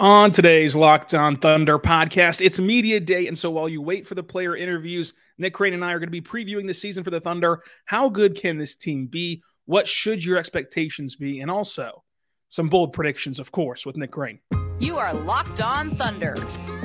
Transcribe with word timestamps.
On 0.00 0.30
today's 0.30 0.76
Locked 0.76 1.12
On 1.12 1.36
Thunder 1.36 1.76
podcast, 1.76 2.40
it's 2.40 2.60
media 2.60 3.00
day. 3.00 3.26
And 3.26 3.36
so 3.36 3.50
while 3.50 3.68
you 3.68 3.82
wait 3.82 4.06
for 4.06 4.14
the 4.14 4.22
player 4.22 4.54
interviews, 4.54 5.12
Nick 5.38 5.54
Crain 5.54 5.74
and 5.74 5.84
I 5.84 5.92
are 5.92 5.98
going 5.98 6.06
to 6.06 6.12
be 6.12 6.20
previewing 6.20 6.68
the 6.68 6.74
season 6.74 7.02
for 7.02 7.10
the 7.10 7.18
Thunder. 7.18 7.64
How 7.84 8.08
good 8.08 8.36
can 8.36 8.58
this 8.58 8.76
team 8.76 9.06
be? 9.06 9.42
What 9.66 9.88
should 9.88 10.24
your 10.24 10.38
expectations 10.38 11.16
be? 11.16 11.40
And 11.40 11.50
also 11.50 12.04
some 12.48 12.68
bold 12.68 12.92
predictions, 12.92 13.40
of 13.40 13.50
course, 13.50 13.84
with 13.84 13.96
Nick 13.96 14.12
Crain. 14.12 14.38
You 14.78 14.98
are 14.98 15.12
Locked 15.12 15.60
On 15.60 15.90
Thunder, 15.90 16.36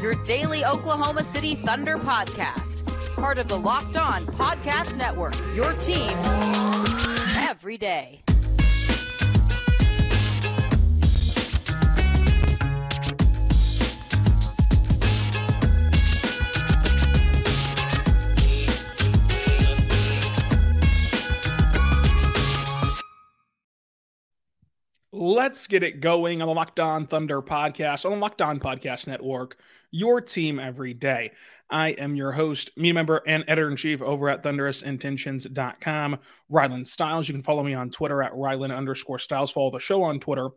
your 0.01 0.15
daily 0.23 0.65
Oklahoma 0.65 1.23
City 1.23 1.53
Thunder 1.53 1.97
podcast. 1.97 2.83
Part 3.15 3.37
of 3.37 3.47
the 3.47 3.59
Locked 3.59 3.95
On 3.95 4.25
Podcast 4.25 4.97
Network, 4.97 5.37
your 5.55 5.73
team 5.73 6.17
every 7.37 7.77
day. 7.77 8.22
Let's 25.15 25.67
get 25.67 25.83
it 25.83 26.01
going 26.01 26.41
on 26.41 26.47
the 26.47 26.55
Locked 26.55 26.79
On 26.79 27.05
Thunder 27.05 27.39
podcast, 27.39 28.03
on 28.03 28.13
the 28.13 28.17
Locked 28.17 28.41
On 28.41 28.59
Podcast 28.59 29.05
Network, 29.05 29.57
your 29.91 30.19
team 30.19 30.57
every 30.57 30.95
day. 30.95 31.33
I 31.69 31.89
am 31.89 32.15
your 32.15 32.31
host, 32.31 32.71
media 32.77 32.95
member, 32.95 33.21
and 33.27 33.43
editor 33.47 33.69
in 33.69 33.75
chief 33.75 34.01
over 34.01 34.27
at 34.27 34.41
thunderousintentions.com, 34.41 36.17
Rylan 36.51 36.87
Stiles. 36.87 37.27
You 37.29 37.35
can 37.35 37.43
follow 37.43 37.61
me 37.61 37.75
on 37.75 37.91
Twitter 37.91 38.23
at 38.23 38.33
Rylan 38.33 38.75
underscore 38.75 39.19
Stiles. 39.19 39.51
Follow 39.51 39.69
the 39.69 39.77
show 39.77 40.01
on 40.01 40.19
Twitter 40.19 40.49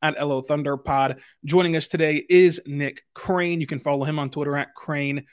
at 0.00 0.24
LO 0.24 0.42
Thunder 0.42 0.76
Pod. 0.76 1.18
Joining 1.44 1.74
us 1.74 1.88
today 1.88 2.24
is 2.30 2.60
Nick 2.66 3.02
Crain. 3.14 3.60
You 3.60 3.66
can 3.66 3.80
follow 3.80 4.04
him 4.04 4.20
on 4.20 4.30
Twitter 4.30 4.56
at 4.56 4.76
Crain 4.76 5.26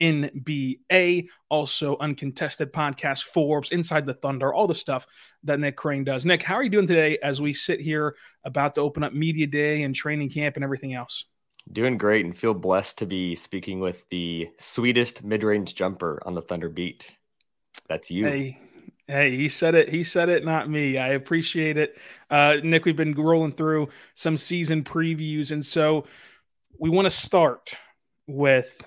NBA, 0.00 1.28
also 1.48 1.96
uncontested 1.98 2.72
podcast, 2.72 3.24
Forbes, 3.24 3.72
Inside 3.72 4.06
the 4.06 4.14
Thunder, 4.14 4.52
all 4.52 4.66
the 4.66 4.74
stuff 4.74 5.06
that 5.44 5.60
Nick 5.60 5.76
Crain 5.76 6.04
does. 6.04 6.24
Nick, 6.24 6.42
how 6.42 6.54
are 6.54 6.62
you 6.62 6.70
doing 6.70 6.86
today 6.86 7.18
as 7.22 7.40
we 7.40 7.52
sit 7.52 7.80
here 7.80 8.16
about 8.44 8.74
to 8.76 8.80
open 8.80 9.02
up 9.02 9.12
media 9.12 9.46
day 9.46 9.82
and 9.82 9.94
training 9.94 10.30
camp 10.30 10.56
and 10.56 10.64
everything 10.64 10.94
else? 10.94 11.26
Doing 11.70 11.98
great 11.98 12.24
and 12.24 12.36
feel 12.36 12.54
blessed 12.54 12.98
to 12.98 13.06
be 13.06 13.34
speaking 13.34 13.80
with 13.80 14.08
the 14.08 14.48
sweetest 14.58 15.22
mid-range 15.22 15.74
jumper 15.74 16.22
on 16.24 16.34
the 16.34 16.42
Thunder 16.42 16.68
beat. 16.68 17.12
That's 17.88 18.10
you. 18.10 18.26
Hey, 18.26 18.58
Hey, 19.10 19.34
he 19.34 19.48
said 19.48 19.74
it. 19.74 19.88
He 19.88 20.04
said 20.04 20.28
it, 20.28 20.44
not 20.44 20.68
me. 20.68 20.98
I 20.98 21.08
appreciate 21.08 21.78
it. 21.78 21.96
Uh, 22.28 22.58
Nick, 22.62 22.84
we've 22.84 22.94
been 22.94 23.14
rolling 23.14 23.52
through 23.52 23.88
some 24.14 24.36
season 24.36 24.84
previews. 24.84 25.50
And 25.50 25.64
so 25.64 26.04
we 26.78 26.90
want 26.90 27.06
to 27.06 27.10
start 27.10 27.74
with 28.26 28.84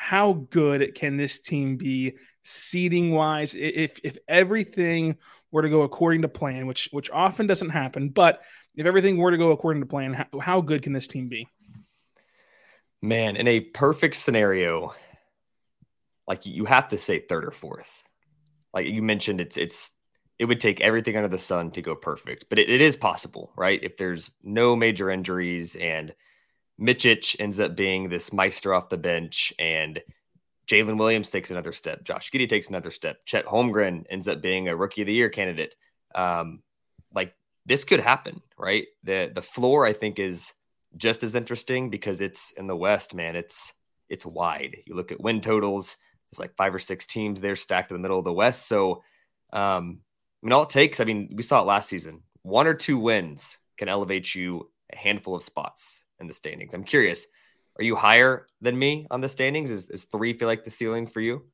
how 0.00 0.32
good 0.32 0.94
can 0.94 1.18
this 1.18 1.40
team 1.40 1.76
be 1.76 2.14
seeding 2.42 3.12
wise 3.12 3.54
if 3.54 4.00
if 4.02 4.16
everything 4.26 5.14
were 5.52 5.60
to 5.60 5.68
go 5.68 5.82
according 5.82 6.22
to 6.22 6.28
plan 6.28 6.66
which 6.66 6.88
which 6.90 7.10
often 7.10 7.46
doesn't 7.46 7.68
happen 7.68 8.08
but 8.08 8.40
if 8.74 8.86
everything 8.86 9.18
were 9.18 9.30
to 9.30 9.36
go 9.36 9.50
according 9.50 9.82
to 9.82 9.86
plan 9.86 10.14
how, 10.14 10.40
how 10.40 10.60
good 10.62 10.82
can 10.82 10.94
this 10.94 11.06
team 11.06 11.28
be? 11.28 11.46
Man 13.02 13.36
in 13.36 13.46
a 13.46 13.60
perfect 13.60 14.14
scenario 14.14 14.94
like 16.26 16.46
you 16.46 16.64
have 16.64 16.88
to 16.88 16.98
say 16.98 17.18
third 17.18 17.44
or 17.44 17.50
fourth. 17.50 18.02
Like 18.72 18.86
you 18.86 19.02
mentioned 19.02 19.38
it's 19.38 19.58
it's 19.58 19.90
it 20.38 20.46
would 20.46 20.60
take 20.60 20.80
everything 20.80 21.14
under 21.16 21.28
the 21.28 21.38
sun 21.38 21.72
to 21.72 21.82
go 21.82 21.94
perfect 21.94 22.46
but 22.48 22.58
it, 22.58 22.70
it 22.70 22.80
is 22.80 22.96
possible 22.96 23.52
right? 23.54 23.80
If 23.82 23.98
there's 23.98 24.32
no 24.42 24.74
major 24.74 25.10
injuries 25.10 25.76
and 25.76 26.14
Micic 26.80 27.36
ends 27.38 27.60
up 27.60 27.76
being 27.76 28.08
this 28.08 28.32
meister 28.32 28.72
off 28.72 28.88
the 28.88 28.96
bench, 28.96 29.52
and 29.58 30.00
Jalen 30.66 30.98
Williams 30.98 31.30
takes 31.30 31.50
another 31.50 31.72
step. 31.72 32.04
Josh 32.04 32.30
Giddey 32.30 32.48
takes 32.48 32.68
another 32.68 32.90
step. 32.90 33.18
Chet 33.26 33.44
Holmgren 33.44 34.04
ends 34.08 34.28
up 34.28 34.40
being 34.40 34.68
a 34.68 34.76
rookie 34.76 35.02
of 35.02 35.06
the 35.06 35.12
year 35.12 35.28
candidate. 35.28 35.74
Um, 36.14 36.62
like 37.14 37.34
this 37.66 37.84
could 37.84 38.00
happen, 38.00 38.40
right? 38.56 38.86
The 39.04 39.30
the 39.34 39.42
floor 39.42 39.84
I 39.84 39.92
think 39.92 40.18
is 40.18 40.54
just 40.96 41.22
as 41.22 41.34
interesting 41.34 41.90
because 41.90 42.20
it's 42.20 42.52
in 42.52 42.66
the 42.66 42.76
West, 42.76 43.14
man. 43.14 43.36
It's 43.36 43.74
it's 44.08 44.24
wide. 44.24 44.76
You 44.86 44.94
look 44.94 45.12
at 45.12 45.20
win 45.20 45.40
totals. 45.40 45.96
There's 46.30 46.40
like 46.40 46.56
five 46.56 46.74
or 46.74 46.78
six 46.78 47.06
teams 47.06 47.40
there 47.40 47.56
stacked 47.56 47.90
in 47.90 47.96
the 47.96 48.02
middle 48.02 48.18
of 48.18 48.24
the 48.24 48.32
West. 48.32 48.68
So, 48.68 49.02
um, 49.52 50.00
I 50.42 50.46
mean, 50.46 50.52
all 50.52 50.62
it 50.62 50.70
takes. 50.70 51.00
I 51.00 51.04
mean, 51.04 51.30
we 51.34 51.42
saw 51.42 51.60
it 51.60 51.66
last 51.66 51.88
season. 51.88 52.22
One 52.42 52.66
or 52.66 52.74
two 52.74 52.98
wins 52.98 53.58
can 53.76 53.88
elevate 53.88 54.34
you 54.34 54.70
a 54.92 54.96
handful 54.96 55.34
of 55.34 55.42
spots 55.42 56.04
in 56.20 56.26
the 56.26 56.34
standings. 56.34 56.74
I'm 56.74 56.84
curious, 56.84 57.26
are 57.78 57.84
you 57.84 57.96
higher 57.96 58.46
than 58.60 58.78
me 58.78 59.06
on 59.10 59.20
the 59.20 59.28
standings? 59.28 59.70
Is, 59.70 59.90
is 59.90 60.04
three 60.04 60.32
feel 60.32 60.48
like 60.48 60.64
the 60.64 60.70
ceiling 60.70 61.06
for 61.06 61.20
you? 61.20 61.44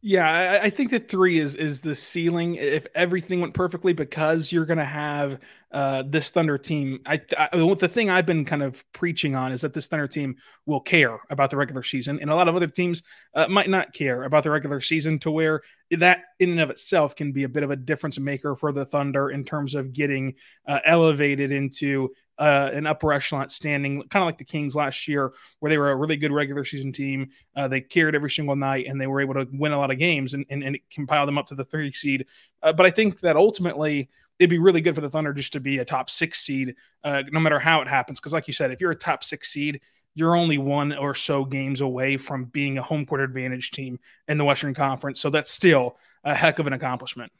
Yeah, 0.00 0.30
I, 0.30 0.66
I 0.66 0.70
think 0.70 0.92
that 0.92 1.08
three 1.08 1.38
is 1.38 1.56
is 1.56 1.80
the 1.80 1.96
ceiling 1.96 2.54
if 2.54 2.86
everything 2.94 3.40
went 3.40 3.54
perfectly 3.54 3.92
because 3.92 4.52
you're 4.52 4.66
going 4.66 4.78
to 4.78 4.84
have 4.84 5.40
uh, 5.70 6.02
this 6.06 6.30
Thunder 6.30 6.56
team. 6.56 7.00
I, 7.06 7.20
I 7.36 7.48
the 7.52 7.88
thing 7.88 8.10
I've 8.10 8.26
been 8.26 8.44
kind 8.44 8.62
of 8.62 8.82
preaching 8.92 9.34
on 9.34 9.52
is 9.52 9.60
that 9.60 9.74
this 9.74 9.86
Thunder 9.86 10.08
team 10.08 10.36
will 10.66 10.80
care 10.80 11.18
about 11.30 11.50
the 11.50 11.56
regular 11.56 11.82
season, 11.82 12.18
and 12.20 12.30
a 12.30 12.34
lot 12.34 12.48
of 12.48 12.56
other 12.56 12.66
teams 12.66 13.02
uh, 13.34 13.48
might 13.48 13.68
not 13.68 13.92
care 13.92 14.24
about 14.24 14.44
the 14.44 14.50
regular 14.50 14.80
season 14.80 15.18
to 15.20 15.30
where 15.30 15.62
that 15.90 16.20
in 16.38 16.50
and 16.50 16.60
of 16.60 16.70
itself 16.70 17.16
can 17.16 17.32
be 17.32 17.44
a 17.44 17.48
bit 17.48 17.62
of 17.62 17.70
a 17.70 17.76
difference 17.76 18.18
maker 18.18 18.56
for 18.56 18.72
the 18.72 18.84
Thunder 18.84 19.30
in 19.30 19.44
terms 19.44 19.74
of 19.74 19.92
getting 19.92 20.34
uh, 20.66 20.80
elevated 20.84 21.52
into 21.52 22.10
uh, 22.38 22.70
an 22.72 22.86
upper 22.86 23.12
echelon 23.12 23.48
standing, 23.48 24.00
kind 24.08 24.22
of 24.22 24.26
like 24.26 24.38
the 24.38 24.44
Kings 24.44 24.76
last 24.76 25.08
year, 25.08 25.32
where 25.58 25.70
they 25.70 25.78
were 25.78 25.90
a 25.90 25.96
really 25.96 26.16
good 26.16 26.32
regular 26.32 26.64
season 26.64 26.92
team. 26.92 27.30
Uh, 27.56 27.66
they 27.66 27.80
cared 27.80 28.14
every 28.14 28.30
single 28.30 28.56
night 28.56 28.86
and 28.86 29.00
they 29.00 29.06
were 29.06 29.20
able 29.20 29.34
to 29.34 29.46
win 29.52 29.72
a 29.72 29.78
lot 29.78 29.90
of 29.90 29.98
games 29.98 30.34
and, 30.34 30.46
and, 30.48 30.62
and 30.62 30.76
it 30.76 30.82
compiled 30.90 31.28
them 31.28 31.38
up 31.38 31.46
to 31.46 31.54
the 31.54 31.64
three 31.64 31.92
seed. 31.92 32.26
Uh, 32.62 32.72
but 32.72 32.86
I 32.86 32.90
think 32.90 33.20
that 33.20 33.36
ultimately 33.36 34.08
it'd 34.38 34.50
be 34.50 34.58
really 34.58 34.80
good 34.80 34.94
for 34.94 35.00
the 35.00 35.10
Thunder 35.10 35.32
just 35.32 35.52
to 35.54 35.60
be 35.60 35.78
a 35.78 35.84
top 35.84 36.10
six 36.10 36.40
seed, 36.40 36.74
uh, 37.04 37.22
no 37.30 37.40
matter 37.40 37.58
how 37.58 37.80
it 37.80 37.88
happens. 37.88 38.20
Because, 38.20 38.32
like 38.32 38.46
you 38.46 38.52
said, 38.52 38.70
if 38.70 38.80
you're 38.80 38.90
a 38.90 38.96
top 38.96 39.24
six 39.24 39.52
seed, 39.52 39.80
you're 40.14 40.36
only 40.36 40.58
one 40.58 40.92
or 40.96 41.14
so 41.14 41.44
games 41.44 41.80
away 41.80 42.16
from 42.16 42.46
being 42.46 42.78
a 42.78 42.82
home 42.82 43.06
court 43.06 43.20
advantage 43.20 43.70
team 43.70 43.98
in 44.26 44.38
the 44.38 44.44
Western 44.44 44.74
Conference. 44.74 45.20
So 45.20 45.30
that's 45.30 45.50
still 45.50 45.96
a 46.24 46.34
heck 46.34 46.58
of 46.58 46.66
an 46.66 46.72
accomplishment. 46.72 47.30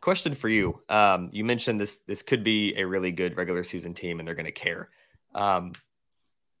Question 0.00 0.34
for 0.34 0.48
you. 0.48 0.80
Um, 0.88 1.30
you 1.32 1.44
mentioned 1.44 1.80
this 1.80 1.96
this 2.06 2.22
could 2.22 2.44
be 2.44 2.74
a 2.76 2.84
really 2.84 3.10
good 3.10 3.36
regular 3.36 3.62
season 3.64 3.94
team 3.94 4.18
and 4.18 4.26
they're 4.26 4.34
going 4.34 4.46
to 4.46 4.52
care. 4.52 4.90
Um, 5.34 5.72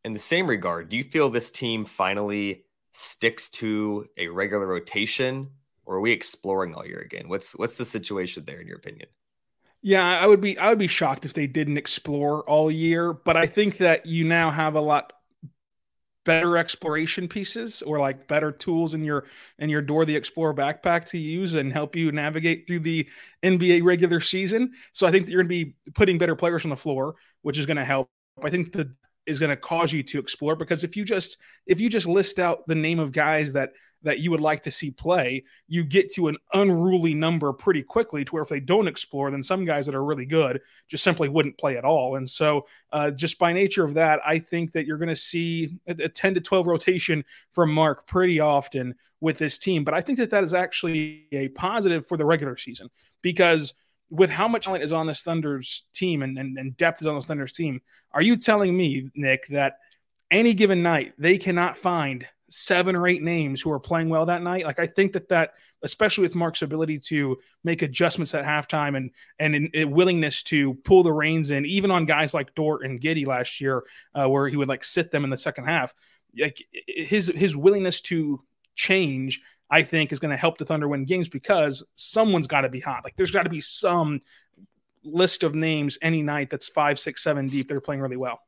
in 0.04 0.12
the 0.12 0.18
same 0.18 0.46
regard, 0.46 0.88
do 0.90 0.96
you 0.96 1.04
feel 1.04 1.28
this 1.28 1.50
team 1.50 1.84
finally 1.84 2.64
sticks 2.92 3.48
to 3.48 4.06
a 4.16 4.28
regular 4.28 4.66
rotation 4.66 5.50
or 5.86 5.96
are 5.96 6.00
we 6.00 6.12
exploring 6.12 6.74
all 6.74 6.86
year 6.86 7.00
again? 7.00 7.28
What's 7.28 7.56
what's 7.56 7.76
the 7.76 7.84
situation 7.84 8.44
there 8.44 8.60
in 8.60 8.66
your 8.66 8.76
opinion? 8.76 9.08
Yeah, 9.86 10.18
I 10.18 10.26
would 10.26 10.40
be 10.40 10.56
I 10.58 10.70
would 10.70 10.78
be 10.78 10.86
shocked 10.86 11.26
if 11.26 11.34
they 11.34 11.46
didn't 11.46 11.76
explore 11.76 12.42
all 12.48 12.70
year, 12.70 13.12
but 13.12 13.36
I 13.36 13.46
think 13.46 13.76
that 13.78 14.06
you 14.06 14.24
now 14.24 14.50
have 14.50 14.76
a 14.76 14.80
lot 14.80 15.12
better 16.24 16.56
exploration 16.56 17.28
pieces 17.28 17.82
or 17.82 17.98
like 17.98 18.26
better 18.26 18.50
tools 18.50 18.94
in 18.94 19.04
your 19.04 19.26
in 19.58 19.68
your 19.68 19.82
door 19.82 20.06
the 20.06 20.16
explorer 20.16 20.54
backpack 20.54 21.06
to 21.06 21.18
use 21.18 21.52
and 21.52 21.70
help 21.70 21.94
you 21.94 22.10
navigate 22.12 22.66
through 22.66 22.78
the 22.80 23.06
nba 23.42 23.82
regular 23.84 24.20
season. 24.20 24.72
So 24.94 25.06
i 25.06 25.10
think 25.10 25.26
that 25.26 25.32
you're 25.32 25.42
going 25.42 25.60
to 25.60 25.64
be 25.66 25.76
putting 25.94 26.16
better 26.16 26.34
players 26.34 26.64
on 26.64 26.70
the 26.70 26.76
floor 26.76 27.16
which 27.42 27.58
is 27.58 27.66
going 27.66 27.76
to 27.76 27.84
help. 27.84 28.08
I 28.42 28.48
think 28.48 28.72
that 28.72 28.88
is 29.26 29.38
going 29.38 29.50
to 29.50 29.56
cause 29.56 29.92
you 29.92 30.02
to 30.02 30.18
explore 30.18 30.56
because 30.56 30.82
if 30.82 30.96
you 30.96 31.04
just 31.04 31.36
if 31.66 31.78
you 31.78 31.90
just 31.90 32.06
list 32.06 32.38
out 32.38 32.66
the 32.66 32.74
name 32.74 32.98
of 33.00 33.12
guys 33.12 33.52
that 33.52 33.72
that 34.04 34.20
you 34.20 34.30
would 34.30 34.40
like 34.40 34.62
to 34.62 34.70
see 34.70 34.90
play, 34.90 35.44
you 35.66 35.82
get 35.82 36.12
to 36.14 36.28
an 36.28 36.36
unruly 36.52 37.14
number 37.14 37.52
pretty 37.52 37.82
quickly 37.82 38.24
to 38.24 38.32
where 38.32 38.42
if 38.42 38.48
they 38.48 38.60
don't 38.60 38.86
explore, 38.86 39.30
then 39.30 39.42
some 39.42 39.64
guys 39.64 39.86
that 39.86 39.94
are 39.94 40.04
really 40.04 40.26
good 40.26 40.60
just 40.88 41.02
simply 41.02 41.28
wouldn't 41.28 41.58
play 41.58 41.76
at 41.76 41.84
all. 41.84 42.16
And 42.16 42.28
so, 42.28 42.66
uh, 42.92 43.10
just 43.10 43.38
by 43.38 43.52
nature 43.52 43.82
of 43.82 43.94
that, 43.94 44.20
I 44.24 44.38
think 44.38 44.72
that 44.72 44.86
you're 44.86 44.98
going 44.98 45.08
to 45.08 45.16
see 45.16 45.76
a, 45.88 46.04
a 46.04 46.08
10 46.08 46.34
to 46.34 46.40
12 46.40 46.66
rotation 46.66 47.24
from 47.52 47.72
Mark 47.72 48.06
pretty 48.06 48.40
often 48.40 48.94
with 49.20 49.38
this 49.38 49.58
team. 49.58 49.84
But 49.84 49.94
I 49.94 50.00
think 50.00 50.18
that 50.18 50.30
that 50.30 50.44
is 50.44 50.54
actually 50.54 51.26
a 51.32 51.48
positive 51.48 52.06
for 52.06 52.16
the 52.16 52.26
regular 52.26 52.56
season 52.56 52.90
because 53.22 53.74
with 54.10 54.30
how 54.30 54.46
much 54.46 54.64
talent 54.64 54.84
is 54.84 54.92
on 54.92 55.06
this 55.06 55.22
Thunder's 55.22 55.84
team 55.92 56.22
and, 56.22 56.38
and, 56.38 56.56
and 56.58 56.76
depth 56.76 57.00
is 57.00 57.06
on 57.06 57.14
this 57.14 57.24
Thunder's 57.24 57.52
team, 57.52 57.80
are 58.12 58.22
you 58.22 58.36
telling 58.36 58.76
me, 58.76 59.10
Nick, 59.16 59.48
that 59.48 59.78
any 60.30 60.54
given 60.54 60.82
night 60.82 61.14
they 61.18 61.38
cannot 61.38 61.76
find 61.76 62.26
seven 62.56 62.94
or 62.94 63.08
eight 63.08 63.20
names 63.20 63.60
who 63.60 63.70
are 63.72 63.80
playing 63.80 64.08
well 64.08 64.26
that 64.26 64.40
night. 64.40 64.64
Like 64.64 64.78
I 64.78 64.86
think 64.86 65.12
that 65.14 65.28
that, 65.30 65.54
especially 65.82 66.22
with 66.22 66.36
Mark's 66.36 66.62
ability 66.62 67.00
to 67.00 67.36
make 67.64 67.82
adjustments 67.82 68.32
at 68.32 68.44
halftime 68.44 68.96
and 68.96 69.10
and 69.40 69.56
in, 69.56 69.70
in 69.74 69.90
willingness 69.90 70.44
to 70.44 70.74
pull 70.84 71.02
the 71.02 71.12
reins 71.12 71.50
in, 71.50 71.66
even 71.66 71.90
on 71.90 72.04
guys 72.04 72.32
like 72.32 72.54
Dort 72.54 72.84
and 72.84 73.00
Giddey 73.00 73.26
last 73.26 73.60
year, 73.60 73.82
uh, 74.14 74.28
where 74.28 74.48
he 74.48 74.56
would 74.56 74.68
like 74.68 74.84
sit 74.84 75.10
them 75.10 75.24
in 75.24 75.30
the 75.30 75.36
second 75.36 75.64
half. 75.64 75.92
Like 76.38 76.62
his 76.86 77.26
his 77.26 77.56
willingness 77.56 78.00
to 78.02 78.40
change, 78.76 79.42
I 79.68 79.82
think, 79.82 80.12
is 80.12 80.20
going 80.20 80.30
to 80.30 80.36
help 80.36 80.56
the 80.56 80.64
Thunder 80.64 80.86
win 80.86 81.06
games 81.06 81.28
because 81.28 81.82
someone's 81.96 82.46
got 82.46 82.60
to 82.60 82.68
be 82.68 82.80
hot. 82.80 83.02
Like 83.02 83.16
there's 83.16 83.32
got 83.32 83.42
to 83.42 83.50
be 83.50 83.60
some 83.60 84.20
list 85.02 85.42
of 85.42 85.56
names 85.56 85.98
any 86.02 86.22
night 86.22 86.50
that's 86.50 86.68
five, 86.68 87.00
six, 87.00 87.20
seven 87.24 87.48
deep. 87.48 87.66
They're 87.66 87.80
playing 87.80 88.00
really 88.00 88.16
well. 88.16 88.40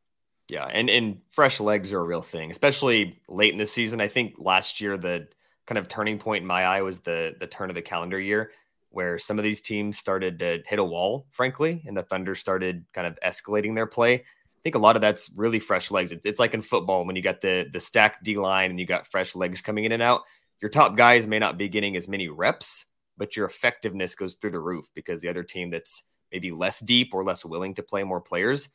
Yeah, 0.48 0.64
and 0.64 0.88
and 0.88 1.20
fresh 1.30 1.58
legs 1.58 1.92
are 1.92 2.00
a 2.00 2.04
real 2.04 2.22
thing, 2.22 2.50
especially 2.50 3.20
late 3.28 3.52
in 3.52 3.58
the 3.58 3.66
season. 3.66 4.00
I 4.00 4.08
think 4.08 4.34
last 4.38 4.80
year 4.80 4.96
the 4.96 5.28
kind 5.66 5.78
of 5.78 5.88
turning 5.88 6.18
point 6.18 6.42
in 6.42 6.46
my 6.46 6.64
eye 6.64 6.82
was 6.82 7.00
the 7.00 7.34
the 7.38 7.46
turn 7.46 7.68
of 7.68 7.74
the 7.74 7.82
calendar 7.82 8.20
year 8.20 8.52
where 8.90 9.18
some 9.18 9.38
of 9.38 9.42
these 9.42 9.60
teams 9.60 9.98
started 9.98 10.38
to 10.38 10.62
hit 10.66 10.78
a 10.78 10.84
wall, 10.84 11.26
frankly, 11.30 11.82
and 11.86 11.94
the 11.94 12.02
Thunder 12.02 12.34
started 12.34 12.86
kind 12.94 13.06
of 13.06 13.18
escalating 13.22 13.74
their 13.74 13.86
play. 13.86 14.14
I 14.14 14.62
think 14.62 14.74
a 14.74 14.78
lot 14.78 14.96
of 14.96 15.02
that's 15.02 15.30
really 15.36 15.58
fresh 15.58 15.90
legs. 15.90 16.12
It's, 16.12 16.24
it's 16.24 16.40
like 16.40 16.54
in 16.54 16.62
football 16.62 17.04
when 17.04 17.14
you 17.14 17.22
got 17.22 17.40
the 17.40 17.68
the 17.72 17.80
stacked 17.80 18.24
D 18.24 18.36
line 18.36 18.70
and 18.70 18.80
you 18.80 18.86
got 18.86 19.06
fresh 19.08 19.34
legs 19.34 19.60
coming 19.60 19.84
in 19.84 19.92
and 19.92 20.02
out. 20.02 20.22
Your 20.62 20.70
top 20.70 20.96
guys 20.96 21.26
may 21.26 21.38
not 21.38 21.58
be 21.58 21.68
getting 21.68 21.96
as 21.96 22.08
many 22.08 22.28
reps, 22.28 22.86
but 23.18 23.36
your 23.36 23.46
effectiveness 23.46 24.14
goes 24.14 24.34
through 24.34 24.52
the 24.52 24.60
roof 24.60 24.88
because 24.94 25.20
the 25.20 25.28
other 25.28 25.42
team 25.42 25.70
that's 25.70 26.04
maybe 26.32 26.50
less 26.50 26.80
deep 26.80 27.10
or 27.12 27.24
less 27.24 27.44
willing 27.44 27.74
to 27.74 27.82
play 27.82 28.02
more 28.04 28.20
players, 28.20 28.70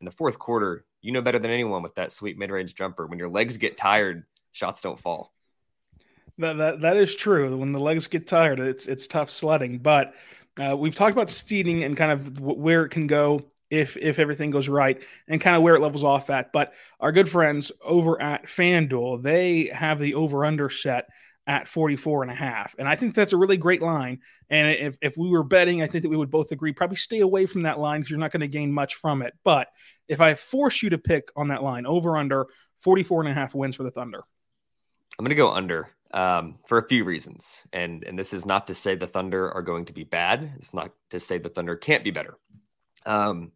in 0.00 0.04
the 0.04 0.10
fourth 0.10 0.38
quarter, 0.38 0.84
you 1.02 1.12
know 1.12 1.22
better 1.22 1.38
than 1.38 1.50
anyone 1.50 1.82
with 1.82 1.94
that 1.94 2.12
sweet 2.12 2.38
mid 2.38 2.50
range 2.50 2.74
jumper. 2.74 3.06
When 3.06 3.18
your 3.18 3.28
legs 3.28 3.56
get 3.56 3.76
tired, 3.76 4.24
shots 4.52 4.80
don't 4.80 4.98
fall. 4.98 5.32
That, 6.38 6.56
that 6.58 6.80
that 6.80 6.96
is 6.96 7.14
true. 7.14 7.56
When 7.56 7.72
the 7.72 7.80
legs 7.80 8.06
get 8.06 8.26
tired, 8.26 8.60
it's 8.60 8.86
it's 8.86 9.06
tough 9.06 9.30
sledding. 9.30 9.78
But 9.78 10.14
uh, 10.60 10.76
we've 10.76 10.94
talked 10.94 11.12
about 11.12 11.30
seeding 11.30 11.84
and 11.84 11.96
kind 11.96 12.12
of 12.12 12.40
where 12.40 12.84
it 12.84 12.90
can 12.90 13.06
go 13.06 13.46
if 13.70 13.96
if 13.96 14.18
everything 14.18 14.50
goes 14.50 14.68
right 14.68 15.00
and 15.28 15.40
kind 15.40 15.56
of 15.56 15.62
where 15.62 15.76
it 15.76 15.80
levels 15.80 16.04
off 16.04 16.30
at. 16.30 16.52
But 16.52 16.72
our 16.98 17.12
good 17.12 17.28
friends 17.28 17.70
over 17.82 18.20
at 18.20 18.46
FanDuel, 18.46 19.22
they 19.22 19.66
have 19.66 19.98
the 19.98 20.14
over 20.14 20.44
under 20.44 20.70
set 20.70 21.08
at 21.50 21.66
44 21.66 22.22
and 22.22 22.30
a 22.30 22.34
half. 22.34 22.76
And 22.78 22.86
I 22.86 22.94
think 22.94 23.12
that's 23.12 23.32
a 23.32 23.36
really 23.36 23.56
great 23.56 23.82
line. 23.82 24.20
And 24.50 24.70
if, 24.70 24.96
if 25.02 25.16
we 25.16 25.28
were 25.28 25.42
betting, 25.42 25.82
I 25.82 25.88
think 25.88 26.02
that 26.02 26.08
we 26.08 26.16
would 26.16 26.30
both 26.30 26.52
agree 26.52 26.72
probably 26.72 26.96
stay 26.96 27.18
away 27.18 27.44
from 27.46 27.62
that 27.62 27.80
line 27.80 28.00
because 28.00 28.10
you're 28.12 28.20
not 28.20 28.30
going 28.30 28.42
to 28.42 28.46
gain 28.46 28.72
much 28.72 28.94
from 28.94 29.20
it. 29.20 29.34
But 29.42 29.66
if 30.06 30.20
I 30.20 30.36
force 30.36 30.80
you 30.80 30.90
to 30.90 30.98
pick 30.98 31.32
on 31.34 31.48
that 31.48 31.64
line, 31.64 31.86
over 31.86 32.16
under 32.16 32.46
44 32.78 33.22
and 33.22 33.30
a 33.30 33.34
half 33.34 33.52
wins 33.52 33.74
for 33.74 33.82
the 33.82 33.90
Thunder. 33.90 34.22
I'm 35.18 35.24
going 35.24 35.30
to 35.30 35.34
go 35.34 35.50
under 35.50 35.90
um, 36.12 36.60
for 36.68 36.78
a 36.78 36.86
few 36.86 37.02
reasons. 37.02 37.66
And 37.72 38.04
and 38.04 38.16
this 38.16 38.32
is 38.32 38.46
not 38.46 38.68
to 38.68 38.74
say 38.74 38.94
the 38.94 39.08
Thunder 39.08 39.50
are 39.50 39.62
going 39.62 39.86
to 39.86 39.92
be 39.92 40.04
bad. 40.04 40.52
It's 40.56 40.72
not 40.72 40.92
to 41.10 41.18
say 41.18 41.38
the 41.38 41.48
Thunder 41.48 41.74
can't 41.74 42.04
be 42.04 42.12
better. 42.12 42.38
Um, 43.04 43.50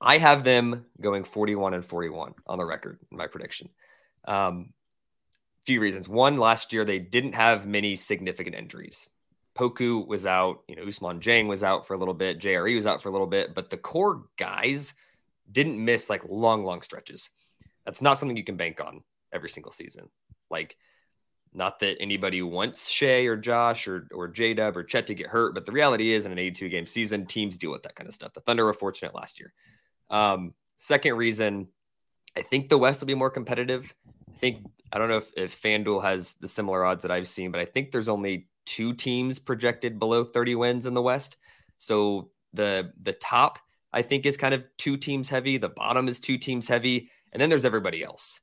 I 0.00 0.18
have 0.18 0.44
them 0.44 0.86
going 1.00 1.24
41 1.24 1.74
and 1.74 1.84
41 1.84 2.34
on 2.46 2.58
the 2.58 2.64
record 2.64 3.00
in 3.10 3.18
my 3.18 3.26
prediction. 3.26 3.70
Um, 4.24 4.72
few 5.68 5.80
reasons. 5.82 6.08
One, 6.08 6.38
last 6.38 6.72
year 6.72 6.86
they 6.86 6.98
didn't 6.98 7.34
have 7.34 7.66
many 7.66 7.94
significant 7.94 8.56
injuries. 8.56 9.10
Poku 9.54 10.06
was 10.06 10.24
out, 10.24 10.62
you 10.66 10.76
know, 10.76 10.82
Ousmane 10.82 11.20
Dieng 11.20 11.46
was 11.46 11.62
out 11.62 11.86
for 11.86 11.92
a 11.92 11.98
little 11.98 12.14
bit, 12.14 12.40
JRE 12.40 12.74
was 12.74 12.86
out 12.86 13.02
for 13.02 13.10
a 13.10 13.12
little 13.12 13.26
bit, 13.26 13.54
but 13.54 13.68
the 13.68 13.76
core 13.76 14.24
guys 14.38 14.94
didn't 15.52 15.84
miss 15.84 16.08
like 16.08 16.24
long, 16.26 16.64
long 16.64 16.80
stretches. 16.80 17.28
That's 17.84 18.00
not 18.00 18.16
something 18.16 18.36
you 18.36 18.44
can 18.44 18.56
bank 18.56 18.80
on 18.80 19.02
every 19.30 19.50
single 19.50 19.70
season. 19.70 20.08
Like 20.50 20.74
not 21.52 21.80
that 21.80 22.00
anybody 22.00 22.40
wants 22.40 22.88
Shai 22.88 23.24
or 23.26 23.36
Josh 23.36 23.88
or 23.88 24.08
or 24.14 24.26
J 24.28 24.54
Dub 24.54 24.74
or 24.74 24.84
Chet 24.84 25.06
to 25.08 25.14
get 25.14 25.26
hurt, 25.26 25.52
but 25.52 25.66
the 25.66 25.72
reality 25.72 26.14
is 26.14 26.24
in 26.24 26.32
an 26.32 26.38
82 26.38 26.68
game 26.70 26.86
season, 26.86 27.26
teams 27.26 27.58
deal 27.58 27.72
with 27.72 27.82
that 27.82 27.94
kind 27.94 28.08
of 28.08 28.14
stuff. 28.14 28.32
The 28.32 28.40
Thunder 28.40 28.64
were 28.64 28.72
fortunate 28.72 29.14
last 29.14 29.38
year. 29.38 29.52
Um, 30.08 30.54
second 30.76 31.16
reason, 31.16 31.68
I 32.34 32.40
think 32.40 32.70
the 32.70 32.78
West 32.78 33.00
will 33.00 33.06
be 33.06 33.14
more 33.14 33.30
competitive. 33.30 33.94
I 34.34 34.38
think 34.38 34.66
I 34.92 34.98
don't 34.98 35.08
know 35.08 35.18
if, 35.18 35.32
if 35.36 35.62
FanDuel 35.62 36.02
has 36.02 36.34
the 36.34 36.48
similar 36.48 36.84
odds 36.84 37.02
that 37.02 37.10
I've 37.10 37.28
seen, 37.28 37.50
but 37.50 37.60
I 37.60 37.64
think 37.64 37.90
there's 37.90 38.08
only 38.08 38.48
two 38.64 38.94
teams 38.94 39.38
projected 39.38 39.98
below 39.98 40.24
30 40.24 40.54
wins 40.54 40.86
in 40.86 40.94
the 40.94 41.02
West. 41.02 41.36
So 41.78 42.30
the 42.52 42.92
the 43.02 43.12
top 43.12 43.58
I 43.92 44.02
think 44.02 44.26
is 44.26 44.36
kind 44.36 44.54
of 44.54 44.64
two 44.76 44.96
teams 44.96 45.28
heavy. 45.28 45.56
The 45.56 45.68
bottom 45.68 46.08
is 46.08 46.20
two 46.20 46.38
teams 46.38 46.68
heavy, 46.68 47.10
and 47.32 47.40
then 47.40 47.48
there's 47.48 47.64
everybody 47.64 48.02
else. 48.02 48.40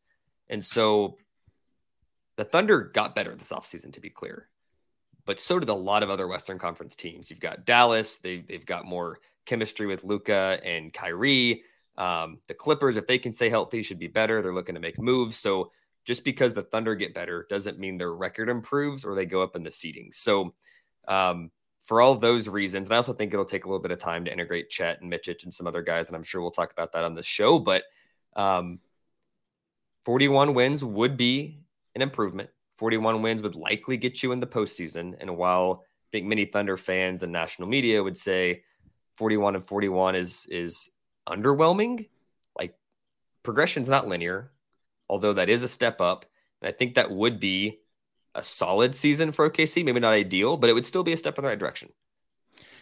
And 0.50 0.64
so 0.64 1.18
the 2.36 2.46
Thunder 2.46 2.92
got 2.94 3.16
better 3.16 3.36
this 3.36 3.52
offseason, 3.52 3.94
to 3.94 4.02
be 4.02 4.10
clear, 4.10 4.50
but 5.26 5.40
so 5.40 5.60
did 5.60 5.70
a 5.70 5.74
lot 5.74 6.04
of 6.04 6.10
other 6.10 6.28
Western 6.28 6.60
Conference 6.60 6.96
teams. 6.96 7.30
You've 7.30 7.40
got 7.40 7.66
Dallas, 7.66 8.20
they, 8.20 8.40
they've 8.42 8.66
got 8.66 8.86
more 8.86 9.20
chemistry 9.46 9.86
with 9.86 10.04
Luka 10.04 10.60
and 10.64 10.94
Kyrie. 10.94 11.64
Um, 11.98 12.40
the 12.48 12.54
Clippers, 12.54 12.98
if 12.98 13.08
they 13.08 13.18
can 13.18 13.34
stay 13.34 13.50
healthy, 13.50 13.82
should 13.82 14.00
be 14.00 14.08
better. 14.08 14.42
They're 14.42 14.54
looking 14.54 14.76
to 14.76 14.82
make 14.82 15.00
moves. 15.00 15.38
So 15.38 15.72
just 16.06 16.24
because 16.24 16.54
the 16.54 16.64
Thunder 16.64 16.96
get 16.96 17.14
better 17.14 17.48
doesn't 17.50 17.80
mean 17.80 17.98
their 17.98 18.14
record 18.14 18.50
improves 18.50 19.04
or 19.04 19.16
they 19.16 19.26
go 19.26 19.42
up 19.42 19.56
in 19.56 19.64
the 19.64 19.72
seeding. 19.72 20.12
So, 20.12 20.54
um, 21.08 21.52
for 21.86 22.02
all 22.02 22.16
those 22.16 22.48
reasons, 22.48 22.88
and 22.88 22.94
I 22.94 22.98
also 22.98 23.14
think 23.14 23.32
it'll 23.32 23.46
take 23.46 23.66
a 23.66 23.68
little 23.68 23.82
bit 23.82 23.92
of 23.92 24.00
time 24.00 24.26
to 24.26 24.34
integrate 24.34 24.72
Chet 24.72 25.02
and 25.02 25.12
Micic 25.12 25.44
and 25.44 25.54
some 25.54 25.68
other 25.68 25.84
guys, 25.84 26.08
and 26.08 26.16
I'm 26.16 26.24
sure 26.24 26.42
we'll 26.42 26.50
talk 26.50 26.72
about 26.72 26.94
that 26.94 27.04
on 27.04 27.14
the 27.14 27.22
show. 27.22 27.60
But 27.60 27.84
um, 28.36 28.80
41 30.04 30.56
wins 30.56 30.84
would 30.84 31.16
be 31.16 31.60
an 31.94 32.02
improvement. 32.02 32.50
41 32.78 33.22
wins 33.22 33.44
would 33.44 33.56
likely 33.56 33.98
get 33.98 34.24
you 34.24 34.32
in 34.32 34.40
the 34.40 34.48
postseason. 34.48 35.16
And 35.20 35.38
while 35.38 35.84
I 35.84 36.08
think 36.12 36.26
many 36.26 36.46
Thunder 36.46 36.76
fans 36.76 37.22
and 37.22 37.32
national 37.32 37.68
media 37.68 38.02
would 38.02 38.18
say 38.18 38.64
41 39.18 39.56
and 39.56 39.66
41 39.66 40.16
is 40.16 40.48
is 40.50 40.90
underwhelming, 41.28 42.08
like 42.58 42.76
progression's 43.44 43.90
not 43.90 44.08
linear, 44.08 44.52
although 45.10 45.34
that 45.34 45.50
is 45.50 45.64
a 45.64 45.68
step 45.68 46.02
up. 46.02 46.26
And 46.62 46.70
I 46.70 46.72
think 46.72 46.96
that 46.96 47.12
would 47.12 47.40
be 47.40 47.80
a 48.34 48.44
solid 48.44 48.96
season 48.96 49.32
for 49.32 49.50
OKC. 49.50 49.84
Maybe 49.84 50.00
not 50.00 50.14
ideal, 50.14 50.58
but 50.58 50.70
it 50.70 50.74
would 50.74 50.86
still 50.86 51.04
be 51.04 51.14
a 51.14 51.18
step 51.18 51.38
in 51.38 51.44
the 51.44 51.50
right 51.50 51.60
direction. 51.60 51.90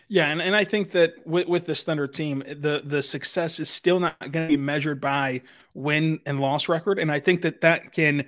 Yeah, 0.09 0.27
and, 0.27 0.41
and 0.41 0.55
I 0.55 0.63
think 0.63 0.91
that 0.91 1.25
with, 1.25 1.47
with 1.47 1.65
this 1.65 1.83
Thunder 1.83 2.07
team, 2.07 2.43
the 2.45 2.81
the 2.85 3.01
success 3.01 3.59
is 3.59 3.69
still 3.69 3.99
not 3.99 4.19
going 4.19 4.47
to 4.47 4.47
be 4.47 4.57
measured 4.57 4.99
by 4.99 5.41
win 5.73 6.19
and 6.25 6.39
loss 6.39 6.67
record, 6.67 6.99
and 6.99 7.11
I 7.11 7.19
think 7.19 7.41
that 7.43 7.61
that 7.61 7.93
can 7.93 8.25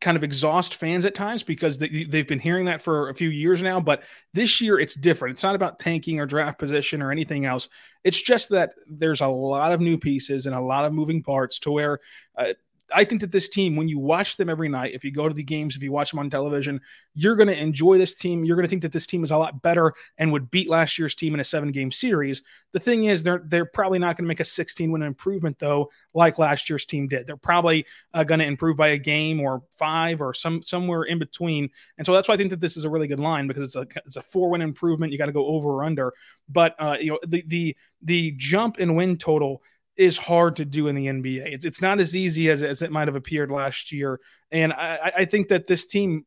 kind 0.00 0.16
of 0.16 0.24
exhaust 0.24 0.74
fans 0.76 1.04
at 1.04 1.14
times 1.14 1.42
because 1.42 1.78
they, 1.78 2.04
they've 2.04 2.28
been 2.28 2.38
hearing 2.38 2.66
that 2.66 2.82
for 2.82 3.08
a 3.08 3.14
few 3.14 3.28
years 3.28 3.62
now. 3.62 3.80
But 3.80 4.02
this 4.34 4.60
year, 4.60 4.78
it's 4.78 4.94
different. 4.94 5.32
It's 5.32 5.42
not 5.42 5.54
about 5.54 5.78
tanking 5.78 6.20
or 6.20 6.26
draft 6.26 6.58
position 6.58 7.02
or 7.02 7.10
anything 7.10 7.44
else. 7.44 7.68
It's 8.04 8.20
just 8.20 8.50
that 8.50 8.74
there's 8.88 9.20
a 9.20 9.26
lot 9.26 9.72
of 9.72 9.80
new 9.80 9.98
pieces 9.98 10.46
and 10.46 10.54
a 10.54 10.60
lot 10.60 10.84
of 10.84 10.92
moving 10.92 11.22
parts 11.22 11.58
to 11.60 11.70
where 11.70 12.00
uh, 12.36 12.54
I 12.94 13.04
think 13.04 13.20
that 13.20 13.32
this 13.32 13.48
team, 13.48 13.76
when 13.76 13.88
you 13.88 13.98
watch 13.98 14.36
them 14.36 14.48
every 14.48 14.68
night, 14.68 14.94
if 14.94 15.04
you 15.04 15.12
go 15.12 15.28
to 15.28 15.34
the 15.34 15.42
games, 15.42 15.76
if 15.76 15.82
you 15.82 15.92
watch 15.92 16.10
them 16.10 16.18
on 16.18 16.30
television, 16.30 16.80
you're 17.14 17.36
going 17.36 17.48
to 17.48 17.60
enjoy 17.60 17.98
this 17.98 18.14
team. 18.14 18.44
You're 18.44 18.56
going 18.56 18.64
to 18.64 18.70
think 18.70 18.82
that 18.82 18.92
this 18.92 19.06
team 19.06 19.24
is 19.24 19.30
a 19.30 19.36
lot 19.36 19.62
better 19.62 19.92
and 20.16 20.32
would 20.32 20.50
beat 20.50 20.68
last 20.68 20.98
year's 20.98 21.14
team 21.14 21.34
in 21.34 21.40
a 21.40 21.44
seven 21.44 21.70
game 21.70 21.90
series. 21.90 22.42
The 22.72 22.80
thing 22.80 23.04
is, 23.04 23.22
they're 23.22 23.42
they're 23.46 23.66
probably 23.66 23.98
not 23.98 24.16
going 24.16 24.24
to 24.24 24.28
make 24.28 24.40
a 24.40 24.44
16 24.44 24.90
win 24.90 25.02
improvement 25.02 25.58
though, 25.58 25.90
like 26.14 26.38
last 26.38 26.70
year's 26.70 26.86
team 26.86 27.08
did. 27.08 27.26
They're 27.26 27.36
probably 27.36 27.86
uh, 28.14 28.24
going 28.24 28.40
to 28.40 28.46
improve 28.46 28.76
by 28.76 28.88
a 28.88 28.98
game 28.98 29.40
or 29.40 29.62
five 29.70 30.20
or 30.20 30.32
some 30.32 30.62
somewhere 30.62 31.04
in 31.04 31.18
between. 31.18 31.70
And 31.98 32.06
so 32.06 32.12
that's 32.12 32.28
why 32.28 32.34
I 32.34 32.36
think 32.36 32.50
that 32.50 32.60
this 32.60 32.76
is 32.76 32.84
a 32.84 32.90
really 32.90 33.08
good 33.08 33.20
line 33.20 33.46
because 33.46 33.62
it's 33.62 33.76
a 33.76 33.86
it's 34.06 34.16
a 34.16 34.22
four 34.22 34.50
win 34.50 34.62
improvement. 34.62 35.12
You 35.12 35.18
got 35.18 35.26
to 35.26 35.32
go 35.32 35.46
over 35.46 35.70
or 35.70 35.84
under. 35.84 36.14
But 36.48 36.74
uh, 36.78 36.96
you 37.00 37.10
know 37.10 37.18
the 37.26 37.44
the 37.46 37.76
the 38.02 38.32
jump 38.36 38.78
in 38.78 38.94
win 38.94 39.18
total 39.18 39.62
is 39.98 40.16
hard 40.16 40.56
to 40.56 40.64
do 40.64 40.86
in 40.86 40.94
the 40.94 41.06
NBA. 41.06 41.52
It's, 41.52 41.64
it's 41.64 41.82
not 41.82 41.98
as 41.98 42.14
easy 42.14 42.48
as, 42.48 42.62
as 42.62 42.80
it 42.82 42.92
might 42.92 43.08
have 43.08 43.16
appeared 43.16 43.50
last 43.50 43.92
year. 43.92 44.20
And 44.52 44.72
I, 44.72 45.12
I 45.18 45.24
think 45.24 45.48
that 45.48 45.66
this 45.66 45.84
team 45.84 46.24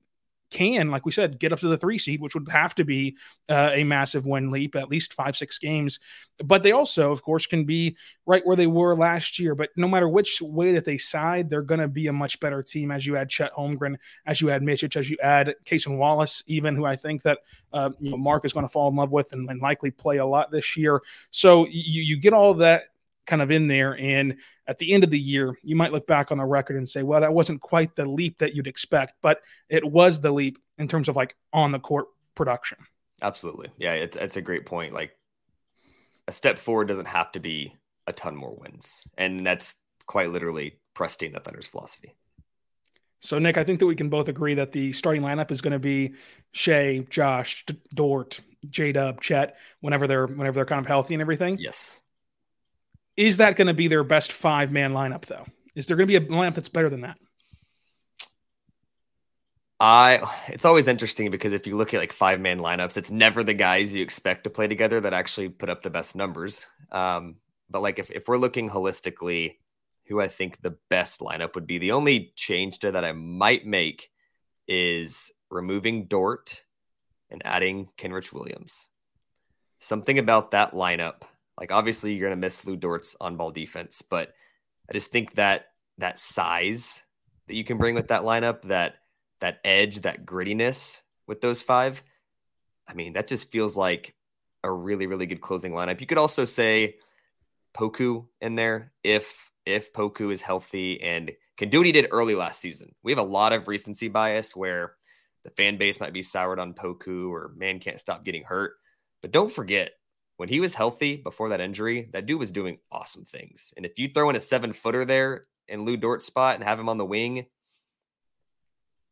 can, 0.52 0.92
like 0.92 1.06
we 1.06 1.14
said, 1.14 1.40
get 1.40 1.54
up 1.54 1.60
to 1.60 1.70
the 1.70 1.78
three 1.78 1.98
seed, 1.98 2.20
which 2.20 2.36
would 2.36 2.50
have 2.50 2.76
to 2.76 2.84
be 2.84 3.16
uh, 3.48 3.72
a 3.74 3.86
massive 3.86 4.26
win 4.26 4.52
leap, 4.52 4.76
at 4.76 4.90
least 4.90 5.14
five, 5.14 5.38
six 5.38 5.58
games. 5.58 6.00
But 6.44 6.62
they 6.62 6.74
also, 6.74 7.12
of 7.12 7.24
course, 7.24 7.48
can 7.48 7.64
be 7.64 7.96
right 8.26 8.46
where 8.46 8.58
they 8.58 8.68
were 8.68 8.94
last 8.96 9.40
year. 9.40 9.56
But 9.56 9.70
no 9.78 9.88
matter 9.88 10.10
which 10.10 10.42
way 10.42 10.74
that 10.74 10.84
they 10.84 10.98
side, 10.98 11.50
they're 11.50 11.62
going 11.62 11.80
to 11.80 11.88
be 11.88 12.08
a 12.08 12.14
much 12.14 12.40
better 12.42 12.62
team 12.62 12.92
as 12.92 13.08
you 13.08 13.16
add 13.16 13.30
Chet 13.30 13.54
Holmgren, 13.54 13.96
as 14.26 14.42
you 14.42 14.50
add 14.50 14.62
Micic, 14.62 14.98
as 14.98 15.10
you 15.10 15.18
add 15.24 15.56
Cason 15.64 15.98
Wallace, 15.98 16.44
even 16.48 16.76
who 16.76 16.86
I 16.86 16.98
think 16.98 17.22
that 17.24 17.40
uh, 17.72 17.92
you 18.00 18.12
know 18.12 18.18
Mark 18.18 18.44
is 18.44 18.52
going 18.52 18.66
to 18.66 18.72
fall 18.72 18.90
in 18.90 18.96
love 18.98 19.12
with 19.12 19.32
and, 19.32 19.50
and 19.50 19.62
likely 19.62 19.90
play 19.90 20.18
a 20.18 20.26
lot 20.26 20.52
this 20.52 20.76
year. 20.76 21.02
So 21.32 21.66
you, 21.68 22.02
you 22.02 22.18
get 22.18 22.34
all 22.34 22.54
that 22.56 22.84
kind 23.32 23.42
of 23.42 23.50
in 23.50 23.68
there. 23.68 23.98
And 23.98 24.36
at 24.68 24.78
the 24.78 24.92
end 24.94 25.06
of 25.06 25.10
the 25.10 25.18
year, 25.18 25.58
you 25.64 25.74
might 25.74 25.94
look 25.94 26.06
back 26.06 26.34
on 26.34 26.38
the 26.38 26.46
record 26.46 26.76
and 26.76 26.88
say, 26.88 27.02
well, 27.02 27.22
that 27.22 27.34
wasn't 27.34 27.62
quite 27.62 27.96
the 27.96 28.06
leap 28.06 28.40
that 28.40 28.54
you'd 28.54 28.68
expect, 28.68 29.14
but 29.22 29.40
it 29.70 29.90
was 29.90 30.20
the 30.20 30.32
leap 30.32 30.58
in 30.78 30.90
terms 30.90 31.08
of 31.08 31.16
like 31.16 31.38
on 31.54 31.72
the 31.72 31.80
court 31.80 32.08
production. 32.36 32.78
Absolutely. 33.22 33.70
Yeah, 33.78 33.94
it's, 33.94 34.18
it's 34.18 34.36
a 34.36 34.42
great 34.42 34.66
point. 34.66 34.94
Like 34.94 35.18
a 36.28 36.34
step 36.34 36.60
forward 36.60 36.90
doesn't 36.90 37.08
have 37.08 37.32
to 37.32 37.40
be 37.40 37.74
a 38.06 38.12
ton 38.12 38.36
more 38.36 38.54
wins. 38.54 39.08
And 39.18 39.48
that's 39.48 39.78
quite 40.08 40.30
literally 40.30 40.78
Preston 40.94 41.32
the 41.32 41.40
Thunder's 41.40 41.68
philosophy. 41.68 42.14
So, 43.22 43.40
Nick, 43.40 43.58
I 43.58 43.64
think 43.64 43.80
that 43.80 43.86
we 43.86 43.96
can 43.96 44.10
both 44.10 44.28
agree 44.28 44.56
that 44.56 44.74
the 44.74 44.92
starting 44.92 45.22
lineup 45.22 45.52
is 45.52 45.62
going 45.62 45.74
to 45.74 45.80
be 45.80 46.16
Shai, 46.52 47.06
Josh, 47.10 47.64
Dort, 47.94 48.42
J 48.70 48.92
Dub, 48.92 49.22
Chet, 49.22 49.56
whenever 49.80 50.08
they're 50.08 50.26
whenever 50.26 50.56
they're 50.56 50.66
kind 50.66 50.82
of 50.82 50.88
healthy 50.88 51.14
and 51.14 51.22
everything. 51.22 51.58
Yes. 51.60 52.00
Is 53.18 53.38
that 53.38 53.56
going 53.56 53.68
to 53.68 53.74
be 53.74 53.88
their 53.88 54.04
best 54.04 54.32
five 54.32 54.72
man 54.72 54.94
lineup, 54.94 55.26
though? 55.26 55.46
Is 55.76 55.88
there 55.88 55.98
going 55.98 56.08
to 56.08 56.20
be 56.20 56.26
a 56.26 56.30
lineup 56.30 56.56
that's 56.56 56.70
better 56.70 56.90
than 56.90 57.02
that? 57.02 57.18
I 59.80 60.22
it's 60.48 60.66
always 60.66 60.88
interesting 60.88 61.32
because 61.32 61.54
if 61.54 61.66
you 61.66 61.76
look 61.76 61.94
at 61.94 62.00
like 62.00 62.14
five 62.14 62.40
man 62.40 62.60
lineups, 62.60 62.98
it's 62.98 63.10
never 63.10 63.44
the 63.44 63.56
guys 63.56 63.96
you 63.96 64.04
expect 64.04 64.44
to 64.44 64.52
play 64.52 64.68
together 64.68 65.02
that 65.02 65.14
actually 65.14 65.50
put 65.50 65.70
up 65.70 65.82
the 65.82 65.90
best 65.90 66.16
numbers. 66.16 66.68
Um, 66.92 67.38
but 67.68 67.82
like 67.82 67.98
if, 67.98 68.12
if 68.12 68.28
we're 68.28 68.38
looking 68.38 68.70
holistically, 68.70 69.56
who 70.12 70.20
I 70.20 70.28
think 70.28 70.62
the 70.62 70.78
best 70.90 71.22
lineup 71.22 71.56
would 71.56 71.66
be. 71.66 71.80
The 71.80 71.94
only 71.94 72.34
change 72.36 72.80
to 72.80 72.92
that 72.92 73.06
I 73.06 73.14
might 73.14 73.66
make 73.66 74.10
is 74.68 75.32
removing 75.50 76.06
Dort 76.06 76.66
and 77.30 77.42
adding 77.46 77.90
Kenrich 77.98 78.34
Williams. 78.34 78.88
Something 79.80 80.20
about 80.20 80.52
that 80.52 80.74
lineup, 80.74 81.22
like 81.62 81.72
obviously 81.72 82.16
you're 82.16 82.32
to 82.32 82.36
miss 82.36 82.66
Lu 82.66 82.76
Dort's 82.76 83.16
on 83.22 83.38
ball 83.38 83.52
defense, 83.52 84.02
but 84.02 84.34
I 84.90 84.94
just 84.94 85.12
think 85.12 85.36
that 85.36 85.68
that 86.00 86.18
size 86.18 87.04
that 87.48 87.54
you 87.54 87.64
can 87.64 87.78
bring 87.78 87.94
with 87.94 88.08
that 88.08 88.24
lineup, 88.24 88.64
that 88.64 88.96
that 89.42 89.60
edge, 89.64 90.02
that 90.02 90.26
grittiness 90.26 91.02
with 91.28 91.40
those 91.40 91.62
five, 91.62 92.02
I 92.88 92.96
mean, 92.96 93.14
that 93.14 93.28
just 93.28 93.52
feels 93.52 93.78
like 93.78 94.16
a 94.64 94.72
really, 94.72 95.06
really 95.06 95.28
good 95.28 95.40
closing 95.40 95.72
lineup. 95.72 96.02
You 96.02 96.08
could 96.08 96.18
also 96.18 96.46
say 96.46 96.96
Poku 97.76 98.26
in 98.42 98.56
there 98.56 98.92
if 99.04 99.52
if 99.68 99.94
Poku 99.94 100.34
is 100.34 100.42
healthy 100.42 101.00
and 101.04 101.32
can 101.58 101.70
do 101.70 101.78
what 101.78 101.86
he 101.86 101.92
did 101.92 102.08
early 102.10 102.34
last 102.34 102.60
season. 102.60 102.96
We 103.04 103.12
have 103.12 103.20
a 103.20 103.24
lot 103.24 103.54
of 103.54 103.68
recency 103.68 104.08
bias 104.08 104.56
where 104.56 104.94
the 105.44 105.52
fan 105.52 105.78
base 105.78 106.00
might 106.00 106.12
be 106.12 106.24
soured 106.24 106.58
on 106.58 106.74
Poku 106.74 107.30
or 107.30 107.52
man 107.56 107.80
can't 107.80 108.00
stop 108.00 108.26
getting 108.26 108.44
hurt. 108.44 108.74
But 109.22 109.32
don't 109.32 109.52
forget, 109.52 109.92
when 110.42 110.50
he 110.50 110.60
was 110.60 110.74
healthy 110.74 111.18
before 111.18 111.50
that 111.50 111.62
injury, 111.62 112.10
that 112.14 112.26
dude 112.26 112.40
was 112.40 112.52
doing 112.52 112.80
awesome 112.92 113.24
things. 113.24 113.76
And 113.78 113.86
if 113.86 114.00
you 114.00 114.08
throw 114.08 114.28
in 114.32 114.36
a 114.36 114.40
seven 114.40 114.74
footer 114.74 115.06
there 115.06 115.46
in 115.68 115.86
Lu 115.86 115.98
Dort's 115.98 116.26
spot 116.26 116.56
and 116.56 116.64
have 116.64 116.80
him 116.80 116.90
on 116.90 116.98
the 116.98 117.06
wing, 117.06 117.46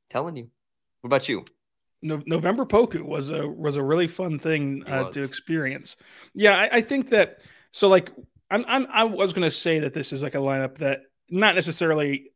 telling 0.09 0.36
you. 0.36 0.50
What 1.01 1.09
about 1.09 1.29
you? 1.29 1.45
No, 2.01 2.19
November 2.25 2.65
Poku 2.65 3.03
was 3.03 3.29
a 3.29 3.48
was 3.48 3.75
a 3.75 3.83
really 3.83 4.07
fun 4.07 4.39
thing 4.39 4.83
uh, 4.88 5.12
to 5.12 5.24
experience. 5.24 5.98
Yeah, 6.33 6.57
I, 6.57 6.77
I 6.77 6.81
think 6.81 7.12
that 7.12 7.38
so 7.69 7.89
like 7.89 8.12
I'm, 8.50 8.65
I'm 8.67 8.88
I 8.91 9.03
was 9.03 9.31
to 9.33 9.51
say 9.51 9.77
that 9.77 9.93
this 9.93 10.12
is 10.12 10.24
like 10.24 10.33
a 10.33 10.39
lineup 10.39 10.79
that 10.79 11.01
not 11.29 11.53
necessarily 11.53 12.31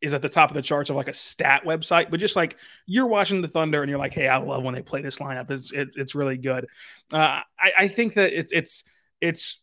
is 0.00 0.14
at 0.14 0.22
the 0.22 0.28
top 0.28 0.50
of 0.50 0.54
the 0.54 0.62
charts 0.62 0.90
of 0.90 0.96
like 0.96 1.08
a 1.08 1.14
stat 1.14 1.62
website, 1.64 2.10
but 2.10 2.20
just 2.20 2.36
like 2.36 2.56
you're 2.86 3.06
watching 3.06 3.42
the 3.42 3.48
Thunder 3.48 3.82
and 3.82 3.90
you're 3.90 3.98
like, 3.98 4.14
hey, 4.14 4.28
I 4.28 4.38
love 4.38 4.62
when 4.62 4.74
they 4.74 4.82
play 4.82 5.02
this 5.02 5.18
lineup. 5.18 5.50
It's 5.50 5.72
it, 5.72 5.90
it's 5.96 6.14
really 6.14 6.38
good. 6.38 6.66
Uh, 7.12 7.40
I, 7.58 7.72
I 7.78 7.88
think 7.88 8.14
that 8.14 8.32
it's 8.32 8.52
it's 8.52 8.84
it's 9.20 9.58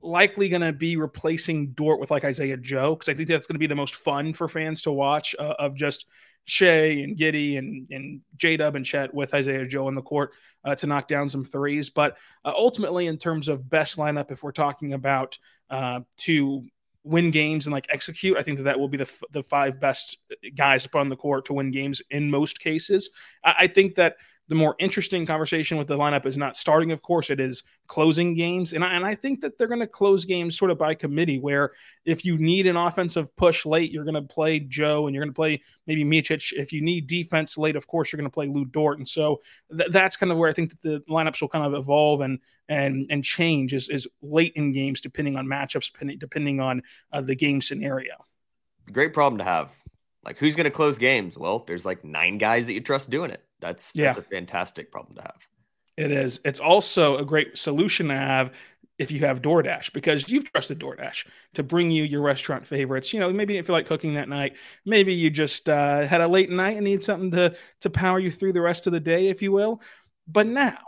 likely 0.00 0.48
going 0.48 0.62
to 0.62 0.72
be 0.72 0.96
replacing 0.96 1.68
Dort 1.68 2.00
with 2.00 2.10
like 2.10 2.24
Isaiah 2.24 2.56
Joe 2.56 2.94
because 2.94 3.08
I 3.08 3.14
think 3.14 3.28
that's 3.28 3.46
going 3.46 3.54
to 3.54 3.60
be 3.60 3.66
the 3.66 3.74
most 3.74 3.96
fun 3.96 4.34
for 4.34 4.48
fans 4.48 4.82
to 4.82 4.92
watch 4.92 5.34
uh, 5.38 5.54
of 5.58 5.74
just 5.74 6.06
Shai 6.44 7.02
and 7.02 7.16
Giddey 7.16 7.58
and 7.58 7.86
and 7.90 8.20
J 8.36 8.56
Dub 8.56 8.74
and 8.76 8.84
Chet 8.84 9.14
with 9.14 9.34
Isaiah 9.34 9.66
Joe 9.66 9.88
in 9.88 9.94
the 9.94 10.02
court 10.02 10.32
uh, 10.64 10.74
to 10.76 10.86
knock 10.86 11.08
down 11.08 11.28
some 11.28 11.44
threes. 11.44 11.90
But 11.90 12.16
uh, 12.44 12.52
ultimately, 12.56 13.06
in 13.06 13.16
terms 13.16 13.48
of 13.48 13.68
best 13.68 13.96
lineup, 13.96 14.30
if 14.30 14.42
we're 14.42 14.52
talking 14.52 14.92
about 14.92 15.38
uh, 15.70 16.00
to 16.18 16.66
win 17.04 17.30
games 17.30 17.66
and 17.66 17.72
like 17.72 17.86
execute, 17.90 18.36
I 18.36 18.42
think 18.42 18.58
that 18.58 18.64
that 18.64 18.78
will 18.78 18.88
be 18.88 18.98
the 18.98 19.10
the 19.30 19.42
five 19.42 19.80
best 19.80 20.18
guys 20.56 20.82
to 20.82 20.88
put 20.88 21.00
on 21.00 21.08
the 21.08 21.16
court 21.16 21.46
to 21.46 21.54
win 21.54 21.70
games 21.70 22.02
in 22.10 22.30
most 22.30 22.60
cases. 22.60 23.10
I, 23.44 23.54
I 23.60 23.66
think 23.66 23.96
that 23.96 24.16
the 24.52 24.56
more 24.56 24.76
interesting 24.78 25.24
conversation 25.24 25.78
with 25.78 25.88
the 25.88 25.96
lineup 25.96 26.26
is 26.26 26.36
not 26.36 26.58
starting, 26.58 26.92
of 26.92 27.00
course, 27.00 27.30
it 27.30 27.40
is 27.40 27.62
closing 27.86 28.34
games. 28.34 28.74
And 28.74 28.84
I, 28.84 28.92
and 28.92 29.02
I 29.02 29.14
think 29.14 29.40
that 29.40 29.56
they're 29.56 29.66
going 29.66 29.80
to 29.80 29.86
close 29.86 30.26
games 30.26 30.58
sort 30.58 30.70
of 30.70 30.76
by 30.76 30.94
committee, 30.94 31.38
where 31.38 31.72
if 32.04 32.22
you 32.22 32.36
need 32.36 32.66
an 32.66 32.76
offensive 32.76 33.34
push 33.34 33.64
late, 33.64 33.90
you're 33.90 34.04
going 34.04 34.12
to 34.12 34.20
play 34.20 34.60
Joe 34.60 35.06
and 35.06 35.14
you're 35.14 35.24
going 35.24 35.32
to 35.32 35.34
play 35.34 35.62
maybe 35.86 36.04
Micic. 36.04 36.52
If 36.52 36.70
you 36.70 36.82
need 36.82 37.06
defense 37.06 37.56
late, 37.56 37.76
of 37.76 37.86
course, 37.86 38.12
you're 38.12 38.18
going 38.18 38.30
to 38.30 38.34
play 38.34 38.46
Lu 38.46 38.66
Dort. 38.66 38.98
And 38.98 39.08
so 39.08 39.40
th- 39.74 39.90
that's 39.90 40.18
kind 40.18 40.30
of 40.30 40.36
where 40.36 40.50
I 40.50 40.52
think 40.52 40.68
that 40.68 40.82
the 40.82 41.02
lineups 41.10 41.40
will 41.40 41.48
kind 41.48 41.64
of 41.64 41.72
evolve 41.72 42.20
and 42.20 42.38
and 42.68 43.06
and 43.08 43.24
change 43.24 43.72
is, 43.72 43.88
is 43.88 44.06
late 44.20 44.52
in 44.54 44.74
games, 44.74 45.00
depending 45.00 45.36
on 45.36 45.46
matchups, 45.46 45.90
depending, 45.90 46.18
depending 46.18 46.60
on 46.60 46.82
uh, 47.10 47.22
the 47.22 47.34
game 47.34 47.62
scenario. 47.62 48.26
Great 48.92 49.14
problem 49.14 49.38
to 49.38 49.44
have. 49.44 49.72
Like, 50.26 50.36
who's 50.36 50.56
going 50.56 50.64
to 50.64 50.70
close 50.70 50.98
games? 50.98 51.38
Well, 51.38 51.64
there's 51.66 51.86
like 51.86 52.04
nine 52.04 52.36
guys 52.36 52.66
that 52.66 52.74
you 52.74 52.82
trust 52.82 53.08
doing 53.08 53.30
it. 53.30 53.42
That's 53.62 53.94
yeah. 53.94 54.06
that's 54.06 54.18
a 54.18 54.22
fantastic 54.22 54.90
problem 54.90 55.16
to 55.16 55.22
have. 55.22 55.46
It 55.96 56.10
is. 56.10 56.40
It's 56.44 56.60
also 56.60 57.18
a 57.18 57.24
great 57.24 57.56
solution 57.56 58.08
to 58.08 58.14
have 58.14 58.50
if 58.98 59.10
you 59.10 59.20
have 59.20 59.40
DoorDash 59.40 59.92
because 59.92 60.28
you've 60.28 60.50
trusted 60.52 60.78
DoorDash 60.78 61.26
to 61.54 61.62
bring 61.62 61.90
you 61.90 62.04
your 62.04 62.22
restaurant 62.22 62.66
favorites. 62.66 63.12
You 63.12 63.20
know, 63.20 63.32
maybe 63.32 63.54
you 63.54 63.58
didn't 63.58 63.66
feel 63.66 63.76
like 63.76 63.86
cooking 63.86 64.14
that 64.14 64.28
night. 64.28 64.54
Maybe 64.84 65.14
you 65.14 65.30
just 65.30 65.68
uh, 65.68 66.06
had 66.06 66.20
a 66.20 66.28
late 66.28 66.50
night 66.50 66.76
and 66.76 66.84
need 66.84 67.02
something 67.02 67.30
to 67.30 67.54
to 67.82 67.90
power 67.90 68.18
you 68.18 68.30
through 68.30 68.52
the 68.52 68.60
rest 68.60 68.86
of 68.86 68.92
the 68.92 69.00
day, 69.00 69.28
if 69.28 69.40
you 69.40 69.52
will. 69.52 69.80
But 70.26 70.46
now 70.46 70.78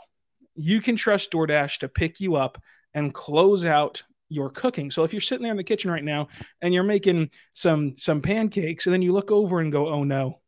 you 0.56 0.80
can 0.80 0.96
trust 0.96 1.30
DoorDash 1.30 1.78
to 1.78 1.88
pick 1.88 2.20
you 2.20 2.34
up 2.34 2.60
and 2.92 3.14
close 3.14 3.64
out 3.64 4.02
your 4.28 4.50
cooking. 4.50 4.90
So 4.90 5.04
if 5.04 5.12
you're 5.12 5.20
sitting 5.20 5.42
there 5.42 5.52
in 5.52 5.56
the 5.56 5.64
kitchen 5.64 5.90
right 5.90 6.04
now 6.04 6.28
and 6.60 6.74
you're 6.74 6.82
making 6.82 7.30
some 7.52 7.94
some 7.96 8.20
pancakes 8.20 8.86
and 8.86 8.92
then 8.92 9.02
you 9.02 9.12
look 9.12 9.30
over 9.30 9.60
and 9.60 9.70
go, 9.70 9.88
"Oh 9.88 10.02
no, 10.02 10.40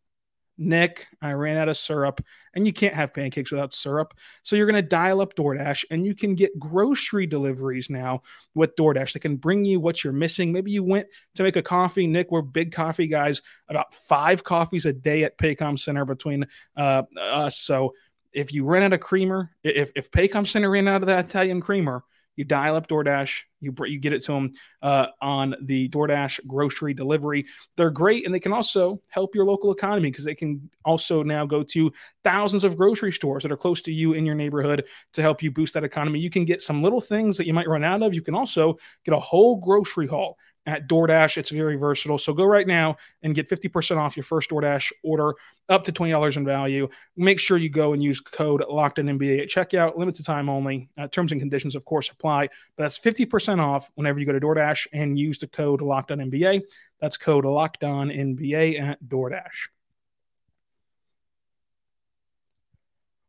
Nick, 0.58 1.06
I 1.20 1.32
ran 1.32 1.56
out 1.56 1.68
of 1.68 1.76
syrup, 1.76 2.24
and 2.54 2.66
you 2.66 2.72
can't 2.72 2.94
have 2.94 3.12
pancakes 3.12 3.50
without 3.50 3.74
syrup. 3.74 4.14
So 4.42 4.56
you're 4.56 4.66
going 4.66 4.82
to 4.82 4.88
dial 4.88 5.20
up 5.20 5.34
DoorDash, 5.34 5.84
and 5.90 6.06
you 6.06 6.14
can 6.14 6.34
get 6.34 6.58
grocery 6.58 7.26
deliveries 7.26 7.90
now 7.90 8.22
with 8.54 8.74
DoorDash 8.76 9.12
that 9.12 9.20
can 9.20 9.36
bring 9.36 9.64
you 9.64 9.80
what 9.80 10.02
you're 10.02 10.12
missing. 10.12 10.52
Maybe 10.52 10.70
you 10.70 10.82
went 10.82 11.08
to 11.34 11.42
make 11.42 11.56
a 11.56 11.62
coffee. 11.62 12.06
Nick, 12.06 12.30
we're 12.30 12.42
big 12.42 12.72
coffee 12.72 13.06
guys, 13.06 13.42
about 13.68 13.94
five 13.94 14.44
coffees 14.44 14.86
a 14.86 14.92
day 14.92 15.24
at 15.24 15.38
Paycom 15.38 15.78
Center 15.78 16.04
between 16.04 16.46
uh, 16.76 17.02
us. 17.20 17.58
So 17.58 17.94
if 18.32 18.52
you 18.52 18.64
ran 18.64 18.82
out 18.82 18.92
of 18.92 19.00
creamer, 19.00 19.50
if, 19.62 19.92
if 19.94 20.10
Paycom 20.10 20.46
Center 20.46 20.70
ran 20.70 20.88
out 20.88 21.02
of 21.02 21.06
that 21.06 21.26
Italian 21.26 21.60
creamer, 21.60 22.02
you 22.36 22.44
dial 22.44 22.76
up 22.76 22.86
DoorDash, 22.86 23.42
you 23.60 23.74
you 23.86 23.98
get 23.98 24.12
it 24.12 24.22
to 24.24 24.32
them 24.32 24.52
uh, 24.82 25.06
on 25.20 25.56
the 25.62 25.88
DoorDash 25.88 26.46
grocery 26.46 26.94
delivery. 26.94 27.46
They're 27.76 27.90
great, 27.90 28.24
and 28.26 28.34
they 28.34 28.40
can 28.40 28.52
also 28.52 29.00
help 29.08 29.34
your 29.34 29.44
local 29.44 29.72
economy 29.72 30.10
because 30.10 30.24
they 30.24 30.34
can 30.34 30.70
also 30.84 31.22
now 31.22 31.46
go 31.46 31.62
to 31.62 31.92
thousands 32.22 32.64
of 32.64 32.76
grocery 32.76 33.12
stores 33.12 33.42
that 33.42 33.52
are 33.52 33.56
close 33.56 33.82
to 33.82 33.92
you 33.92 34.12
in 34.12 34.24
your 34.24 34.34
neighborhood 34.34 34.84
to 35.14 35.22
help 35.22 35.42
you 35.42 35.50
boost 35.50 35.74
that 35.74 35.84
economy. 35.84 36.20
You 36.20 36.30
can 36.30 36.44
get 36.44 36.62
some 36.62 36.82
little 36.82 37.00
things 37.00 37.36
that 37.36 37.46
you 37.46 37.54
might 37.54 37.68
run 37.68 37.84
out 37.84 38.02
of. 38.02 38.14
You 38.14 38.22
can 38.22 38.34
also 38.34 38.76
get 39.04 39.14
a 39.14 39.20
whole 39.20 39.56
grocery 39.56 40.06
haul 40.06 40.38
at 40.66 40.88
DoorDash. 40.88 41.36
It's 41.36 41.50
very 41.50 41.76
versatile. 41.76 42.18
So 42.18 42.32
go 42.32 42.44
right 42.44 42.66
now 42.66 42.96
and 43.22 43.34
get 43.34 43.48
50% 43.48 43.96
off 43.96 44.16
your 44.16 44.24
first 44.24 44.50
DoorDash 44.50 44.92
order 45.04 45.34
up 45.68 45.84
to 45.84 45.92
$20 45.92 46.36
in 46.36 46.44
value. 46.44 46.88
Make 47.16 47.38
sure 47.38 47.56
you 47.56 47.70
go 47.70 47.92
and 47.92 48.02
use 48.02 48.20
code 48.20 48.64
Locked 48.68 48.98
On 48.98 49.06
NBA 49.06 49.40
at 49.40 49.48
checkout. 49.48 49.96
Limited 49.96 50.24
time 50.24 50.48
only. 50.48 50.88
Uh, 50.98 51.08
terms 51.08 51.32
and 51.32 51.40
conditions, 51.40 51.74
of 51.74 51.84
course, 51.84 52.10
apply. 52.10 52.48
But 52.76 52.84
that's 52.84 52.98
50% 52.98 53.60
off 53.60 53.90
whenever 53.94 54.18
you 54.18 54.26
go 54.26 54.32
to 54.32 54.40
DoorDash 54.40 54.88
and 54.92 55.18
use 55.18 55.38
the 55.38 55.46
code 55.46 55.80
Locked 55.80 56.10
On 56.10 56.18
NBA. 56.18 56.62
That's 57.00 57.16
code 57.16 57.44
Locked 57.44 57.84
On 57.84 58.08
NBA 58.08 58.80
at 58.80 59.02
DoorDash. 59.04 59.68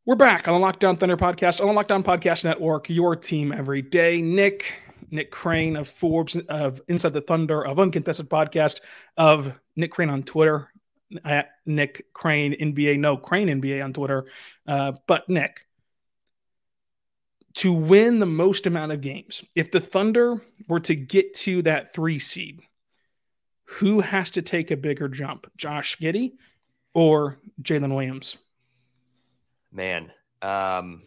We're 0.08 0.16
back 0.16 0.48
on 0.48 0.54
the 0.54 0.66
Locked 0.66 0.86
On 0.86 0.96
Thunder 0.96 1.18
podcast, 1.18 1.60
on 1.60 1.68
the 1.68 1.74
Locked 1.74 1.92
On 1.92 2.02
Podcast 2.02 2.46
Network, 2.46 2.90
your 2.90 3.18
team 3.18 3.52
every 3.52 3.82
day. 3.82 4.22
Nick, 4.22 4.76
Nick 5.12 5.32
Crain 5.32 5.76
of 5.76 5.88
Forbes, 5.88 6.36
of 6.36 6.82
Inside 6.88 7.14
the 7.14 7.22
Thunder, 7.22 7.66
of 7.66 7.80
Uncontested 7.80 8.30
Podcast, 8.30 8.82
of 9.16 9.54
Nick 9.76 9.92
Crain 9.92 10.10
on 10.10 10.24
Twitter, 10.24 10.70
at 11.24 11.52
Nick 11.66 12.14
Crain 12.14 12.54
NBA, 12.54 13.00
no 13.00 13.18
Crain 13.18 13.48
NBA 13.48 13.84
on 13.84 13.94
Twitter. 13.94 14.26
Uh, 14.68 14.94
but 15.08 15.28
Nick, 15.30 15.66
to 17.56 17.74
win 17.74 18.20
the 18.20 18.26
most 18.26 18.66
amount 18.66 18.92
of 18.92 19.02
games, 19.02 19.44
if 19.56 19.72
the 19.72 19.80
Thunder 19.80 20.42
were 20.68 20.80
to 20.82 20.96
get 20.96 21.34
to 21.34 21.62
that 21.64 21.94
three 21.94 22.20
seed, 22.20 22.62
who 23.66 24.02
has 24.02 24.32
to 24.32 24.42
take 24.42 24.72
a 24.72 24.78
bigger 24.78 25.08
jump, 25.08 25.52
Josh 25.58 25.98
Giddey 25.98 26.34
or 26.94 27.38
Jalen 27.62 27.94
Williams? 27.94 28.38
Man, 29.72 30.12
um, 30.42 31.04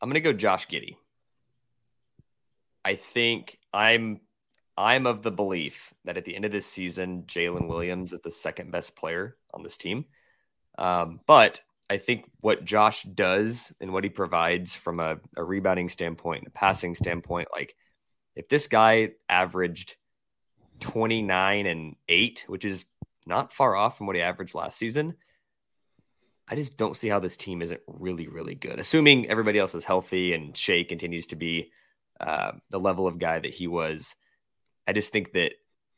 I'm 0.00 0.08
going 0.08 0.14
to 0.14 0.20
go 0.20 0.32
Josh 0.32 0.68
Giddey. 0.68 0.96
I 2.88 2.94
think 2.94 3.58
I'm 3.70 4.20
I'm 4.74 5.06
of 5.06 5.22
the 5.22 5.30
belief 5.30 5.92
that 6.06 6.16
at 6.16 6.24
the 6.24 6.34
end 6.34 6.46
of 6.46 6.52
this 6.52 6.64
season, 6.64 7.24
Jalen 7.26 7.68
Williams 7.68 8.14
is 8.14 8.20
the 8.20 8.30
second 8.30 8.70
best 8.70 8.96
player 8.96 9.36
on 9.52 9.62
this 9.62 9.76
team. 9.76 10.06
Um, 10.78 11.20
but 11.26 11.60
I 11.90 11.98
think 11.98 12.30
what 12.40 12.64
Josh 12.64 13.02
does 13.02 13.74
and 13.82 13.92
what 13.92 14.04
he 14.04 14.10
provides 14.10 14.74
from 14.74 15.00
a, 15.00 15.18
a 15.36 15.44
rebounding 15.44 15.90
standpoint, 15.90 16.46
a 16.46 16.50
passing 16.50 16.94
standpoint, 16.94 17.48
like 17.52 17.76
if 18.34 18.48
this 18.48 18.68
guy 18.68 19.10
averaged 19.28 19.96
29 20.80 21.66
and 21.66 21.94
8, 22.08 22.46
which 22.48 22.64
is 22.64 22.86
not 23.26 23.52
far 23.52 23.76
off 23.76 23.98
from 23.98 24.06
what 24.06 24.16
he 24.16 24.22
averaged 24.22 24.54
last 24.54 24.78
season, 24.78 25.14
I 26.48 26.54
just 26.54 26.78
don't 26.78 26.96
see 26.96 27.08
how 27.08 27.18
this 27.18 27.36
team 27.36 27.60
isn't 27.60 27.82
really, 27.86 28.28
really 28.28 28.54
good. 28.54 28.78
Assuming 28.78 29.28
everybody 29.28 29.58
else 29.58 29.74
is 29.74 29.84
healthy 29.84 30.32
and 30.32 30.56
Shai 30.56 30.84
continues 30.84 31.26
to 31.26 31.36
be 31.36 31.70
uh, 32.20 32.52
the 32.70 32.80
level 32.80 33.06
of 33.06 33.18
guy 33.18 33.38
that 33.38 33.52
he 33.52 33.66
was. 33.66 34.14
I 34.86 34.92
just 34.92 35.12
think 35.12 35.32
that, 35.32 35.52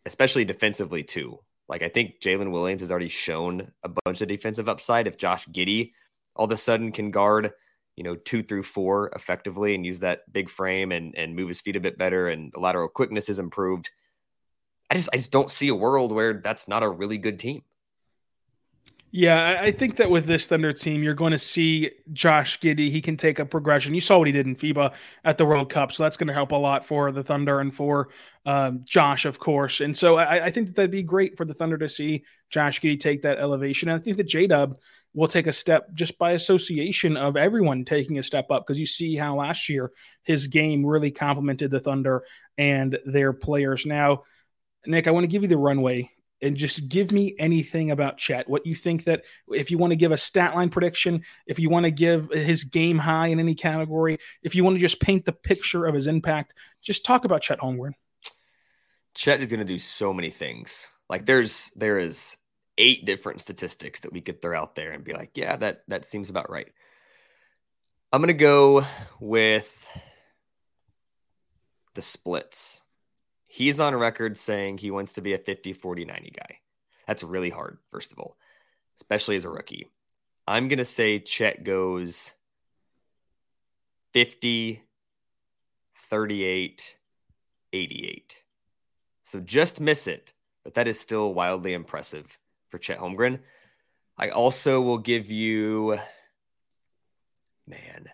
especially 0.07 0.45
defensively 0.45 1.03
too. 1.03 1.39
Like 1.69 1.83
I 1.83 1.89
think 1.89 2.21
Jalen 2.21 2.51
Williams 2.51 2.81
has 2.81 2.91
already 2.91 3.09
shown 3.09 3.71
a 3.85 3.91
bunch 4.05 4.21
of 4.21 4.29
defensive 4.29 4.69
upside. 4.69 5.07
If 5.07 5.17
Josh 5.17 5.47
Giddey 5.47 5.93
all 6.35 6.47
of 6.47 6.51
a 6.51 6.57
sudden 6.57 6.91
can 6.91 7.11
guard, 7.11 7.53
you 7.97 8.05
know, 8.05 8.17
two 8.17 8.43
through 8.43 8.65
four 8.65 9.11
effectively 9.15 9.75
and 9.75 9.87
use 9.87 10.01
that 10.01 10.31
big 10.33 10.49
frame 10.49 10.91
and 10.91 11.15
and 11.17 11.37
move 11.37 11.49
his 11.49 11.61
feet 11.61 11.77
a 11.77 11.81
bit 11.81 11.97
better 11.97 12.29
and 12.29 12.53
the 12.53 12.61
lateral 12.61 12.89
quickness 12.89 13.29
is 13.29 13.39
improved. 13.39 13.91
I 14.91 14.95
just 14.95 15.11
I 15.13 15.17
just 15.17 15.31
don't 15.31 15.51
see 15.51 15.69
a 15.69 15.75
world 15.75 16.13
where 16.13 16.35
that's 16.35 16.67
not 16.67 16.83
a 16.83 16.89
really 16.89 17.19
good 17.19 17.39
team. 17.39 17.63
Yeah, 19.13 19.59
I 19.61 19.73
think 19.73 19.97
that 19.97 20.09
with 20.09 20.27
this 20.27 20.47
Thunder 20.47 20.73
team, 20.73 21.03
you're 21.03 21.15
going 21.15 21.33
to 21.33 21.39
see 21.39 21.91
Josh 22.13 22.61
Giddey. 22.61 22.93
He 22.93 23.03
can 23.03 23.17
take 23.17 23.41
a 23.41 23.45
progression. 23.45 23.93
You 23.93 24.01
saw 24.01 24.19
what 24.19 24.29
he 24.29 24.33
did 24.33 24.47
in 24.47 24.55
FIBA 24.55 24.93
at 25.25 25.37
the 25.37 25.45
World 25.45 25.69
Cup, 25.69 25.91
so 25.91 26.05
that's 26.05 26.17
going 26.17 26.29
to 26.29 26.33
help 26.33 26.53
a 26.53 26.57
lot 26.57 26.87
for 26.87 27.11
the 27.11 27.25
Thunder 27.25 27.59
and 27.59 27.75
for 27.75 28.11
um, 28.47 28.83
Josh, 28.85 29.25
of 29.25 29.41
course. 29.41 29.81
And 29.81 29.99
so 29.99 30.19
I, 30.19 30.45
I, 30.45 30.51
think 30.53 30.69
that 30.69 30.77
that'd 30.77 30.93
be 30.93 31.03
great 31.03 31.37
for 31.37 31.45
the 31.45 31.55
Thunder 31.55 31.77
to 31.79 31.89
see 31.89 32.25
Josh 32.51 32.81
Giddey 32.81 33.01
take 33.01 33.23
that 33.23 33.39
elevation. 33.39 33.89
And 33.89 34.01
I 34.01 34.03
think 34.03 34.17
that 34.17 34.29
J 34.29 34.47
Dub 34.47 34.79
will 35.13 35.27
take 35.27 35.49
a 35.49 35.53
step 35.53 35.93
just 35.93 36.17
by 36.17 36.33
association 36.33 37.17
of 37.17 37.37
everyone 37.37 37.85
taking 37.85 38.19
a 38.19 38.23
step 38.23 38.53
up 38.53 38.65
because 38.65 38.79
you 38.79 38.87
see 38.87 39.17
how 39.17 39.35
last 39.35 39.69
year 39.69 39.91
his 40.23 40.47
game 40.47 40.87
really 40.87 41.11
complemented 41.11 41.73
the 41.73 41.81
Thunder 41.81 42.23
and 42.57 42.97
their 43.05 43.33
players. 43.33 43.87
Now, 43.87 44.23
Nick, 44.87 45.09
I 45.09 45.11
want 45.11 45.25
to 45.25 45.29
give 45.29 45.43
you 45.43 45.49
the 45.49 45.57
runway 45.57 46.11
and 46.43 46.57
just 46.57 46.89
give 46.89 47.13
me 47.13 47.35
anything 47.39 47.91
about 47.91 48.17
Chet. 48.17 48.49
What 48.49 48.67
you 48.67 48.75
think 48.75 49.05
that 49.05 49.25
if 49.49 49.71
you 49.71 49.79
want 49.79 49.93
to 49.93 49.97
give 49.97 50.13
a 50.13 50.17
stat 50.17 50.55
line 50.55 50.71
prediction, 50.71 51.23
if 51.47 51.59
you 51.59 51.69
want 51.69 51.85
to 51.85 51.91
give 51.91 52.31
his 52.31 52.65
game 52.65 52.99
high 52.99 53.29
in 53.29 53.39
any 53.39 53.55
category, 53.55 54.19
if 54.43 54.55
you 54.55 54.65
want 54.65 54.77
to 54.77 54.81
just 54.81 55.01
paint 55.01 55.25
the 55.25 55.33
picture 55.33 55.87
of 55.87 55.95
his 55.95 56.07
impact, 56.07 56.55
just 56.83 57.05
talk 57.05 57.25
about 57.25 57.43
Chet 57.43 57.61
Holmgren. 57.61 57.93
Chet 59.15 59.43
is 59.43 59.51
going 59.51 59.61
to 59.61 59.65
do 59.65 59.79
so 59.79 60.13
many 60.13 60.31
things. 60.31 60.87
Like 61.09 61.27
there's 61.27 61.73
there 61.77 61.99
is 61.99 62.37
eight 62.79 63.05
different 63.05 63.41
statistics 63.41 64.01
that 64.01 64.13
we 64.13 64.21
could 64.21 64.41
throw 64.41 64.59
out 64.59 64.75
there 64.75 64.93
and 64.93 65.05
be 65.05 65.13
like, 65.13 65.33
yeah, 65.35 65.57
that 65.57 65.83
that 65.89 66.05
seems 66.05 66.31
about 66.31 66.51
right. 66.51 66.73
I'm 68.13 68.21
going 68.21 68.29
to 68.29 68.35
go 68.35 68.85
with 69.21 69.71
the 71.95 72.03
splits 72.03 72.83
he's 73.51 73.81
on 73.81 73.95
record 73.95 74.37
saying 74.37 74.79
he 74.79 74.93
wants 74.93 75.15
to 75.15 75.21
be 75.21 75.35
a 75.35 75.39
50 75.39 75.73
40 75.73 76.05
90 76.05 76.31
guy. 76.31 76.59
That's 77.07 77.23
really 77.25 77.51
hard, 77.51 77.79
first 77.91 78.13
of 78.13 78.19
all, 78.19 78.37
especially 78.97 79.37
as 79.37 79.45
a 79.45 79.51
rookie. 79.51 79.89
I'm 80.47 80.69
going 80.69 80.79
to 80.79 80.85
say 80.85 81.19
Chet 81.19 81.65
goes 81.65 82.33
50 84.15 84.83
38 86.09 86.97
88. 87.73 88.43
So 89.25 89.41
just 89.41 89.81
miss 89.81 90.07
it, 90.07 90.33
but 90.65 90.75
that 90.75 90.89
is 90.89 90.99
still 90.99 91.35
wildly 91.35 91.75
impressive 91.75 92.39
for 92.69 92.79
Chet 92.79 92.99
Holmgren. 92.99 93.41
I 94.17 94.31
also 94.31 94.81
will 94.81 94.99
give 94.99 95.31
you, 95.31 95.99
man. 97.67 98.09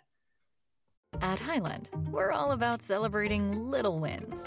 At 1.20 1.40
Highland, 1.40 1.88
we're 2.10 2.32
all 2.32 2.52
about 2.52 2.82
celebrating 2.82 3.66
little 3.66 3.98
wins 3.98 4.46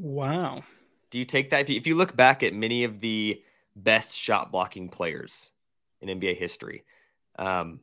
Wow. 0.00 0.64
Do 1.10 1.18
you 1.18 1.26
take 1.26 1.50
that? 1.50 1.60
If 1.60 1.70
you, 1.70 1.76
if 1.76 1.86
you 1.86 1.94
look 1.94 2.16
back 2.16 2.42
at 2.42 2.54
many 2.54 2.84
of 2.84 3.00
the 3.00 3.42
best 3.76 4.16
shot 4.16 4.50
blocking 4.50 4.88
players 4.88 5.52
in 6.00 6.08
NBA 6.20 6.38
history, 6.38 6.84
um, 7.38 7.80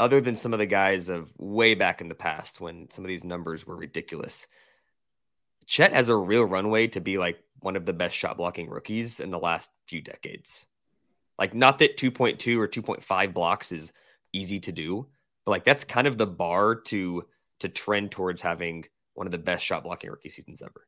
other 0.00 0.20
than 0.20 0.34
some 0.34 0.52
of 0.52 0.58
the 0.58 0.66
guys 0.66 1.08
of 1.08 1.32
way 1.38 1.74
back 1.74 2.00
in 2.00 2.08
the 2.08 2.16
past 2.16 2.60
when 2.60 2.90
some 2.90 3.04
of 3.04 3.08
these 3.08 3.22
numbers 3.22 3.64
were 3.64 3.76
ridiculous, 3.76 4.48
Chet 5.66 5.92
has 5.92 6.08
a 6.08 6.16
real 6.16 6.44
runway 6.44 6.88
to 6.88 7.00
be 7.00 7.16
like 7.16 7.38
one 7.60 7.76
of 7.76 7.86
the 7.86 7.92
best 7.92 8.16
shot 8.16 8.36
blocking 8.36 8.68
rookies 8.68 9.20
in 9.20 9.30
the 9.30 9.38
last 9.38 9.70
few 9.86 10.00
decades. 10.00 10.66
Like, 11.38 11.54
not 11.54 11.78
that 11.78 11.96
2.2 11.96 12.58
or 12.58 12.66
2.5 12.66 13.32
blocks 13.32 13.70
is 13.70 13.92
easy 14.32 14.58
to 14.60 14.72
do, 14.72 15.06
but 15.44 15.52
like 15.52 15.64
that's 15.64 15.84
kind 15.84 16.08
of 16.08 16.18
the 16.18 16.26
bar 16.26 16.74
to 16.74 17.24
to 17.60 17.68
trend 17.68 18.10
towards 18.10 18.40
having 18.40 18.86
one 19.20 19.26
of 19.26 19.32
the 19.32 19.38
best 19.38 19.62
shot 19.62 19.84
blocking 19.84 20.08
rookie 20.08 20.30
seasons 20.30 20.62
ever. 20.62 20.86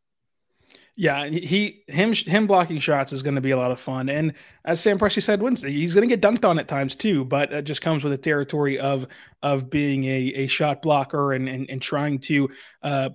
Yeah, 0.96 1.26
he 1.26 1.82
him 1.86 2.14
him 2.14 2.46
blocking 2.46 2.78
shots 2.78 3.12
is 3.12 3.22
going 3.22 3.34
to 3.34 3.42
be 3.42 3.50
a 3.50 3.58
lot 3.58 3.70
of 3.70 3.78
fun, 3.78 4.08
and 4.08 4.32
as 4.64 4.80
Sam 4.80 4.98
Presti 4.98 5.22
said 5.22 5.42
Wednesday, 5.42 5.70
he's 5.70 5.94
going 5.94 6.08
to 6.08 6.16
get 6.16 6.22
dunked 6.22 6.48
on 6.48 6.58
at 6.58 6.66
times 6.66 6.94
too. 6.94 7.26
But 7.26 7.52
it 7.52 7.64
just 7.64 7.82
comes 7.82 8.02
with 8.02 8.10
the 8.10 8.18
territory 8.18 8.78
of 8.78 9.06
of 9.42 9.68
being 9.68 10.04
a, 10.04 10.32
a 10.34 10.46
shot 10.46 10.80
blocker 10.80 11.34
and 11.34 11.46
and, 11.46 11.68
and 11.68 11.82
trying 11.82 12.20
to 12.20 12.48
uh, 12.82 13.10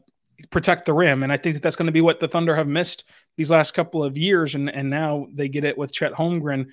protect 0.51 0.85
the 0.85 0.93
rim. 0.93 1.23
And 1.23 1.33
I 1.33 1.37
think 1.37 1.55
that 1.55 1.63
that's 1.63 1.75
going 1.75 1.87
to 1.87 1.91
be 1.91 2.01
what 2.01 2.19
the 2.19 2.27
Thunder 2.27 2.55
have 2.55 2.67
missed 2.67 3.05
these 3.37 3.49
last 3.49 3.73
couple 3.73 4.03
of 4.03 4.17
years, 4.17 4.53
and 4.53 4.69
and 4.69 4.91
now 4.91 5.27
they 5.33 5.47
get 5.47 5.63
it 5.63 5.79
with 5.79 5.91
Chet 5.91 6.13
Holmgren. 6.13 6.67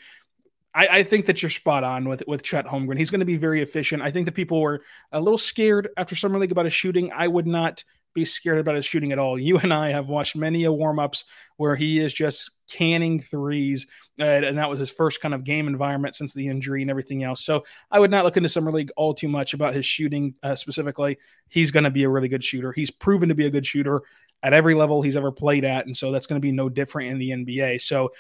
I, 0.74 0.88
I, 0.88 1.02
think 1.04 1.26
that 1.26 1.40
you're 1.40 1.50
spot 1.50 1.84
on 1.84 2.08
with 2.08 2.22
with 2.26 2.42
Chet 2.42 2.66
Holmgren. 2.66 2.98
He's 2.98 3.10
going 3.10 3.20
to 3.20 3.26
be 3.26 3.36
very 3.36 3.62
efficient. 3.62 4.02
I 4.02 4.10
think 4.10 4.26
that 4.26 4.32
people 4.32 4.60
were 4.60 4.82
a 5.12 5.20
little 5.20 5.38
scared 5.38 5.88
after 5.96 6.14
summer 6.16 6.38
league 6.38 6.52
about 6.52 6.64
his 6.66 6.74
shooting. 6.74 7.12
I 7.12 7.28
would 7.28 7.46
not 7.46 7.84
be 8.14 8.24
scared 8.24 8.58
about 8.58 8.76
his 8.76 8.84
shooting 8.84 9.12
at 9.12 9.18
all. 9.18 9.38
You 9.38 9.58
and 9.58 9.72
I 9.72 9.90
have 9.90 10.08
watched 10.08 10.36
many 10.36 10.64
a 10.64 10.72
warm 10.72 10.98
ups 10.98 11.24
where 11.56 11.76
he 11.76 11.98
is 11.98 12.12
just 12.12 12.50
canning 12.70 13.20
threes, 13.20 13.86
and 14.18 14.56
that 14.58 14.70
was 14.70 14.78
his 14.78 14.90
first 14.90 15.20
kind 15.20 15.34
of 15.34 15.44
game 15.44 15.66
environment 15.66 16.14
since 16.14 16.32
the 16.32 16.46
injury 16.46 16.82
and 16.82 16.90
everything 16.90 17.24
else. 17.24 17.44
So 17.44 17.64
I 17.90 18.00
would 18.00 18.10
not 18.10 18.24
look 18.24 18.36
into 18.36 18.48
summer 18.48 18.72
league 18.72 18.90
all 18.96 19.14
too 19.14 19.28
much 19.28 19.54
about 19.54 19.74
his 19.74 19.84
shooting 19.84 20.34
uh, 20.42 20.56
specifically. 20.56 21.18
He's 21.48 21.70
going 21.70 21.84
to 21.84 21.90
be 21.90 22.04
a 22.04 22.08
really 22.08 22.28
good 22.28 22.44
shooter. 22.44 22.72
He's 22.72 22.90
proven 22.90 23.28
to 23.28 23.34
be 23.34 23.46
a 23.46 23.50
good 23.50 23.66
shooter 23.66 24.02
at 24.42 24.52
every 24.52 24.74
level 24.74 25.02
he's 25.02 25.16
ever 25.16 25.32
played 25.32 25.64
at, 25.64 25.86
and 25.86 25.96
so 25.96 26.12
that's 26.12 26.26
going 26.26 26.40
to 26.40 26.44
be 26.44 26.52
no 26.52 26.68
different 26.68 27.10
in 27.10 27.18
the 27.18 27.30
NBA. 27.30 27.82
So, 27.82 28.12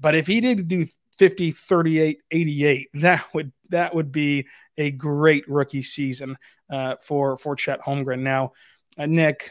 but 0.00 0.14
if 0.14 0.26
he 0.26 0.40
did 0.40 0.68
do 0.68 0.86
50 1.18 1.52
38 1.52 2.20
88 2.30 2.88
that 2.94 3.26
would 3.34 3.52
that 3.68 3.94
would 3.94 4.10
be 4.10 4.46
a 4.78 4.90
great 4.90 5.46
rookie 5.46 5.82
season 5.82 6.36
uh, 6.70 6.96
for 7.02 7.36
for 7.36 7.54
Chet 7.54 7.80
Holmgren 7.80 8.20
now 8.20 8.52
uh, 8.98 9.06
Nick, 9.06 9.50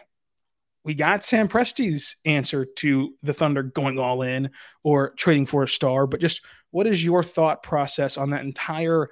we 0.84 0.94
got 0.94 1.24
Sam 1.24 1.48
Presti's 1.48 2.16
answer 2.26 2.66
to 2.66 3.14
the 3.22 3.34
Thunder 3.34 3.64
going 3.64 4.00
all 4.00 4.22
in 4.24 4.50
or 4.84 5.12
trading 5.12 5.46
for 5.46 5.64
a 5.64 5.68
star, 5.68 6.08
but 6.08 6.20
just 6.20 6.42
what 6.72 6.88
is 6.88 7.04
your 7.04 7.24
thought 7.24 7.62
process 7.62 8.18
on 8.18 8.32
that 8.32 8.42
entire 8.42 9.10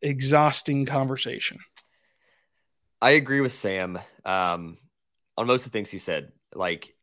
exhausting 0.00 0.84
conversation? 0.84 1.58
I 3.00 3.10
agree 3.10 3.40
with 3.40 3.52
Sam 3.52 3.98
um, 4.24 4.78
on 5.36 5.46
most 5.46 5.66
of 5.66 5.72
the 5.72 5.76
things 5.76 5.90
he 5.90 5.98
said. 5.98 6.32
Like 6.54 6.94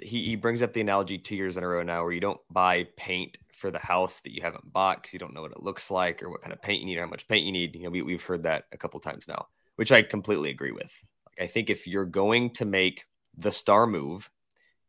he, 0.00 0.24
he 0.24 0.36
brings 0.36 0.62
up 0.62 0.72
the 0.72 0.80
analogy 0.80 1.18
two 1.18 1.36
years 1.36 1.56
in 1.56 1.64
a 1.64 1.68
row 1.68 1.82
now 1.82 2.02
where 2.02 2.12
you 2.12 2.20
don't 2.20 2.40
buy 2.50 2.86
paint 2.96 3.38
for 3.52 3.70
the 3.70 3.78
house 3.78 4.20
that 4.20 4.32
you 4.32 4.42
haven't 4.42 4.72
bought 4.72 4.98
because 4.98 5.12
you 5.12 5.18
don't 5.18 5.34
know 5.34 5.42
what 5.42 5.52
it 5.52 5.62
looks 5.62 5.90
like 5.90 6.22
or 6.22 6.30
what 6.30 6.42
kind 6.42 6.52
of 6.52 6.62
paint 6.62 6.80
you 6.80 6.86
need 6.86 6.96
or 6.96 7.02
how 7.02 7.10
much 7.10 7.26
paint 7.28 7.44
you 7.44 7.52
need. 7.52 7.74
You 7.74 7.84
know, 7.84 7.90
we, 7.90 8.02
we've 8.02 8.24
heard 8.24 8.44
that 8.44 8.64
a 8.72 8.76
couple 8.76 9.00
times 9.00 9.26
now, 9.26 9.46
which 9.76 9.90
I 9.90 10.02
completely 10.02 10.50
agree 10.50 10.72
with. 10.72 10.92
I 11.40 11.46
think 11.46 11.70
if 11.70 11.86
you're 11.86 12.04
going 12.04 12.50
to 12.54 12.64
make 12.64 13.04
the 13.36 13.50
star 13.50 13.86
move, 13.86 14.30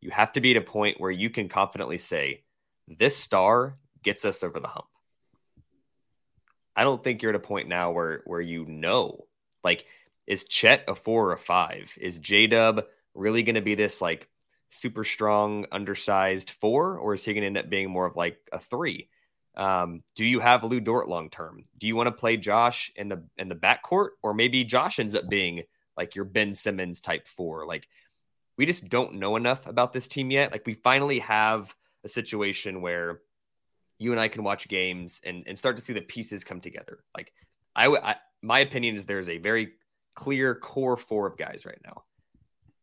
you 0.00 0.10
have 0.10 0.32
to 0.32 0.40
be 0.40 0.52
at 0.52 0.56
a 0.56 0.62
point 0.62 1.00
where 1.00 1.10
you 1.10 1.30
can 1.30 1.48
confidently 1.48 1.98
say, 1.98 2.42
this 2.88 3.16
star 3.16 3.76
gets 4.02 4.24
us 4.24 4.42
over 4.42 4.58
the 4.58 4.68
hump. 4.68 4.86
I 6.74 6.84
don't 6.84 7.02
think 7.02 7.22
you're 7.22 7.30
at 7.30 7.36
a 7.36 7.40
point 7.40 7.68
now 7.68 7.92
where 7.92 8.22
where 8.24 8.40
you 8.40 8.64
know, 8.64 9.26
like, 9.62 9.86
is 10.26 10.44
Chet 10.44 10.84
a 10.88 10.94
four 10.94 11.28
or 11.28 11.32
a 11.32 11.38
five? 11.38 11.92
Is 12.00 12.18
J 12.18 12.46
Dub 12.46 12.84
really 13.14 13.42
going 13.42 13.56
to 13.56 13.60
be 13.60 13.74
this 13.74 14.00
like 14.00 14.28
super 14.70 15.04
strong, 15.04 15.66
undersized 15.70 16.50
four, 16.50 16.96
or 16.96 17.14
is 17.14 17.24
he 17.24 17.34
going 17.34 17.42
to 17.42 17.46
end 17.48 17.58
up 17.58 17.68
being 17.68 17.90
more 17.90 18.06
of 18.06 18.16
like 18.16 18.38
a 18.52 18.58
three? 18.58 19.08
Um, 19.56 20.02
do 20.14 20.24
you 20.24 20.40
have 20.40 20.64
Lu 20.64 20.80
Dort 20.80 21.08
long 21.08 21.28
term? 21.28 21.64
Do 21.76 21.86
you 21.86 21.96
want 21.96 22.06
to 22.06 22.12
play 22.12 22.36
Josh 22.36 22.90
in 22.96 23.08
the 23.08 23.24
in 23.36 23.48
the 23.48 23.54
backcourt, 23.54 24.10
or 24.22 24.32
maybe 24.32 24.64
Josh 24.64 24.98
ends 24.98 25.14
up 25.14 25.28
being 25.28 25.64
like 26.00 26.16
your 26.16 26.24
Ben 26.24 26.54
Simmons 26.54 26.98
type 26.98 27.28
four. 27.28 27.66
Like 27.66 27.86
we 28.56 28.64
just 28.64 28.88
don't 28.88 29.16
know 29.16 29.36
enough 29.36 29.66
about 29.66 29.92
this 29.92 30.08
team 30.08 30.30
yet. 30.30 30.50
Like 30.50 30.66
we 30.66 30.72
finally 30.72 31.18
have 31.18 31.74
a 32.04 32.08
situation 32.08 32.80
where 32.80 33.20
you 33.98 34.12
and 34.12 34.20
I 34.20 34.28
can 34.28 34.42
watch 34.42 34.66
games 34.66 35.20
and, 35.26 35.44
and 35.46 35.58
start 35.58 35.76
to 35.76 35.82
see 35.82 35.92
the 35.92 36.00
pieces 36.00 36.42
come 36.42 36.62
together. 36.62 37.04
Like 37.14 37.34
I, 37.76 37.88
I 37.88 38.16
my 38.40 38.60
opinion 38.60 38.96
is 38.96 39.04
there's 39.04 39.28
a 39.28 39.36
very 39.36 39.72
clear 40.14 40.54
core 40.54 40.96
four 40.96 41.26
of 41.26 41.36
guys 41.36 41.66
right 41.66 41.80
now. 41.84 42.04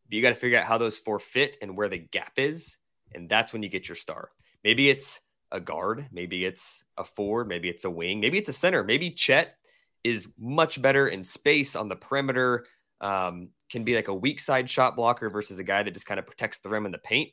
But 0.06 0.16
you 0.16 0.22
got 0.22 0.28
to 0.28 0.36
figure 0.36 0.58
out 0.58 0.64
how 0.64 0.78
those 0.78 0.96
four 0.96 1.18
fit 1.18 1.58
and 1.60 1.76
where 1.76 1.88
the 1.88 1.98
gap 1.98 2.34
is. 2.36 2.76
And 3.12 3.28
that's 3.28 3.52
when 3.52 3.64
you 3.64 3.68
get 3.68 3.88
your 3.88 3.96
star. 3.96 4.30
Maybe 4.62 4.88
it's 4.88 5.20
a 5.50 5.58
guard, 5.58 6.06
maybe 6.12 6.44
it's 6.44 6.84
a 6.96 7.02
forward, 7.02 7.48
maybe 7.48 7.68
it's 7.68 7.84
a 7.84 7.90
wing, 7.90 8.20
maybe 8.20 8.38
it's 8.38 8.48
a 8.48 8.52
center, 8.52 8.84
maybe 8.84 9.10
Chet 9.10 9.56
is 10.04 10.28
much 10.38 10.80
better 10.80 11.08
in 11.08 11.24
space 11.24 11.74
on 11.74 11.88
the 11.88 11.96
perimeter, 11.96 12.66
um, 13.00 13.48
can 13.70 13.84
be 13.84 13.94
like 13.94 14.08
a 14.08 14.14
weak 14.14 14.40
side 14.40 14.68
shot 14.68 14.96
blocker 14.96 15.30
versus 15.30 15.58
a 15.58 15.64
guy 15.64 15.82
that 15.82 15.94
just 15.94 16.06
kind 16.06 16.18
of 16.18 16.26
protects 16.26 16.58
the 16.58 16.68
rim 16.68 16.86
in 16.86 16.92
the 16.92 16.98
paint, 16.98 17.30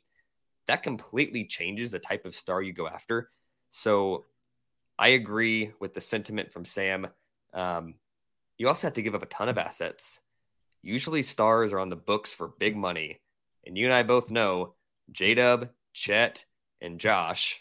that 0.66 0.82
completely 0.82 1.44
changes 1.44 1.90
the 1.90 1.98
type 1.98 2.24
of 2.24 2.34
star 2.34 2.62
you 2.62 2.72
go 2.72 2.86
after. 2.86 3.30
So 3.70 4.24
I 4.98 5.08
agree 5.08 5.72
with 5.80 5.94
the 5.94 6.00
sentiment 6.00 6.52
from 6.52 6.64
Sam. 6.64 7.06
Um, 7.52 7.94
you 8.58 8.68
also 8.68 8.86
have 8.86 8.94
to 8.94 9.02
give 9.02 9.14
up 9.14 9.22
a 9.22 9.26
ton 9.26 9.48
of 9.48 9.58
assets. 9.58 10.20
Usually, 10.82 11.22
stars 11.22 11.72
are 11.72 11.80
on 11.80 11.88
the 11.88 11.96
books 11.96 12.32
for 12.32 12.48
big 12.48 12.76
money. 12.76 13.20
And 13.66 13.76
you 13.76 13.86
and 13.86 13.94
I 13.94 14.02
both 14.02 14.30
know 14.30 14.74
J 15.10 15.34
Dub, 15.34 15.70
Chet, 15.92 16.44
and 16.80 17.00
Josh 17.00 17.60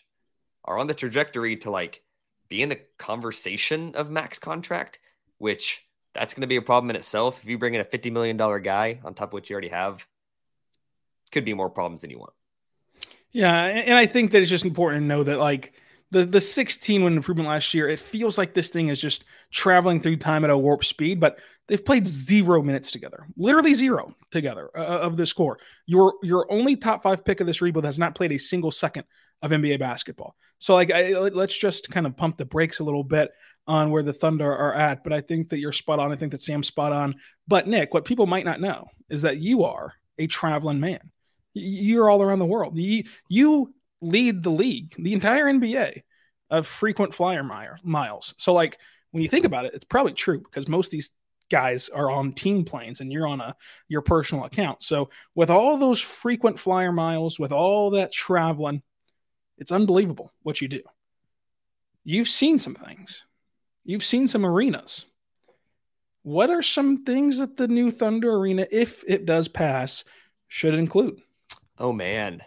are 0.63 0.77
on 0.77 0.87
the 0.87 0.93
trajectory 0.93 1.57
to 1.57 1.71
like 1.71 2.03
be 2.49 2.61
in 2.61 2.69
the 2.69 2.79
conversation 2.97 3.95
of 3.95 4.09
max 4.11 4.39
contract, 4.39 4.99
which 5.37 5.84
that's 6.15 6.33
going 6.33 6.41
to 6.41 6.47
be 6.47 6.55
a 6.55 6.61
problem 6.61 6.89
in 6.89 6.95
itself. 6.95 7.39
If 7.43 7.49
you 7.49 7.57
bring 7.57 7.75
in 7.75 7.81
a 7.81 7.85
$50 7.85 8.11
million 8.11 8.37
guy 8.37 8.99
on 9.03 9.13
top 9.13 9.29
of 9.29 9.33
what 9.33 9.49
you 9.49 9.53
already 9.53 9.67
have, 9.67 10.07
could 11.31 11.45
be 11.45 11.53
more 11.53 11.69
problems 11.69 12.01
than 12.01 12.09
you 12.09 12.19
want. 12.19 12.33
Yeah. 13.31 13.53
And 13.53 13.97
I 13.97 14.05
think 14.05 14.31
that 14.31 14.41
it's 14.41 14.49
just 14.49 14.65
important 14.65 15.03
to 15.03 15.07
know 15.07 15.23
that, 15.23 15.39
like, 15.39 15.73
the, 16.11 16.25
the 16.25 16.39
16 16.39 17.03
win 17.03 17.17
improvement 17.17 17.49
last 17.49 17.73
year, 17.73 17.89
it 17.89 17.99
feels 17.99 18.37
like 18.37 18.53
this 18.53 18.69
thing 18.69 18.87
is 18.87 19.01
just 19.01 19.25
traveling 19.51 19.99
through 19.99 20.17
time 20.17 20.43
at 20.45 20.49
a 20.49 20.57
warp 20.57 20.85
speed, 20.85 21.19
but 21.19 21.39
they've 21.67 21.83
played 21.83 22.07
zero 22.07 22.61
minutes 22.61 22.91
together, 22.91 23.27
literally 23.35 23.73
zero 23.73 24.15
together 24.31 24.69
uh, 24.77 24.99
of 24.99 25.17
this 25.17 25.33
core. 25.33 25.59
Your 25.85 26.13
your 26.23 26.49
only 26.51 26.77
top 26.77 27.03
five 27.03 27.25
pick 27.25 27.41
of 27.41 27.47
this 27.47 27.61
rebuild 27.61 27.85
has 27.85 27.99
not 27.99 28.15
played 28.15 28.31
a 28.31 28.37
single 28.37 28.71
second 28.71 29.03
of 29.41 29.51
NBA 29.51 29.79
basketball. 29.79 30.35
So 30.59 30.73
like, 30.73 30.91
I, 30.91 31.09
let's 31.09 31.57
just 31.57 31.91
kind 31.91 32.05
of 32.05 32.15
pump 32.15 32.37
the 32.37 32.45
brakes 32.45 32.79
a 32.79 32.83
little 32.83 33.03
bit 33.03 33.31
on 33.67 33.91
where 33.91 34.03
the 34.03 34.13
Thunder 34.13 34.51
are 34.51 34.73
at. 34.73 35.03
But 35.03 35.13
I 35.13 35.21
think 35.21 35.49
that 35.49 35.59
you're 35.59 35.71
spot 35.71 35.99
on. 35.99 36.11
I 36.11 36.15
think 36.15 36.31
that 36.31 36.41
Sam's 36.41 36.67
spot 36.67 36.91
on. 36.91 37.15
But 37.47 37.67
Nick, 37.67 37.93
what 37.93 38.05
people 38.05 38.27
might 38.27 38.45
not 38.45 38.61
know 38.61 38.87
is 39.09 39.23
that 39.23 39.37
you 39.37 39.63
are 39.63 39.93
a 40.17 40.27
traveling 40.27 40.79
man. 40.79 41.11
You're 41.53 42.09
all 42.09 42.21
around 42.21 42.39
the 42.39 42.45
world. 42.45 42.77
You, 42.77 43.03
you 43.29 43.73
lead 44.01 44.43
the 44.43 44.51
league, 44.51 44.93
the 44.97 45.13
entire 45.13 45.45
NBA, 45.45 46.03
of 46.49 46.67
frequent 46.67 47.13
flyer 47.13 47.43
miles. 47.83 48.33
So 48.37 48.53
like 48.53 48.77
when 49.11 49.23
you 49.23 49.29
think 49.29 49.45
about 49.45 49.65
it, 49.65 49.73
it's 49.73 49.85
probably 49.85 50.13
true 50.13 50.39
because 50.39 50.67
most 50.67 50.91
these 50.91 51.11
guys 51.49 51.89
are 51.89 52.09
on 52.09 52.33
team 52.33 52.65
planes 52.65 53.01
and 53.01 53.11
you're 53.11 53.27
on 53.27 53.41
a 53.41 53.55
your 53.87 54.01
personal 54.01 54.45
account. 54.45 54.83
So 54.83 55.09
with 55.33 55.49
all 55.49 55.77
those 55.77 56.01
frequent 56.01 56.59
flyer 56.59 56.91
miles, 56.91 57.39
with 57.39 57.51
all 57.51 57.91
that 57.91 58.11
traveling, 58.11 58.81
it's 59.57 59.71
unbelievable 59.71 60.31
what 60.43 60.61
you 60.61 60.67
do. 60.67 60.81
You've 62.03 62.27
seen 62.27 62.59
some 62.59 62.75
things. 62.75 63.23
You've 63.85 64.03
seen 64.03 64.27
some 64.27 64.45
arenas. 64.45 65.05
What 66.23 66.49
are 66.49 66.63
some 66.63 67.03
things 67.03 67.37
that 67.37 67.55
the 67.55 67.67
new 67.67 67.91
Thunder 67.91 68.33
Arena, 68.33 68.65
if 68.71 69.03
it 69.07 69.25
does 69.25 69.47
pass, 69.47 70.03
should 70.47 70.73
include? 70.73 71.21
Oh 71.77 71.93
man, 71.93 72.41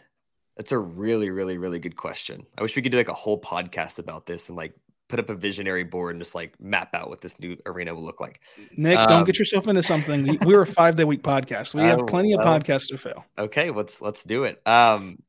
that's 0.56 0.72
a 0.72 0.78
really, 0.78 1.30
really, 1.30 1.58
really 1.58 1.78
good 1.78 1.96
question. 1.96 2.44
I 2.58 2.62
wish 2.62 2.74
we 2.74 2.82
could 2.82 2.90
do 2.90 2.98
like 2.98 3.08
a 3.08 3.14
whole 3.14 3.40
podcast 3.40 4.00
about 4.00 4.26
this 4.26 4.48
and 4.48 4.56
like 4.56 4.74
put 5.08 5.20
up 5.20 5.30
a 5.30 5.34
visionary 5.34 5.84
board 5.84 6.16
and 6.16 6.20
just 6.20 6.34
like 6.34 6.60
map 6.60 6.92
out 6.94 7.08
what 7.08 7.20
this 7.20 7.38
new 7.38 7.56
arena 7.66 7.94
will 7.94 8.04
look 8.04 8.20
like. 8.20 8.40
Nick, 8.76 8.98
um, 8.98 9.08
don't 9.08 9.24
get 9.24 9.38
yourself 9.38 9.68
into 9.68 9.82
something. 9.82 10.38
We're 10.42 10.62
a 10.62 10.66
five 10.80 10.96
day 10.96 11.04
week 11.04 11.22
podcast. 11.22 11.72
We 11.72 11.82
have 11.82 12.00
oh, 12.00 12.04
plenty 12.04 12.32
of 12.32 12.40
podcasts 12.40 12.88
to 12.88 12.98
fail. 12.98 13.24
Okay, 13.38 13.70
let's 13.70 14.02
let's 14.02 14.24
do 14.24 14.42
it. 14.44 14.60
Um, 14.66 15.22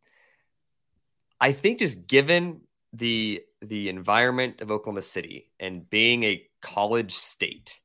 I 1.40 1.52
think 1.52 1.80
just 1.80 2.08
given 2.08 2.62
the 2.94 3.42
the 3.62 3.90
environment 3.90 4.62
of 4.62 4.72
Oklahoma 4.72 5.02
City 5.02 5.52
and 5.60 5.90
being 5.90 6.24
a 6.24 6.44
college 6.62 7.14
state, 7.14 7.80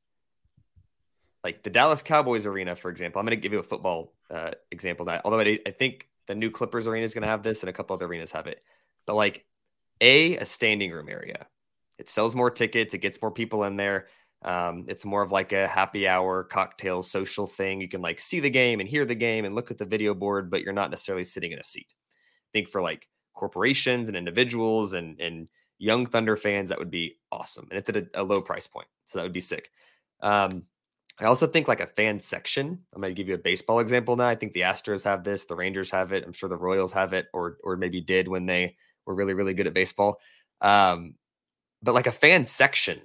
like 1.43 1.63
the 1.63 1.69
Dallas 1.69 2.01
Cowboys 2.01 2.45
arena, 2.45 2.75
for 2.75 2.89
example, 2.89 3.19
I'm 3.19 3.25
going 3.25 3.37
to 3.37 3.41
give 3.41 3.53
you 3.53 3.59
a 3.59 3.63
football 3.63 4.13
uh, 4.31 4.51
example. 4.71 5.05
That 5.05 5.21
although 5.25 5.39
I, 5.39 5.59
I 5.65 5.71
think 5.71 6.07
the 6.27 6.35
new 6.35 6.49
Clippers 6.49 6.87
arena 6.87 7.03
is 7.03 7.13
going 7.13 7.21
to 7.23 7.27
have 7.27 7.43
this, 7.43 7.61
and 7.61 7.69
a 7.69 7.73
couple 7.73 7.93
other 7.93 8.07
arenas 8.07 8.31
have 8.31 8.47
it, 8.47 8.63
but 9.05 9.15
like 9.15 9.45
a 10.01 10.37
a 10.37 10.45
standing 10.45 10.91
room 10.91 11.09
area, 11.09 11.47
it 11.97 12.09
sells 12.09 12.35
more 12.35 12.49
tickets, 12.49 12.93
it 12.93 12.99
gets 12.99 13.21
more 13.21 13.31
people 13.31 13.63
in 13.63 13.77
there. 13.77 14.07
Um, 14.43 14.85
it's 14.87 15.05
more 15.05 15.23
of 15.23 15.31
like 15.31 15.53
a 15.53 15.67
happy 15.67 16.07
hour 16.07 16.43
cocktail 16.43 17.01
social 17.01 17.47
thing. 17.47 17.81
You 17.81 17.87
can 17.87 18.01
like 18.01 18.19
see 18.19 18.39
the 18.39 18.49
game 18.49 18.79
and 18.79 18.87
hear 18.87 19.03
the 19.05 19.15
game 19.15 19.43
and 19.43 19.55
look 19.55 19.71
at 19.71 19.79
the 19.79 19.85
video 19.85 20.13
board, 20.13 20.51
but 20.51 20.61
you're 20.61 20.73
not 20.73 20.91
necessarily 20.91 21.23
sitting 21.23 21.51
in 21.51 21.57
a 21.57 21.63
seat. 21.63 21.87
I 21.91 22.49
think 22.53 22.69
for 22.69 22.81
like 22.81 23.07
corporations 23.35 24.07
and 24.07 24.17
individuals 24.17 24.93
and 24.93 25.19
and 25.19 25.49
young 25.77 26.05
Thunder 26.05 26.37
fans, 26.37 26.69
that 26.69 26.79
would 26.79 26.91
be 26.91 27.17
awesome. 27.31 27.67
And 27.69 27.77
it's 27.77 27.89
at 27.89 27.97
a, 27.97 28.07
a 28.15 28.23
low 28.23 28.41
price 28.41 28.65
point, 28.67 28.87
so 29.05 29.17
that 29.17 29.23
would 29.23 29.33
be 29.33 29.41
sick. 29.41 29.71
Um, 30.21 30.63
I 31.19 31.25
also 31.25 31.47
think 31.47 31.67
like 31.67 31.81
a 31.81 31.87
fan 31.87 32.19
section. 32.19 32.79
I'm 32.93 33.01
going 33.01 33.13
to 33.13 33.17
give 33.17 33.29
you 33.29 33.35
a 33.35 33.37
baseball 33.37 33.79
example 33.79 34.15
now. 34.15 34.27
I 34.27 34.35
think 34.35 34.53
the 34.53 34.61
Astros 34.61 35.05
have 35.05 35.23
this, 35.23 35.45
the 35.45 35.55
Rangers 35.55 35.91
have 35.91 36.11
it. 36.11 36.25
I'm 36.25 36.33
sure 36.33 36.49
the 36.49 36.57
Royals 36.57 36.91
have 36.93 37.13
it, 37.13 37.27
or 37.33 37.57
or 37.63 37.77
maybe 37.77 38.01
did 38.01 38.27
when 38.27 38.45
they 38.45 38.75
were 39.05 39.15
really 39.15 39.33
really 39.33 39.53
good 39.53 39.67
at 39.67 39.73
baseball. 39.73 40.19
Um, 40.61 41.15
but 41.81 41.93
like 41.93 42.07
a 42.07 42.11
fan 42.11 42.45
section 42.45 42.99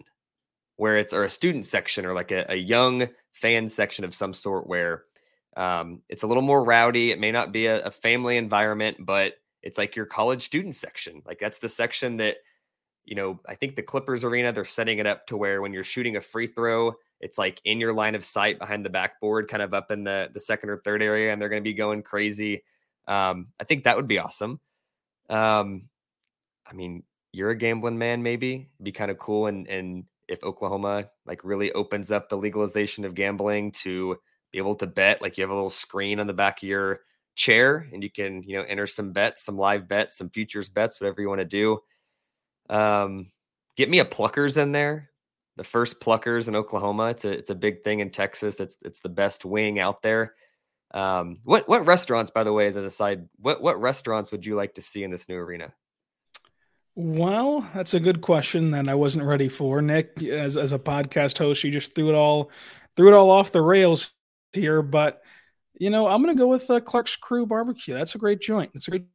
where 0.76 0.96
it's 0.96 1.12
or 1.12 1.24
a 1.24 1.30
student 1.30 1.66
section 1.66 2.06
or 2.06 2.14
like 2.14 2.30
a, 2.30 2.46
a 2.48 2.56
young 2.56 3.08
fan 3.32 3.68
section 3.68 4.04
of 4.04 4.14
some 4.14 4.32
sort 4.32 4.66
where 4.66 5.04
um, 5.56 6.00
it's 6.08 6.22
a 6.22 6.26
little 6.26 6.42
more 6.42 6.64
rowdy. 6.64 7.10
It 7.10 7.20
may 7.20 7.32
not 7.32 7.52
be 7.52 7.66
a, 7.66 7.84
a 7.84 7.90
family 7.90 8.38
environment, 8.38 8.96
but 8.98 9.34
it's 9.62 9.78
like 9.78 9.96
your 9.96 10.06
college 10.06 10.42
student 10.42 10.74
section. 10.74 11.22
Like 11.26 11.38
that's 11.38 11.58
the 11.58 11.68
section 11.68 12.16
that, 12.18 12.38
you 13.04 13.14
know, 13.14 13.40
I 13.46 13.54
think 13.54 13.76
the 13.76 13.82
Clippers 13.82 14.24
arena, 14.24 14.52
they're 14.52 14.64
setting 14.64 14.98
it 14.98 15.06
up 15.06 15.26
to 15.28 15.36
where 15.36 15.62
when 15.62 15.72
you're 15.72 15.84
shooting 15.84 16.16
a 16.16 16.20
free 16.20 16.46
throw, 16.46 16.94
it's 17.20 17.38
like 17.38 17.60
in 17.64 17.80
your 17.80 17.92
line 17.92 18.14
of 18.14 18.24
sight 18.24 18.58
behind 18.58 18.84
the 18.84 18.90
backboard, 18.90 19.48
kind 19.48 19.62
of 19.62 19.74
up 19.74 19.90
in 19.90 20.04
the 20.04 20.30
the 20.32 20.40
second 20.40 20.70
or 20.70 20.78
third 20.78 21.02
area, 21.02 21.32
and 21.32 21.40
they're 21.40 21.48
going 21.48 21.62
to 21.62 21.68
be 21.68 21.74
going 21.74 22.02
crazy. 22.02 22.62
Um, 23.06 23.48
I 23.60 23.64
think 23.64 23.84
that 23.84 23.96
would 23.96 24.08
be 24.08 24.18
awesome. 24.18 24.60
Um, 25.28 25.88
I 26.66 26.72
mean, 26.72 27.02
you're 27.32 27.50
a 27.50 27.56
gambling 27.56 27.98
man, 27.98 28.22
maybe 28.22 28.68
It'd 28.76 28.84
be 28.84 28.92
kind 28.92 29.10
of 29.10 29.18
cool, 29.18 29.46
and 29.46 29.66
and 29.68 30.04
if 30.28 30.42
Oklahoma 30.44 31.10
like 31.26 31.44
really 31.44 31.72
opens 31.72 32.10
up 32.10 32.28
the 32.28 32.38
legalization 32.38 33.04
of 33.04 33.14
gambling 33.14 33.72
to 33.72 34.16
be 34.52 34.58
able 34.58 34.76
to 34.76 34.86
bet, 34.86 35.20
like 35.20 35.36
you 35.36 35.42
have 35.42 35.50
a 35.50 35.54
little 35.54 35.70
screen 35.70 36.20
on 36.20 36.26
the 36.26 36.32
back 36.32 36.62
of 36.62 36.68
your 36.68 37.00
chair 37.34 37.88
and 37.92 38.02
you 38.02 38.10
can 38.10 38.42
you 38.42 38.56
know 38.56 38.64
enter 38.64 38.86
some 38.86 39.12
bets 39.12 39.44
some 39.44 39.56
live 39.56 39.88
bets 39.88 40.18
some 40.18 40.30
futures 40.30 40.68
bets 40.68 41.00
whatever 41.00 41.22
you 41.22 41.28
want 41.28 41.40
to 41.40 41.44
do 41.44 41.78
um 42.68 43.30
get 43.76 43.88
me 43.88 43.98
a 43.98 44.04
pluckers 44.04 44.60
in 44.60 44.72
there 44.72 45.10
the 45.56 45.64
first 45.64 46.00
pluckers 46.00 46.48
in 46.48 46.56
oklahoma 46.56 47.06
it's 47.06 47.24
a 47.24 47.30
it's 47.30 47.50
a 47.50 47.54
big 47.54 47.82
thing 47.82 48.00
in 48.00 48.10
texas 48.10 48.60
it's 48.60 48.76
it's 48.82 49.00
the 49.00 49.08
best 49.08 49.44
wing 49.44 49.78
out 49.78 50.02
there 50.02 50.34
um 50.92 51.38
what 51.44 51.68
what 51.68 51.86
restaurants 51.86 52.30
by 52.30 52.44
the 52.44 52.52
way 52.52 52.66
as 52.66 52.76
an 52.76 52.84
aside 52.84 53.28
what 53.38 53.62
what 53.62 53.80
restaurants 53.80 54.32
would 54.32 54.44
you 54.44 54.54
like 54.54 54.74
to 54.74 54.82
see 54.82 55.02
in 55.02 55.10
this 55.10 55.28
new 55.28 55.36
arena 55.36 55.72
well, 56.96 57.66
that's 57.72 57.94
a 57.94 58.00
good 58.00 58.20
question 58.20 58.72
that 58.72 58.88
I 58.88 58.94
wasn't 58.94 59.24
ready 59.24 59.48
for, 59.48 59.80
Nick. 59.80 60.22
As 60.22 60.56
as 60.56 60.72
a 60.72 60.78
podcast 60.78 61.38
host, 61.38 61.62
you 61.62 61.70
just 61.70 61.94
threw 61.94 62.08
it 62.10 62.14
all 62.14 62.50
threw 62.96 63.08
it 63.08 63.16
all 63.16 63.30
off 63.30 63.52
the 63.52 63.62
rails 63.62 64.10
here. 64.52 64.82
But 64.82 65.22
you 65.80 65.88
know, 65.88 66.06
I'm 66.06 66.22
going 66.22 66.36
to 66.36 66.38
go 66.38 66.46
with 66.46 66.70
uh, 66.70 66.78
Clark's 66.78 67.16
Crew 67.16 67.46
Barbecue. 67.46 67.94
That's 67.94 68.14
a 68.14 68.18
great 68.18 68.40
joint. 68.40 68.70
It's 68.74 68.86
a 68.86 68.90
great 68.90 69.06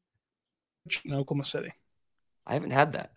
in 1.06 1.14
Oklahoma 1.14 1.46
City. 1.46 1.72
I 2.46 2.54
haven't 2.54 2.72
had 2.72 2.94
that. 2.94 3.12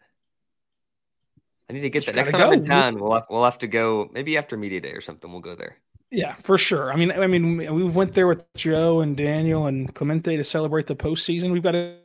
I 1.68 1.72
need 1.72 1.80
to 1.80 1.90
get 1.90 2.06
that. 2.06 2.14
Next 2.14 2.30
time 2.30 2.40
go. 2.40 2.46
I'm 2.48 2.52
in 2.52 2.64
town, 2.64 3.00
we'll 3.00 3.14
have, 3.14 3.24
we'll 3.28 3.44
have 3.44 3.58
to 3.58 3.66
go 3.66 4.10
maybe 4.12 4.36
after 4.36 4.56
media 4.56 4.80
day 4.80 4.92
or 4.92 5.00
something. 5.00 5.32
We'll 5.32 5.40
go 5.40 5.54
there. 5.54 5.78
Yeah, 6.10 6.36
for 6.42 6.58
sure. 6.58 6.92
I 6.92 6.96
mean, 6.96 7.10
I 7.10 7.26
mean, 7.26 7.56
we 7.56 7.84
went 7.84 8.14
there 8.14 8.26
with 8.26 8.44
Joe 8.54 9.00
and 9.00 9.16
Daniel 9.16 9.66
and 9.66 9.94
Clemente 9.94 10.36
to 10.36 10.44
celebrate 10.44 10.86
the 10.86 10.96
postseason. 10.96 11.50
We've 11.50 11.62
got 11.62 11.72
to 11.72 11.96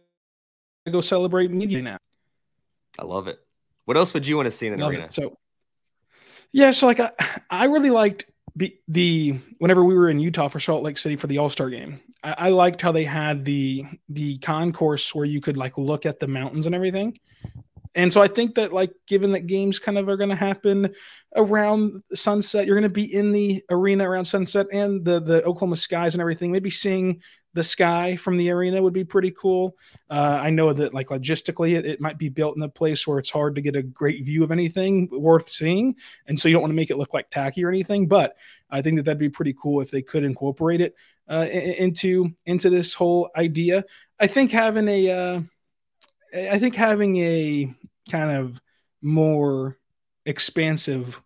go 0.90 1.02
celebrate 1.02 1.52
media 1.52 1.82
now. 1.82 1.98
I 2.98 3.04
love 3.04 3.28
it. 3.28 3.40
What 3.86 3.98
else 3.98 4.14
would 4.14 4.26
you 4.26 4.38
want 4.38 4.48
to 4.48 4.52
see 4.52 4.68
in 4.68 4.74
an 4.74 4.80
love 4.80 4.92
arena? 4.92 5.04
It. 5.04 5.14
So, 5.14 5.38
yeah, 6.54 6.72
so 6.72 6.88
like 6.88 7.00
I, 7.00 7.12
I 7.50 7.66
really 7.66 7.90
liked 7.90 8.26
the, 8.56 8.78
the 8.88 9.40
whenever 9.58 9.84
we 9.84 9.96
were 9.96 10.10
in 10.10 10.20
Utah 10.20 10.48
for 10.48 10.60
Salt 10.60 10.84
Lake 10.84 10.98
City 10.98 11.16
for 11.16 11.28
the 11.28 11.40
All 11.40 11.50
Star 11.50 11.70
game, 11.70 12.00
I, 12.24 12.36
I, 12.38 12.50
liked 12.50 12.82
how 12.82 12.92
they 12.92 13.04
had 13.04 13.46
the 13.46 13.86
the 14.10 14.38
concourse 14.40 15.14
where 15.16 15.26
you 15.26 15.42
could 15.42 15.58
like 15.58 15.78
look 15.78 16.06
at 16.06 16.20
the 16.20 16.28
mountains 16.28 16.66
and 16.66 16.76
everything. 16.76 17.18
And 17.96 18.12
so 18.12 18.22
I 18.22 18.28
think 18.28 18.56
that 18.56 18.74
like 18.74 18.92
given 19.08 19.32
that 19.34 19.48
games 19.48 19.80
kind 19.80 19.98
of 19.98 20.10
are 20.10 20.18
going 20.18 20.30
to 20.30 20.36
happen 20.36 20.94
around 21.36 22.04
sunset, 22.14 22.66
you're 22.66 22.76
going 22.76 22.84
to 22.84 22.90
be 22.90 23.14
in 23.14 23.32
the 23.32 23.64
arena 23.70 24.10
around 24.10 24.26
sunset 24.26 24.68
and 24.72 25.04
the 25.04 25.20
the 25.20 25.44
Oklahoma 25.44 25.78
skies 25.78 26.14
and 26.14 26.22
everything. 26.22 26.52
Maybe 26.52 26.72
seeing 26.72 27.22
the 27.54 27.64
sky 27.64 28.16
from 28.16 28.36
the 28.36 28.50
arena 28.50 28.82
would 28.82 28.94
be 28.94 29.04
pretty 29.04 29.32
cool. 29.32 29.78
Uh, 30.10 30.40
I 30.42 30.50
know 30.50 30.74
that 30.74 30.94
like 30.94 31.10
logistically, 31.10 31.76
it, 31.76 31.86
it, 31.86 32.02
might 32.02 32.18
be 32.18 32.30
built 32.30 32.58
in 32.58 32.64
a 32.64 32.70
place 32.70 33.06
where 33.06 33.20
it's 33.20 33.30
hard 33.30 33.56
to 33.56 33.62
get 33.62 33.76
a 33.76 33.84
great 33.84 34.26
view 34.26 34.44
of 34.44 34.52
anything 34.52 35.08
worth 35.12 35.50
seeing, 35.50 35.96
and 36.28 36.40
so 36.40 36.48
you 36.48 36.54
don't 36.54 36.64
want 36.64 36.72
to 36.72 36.76
make 36.76 36.90
it 36.90 36.98
look 36.98 37.14
like 37.14 37.30
tacky 37.30 37.64
or 37.64 37.70
anything. 37.70 38.08
But 38.08 38.36
I 38.70 38.82
think 38.82 38.98
that 38.98 39.04
that'd 39.04 39.20
be 39.20 39.30
pretty 39.30 39.56
cool 39.62 39.82
if 39.82 39.92
they 39.92 40.02
could 40.02 40.24
incorporate 40.24 40.82
it 40.82 40.96
uh, 41.30 41.48
into 41.50 42.32
into 42.46 42.70
this 42.70 42.94
whole 42.94 43.30
idea. 43.36 43.86
I 44.20 44.28
think 44.28 44.52
having 44.52 44.88
a, 44.88 45.10
uh, 45.10 45.42
I 46.34 46.60
think 46.60 46.76
having 46.76 47.18
a 47.18 47.74
kind 48.10 48.32
of 48.32 48.62
more 49.02 49.78
expansive 50.26 51.22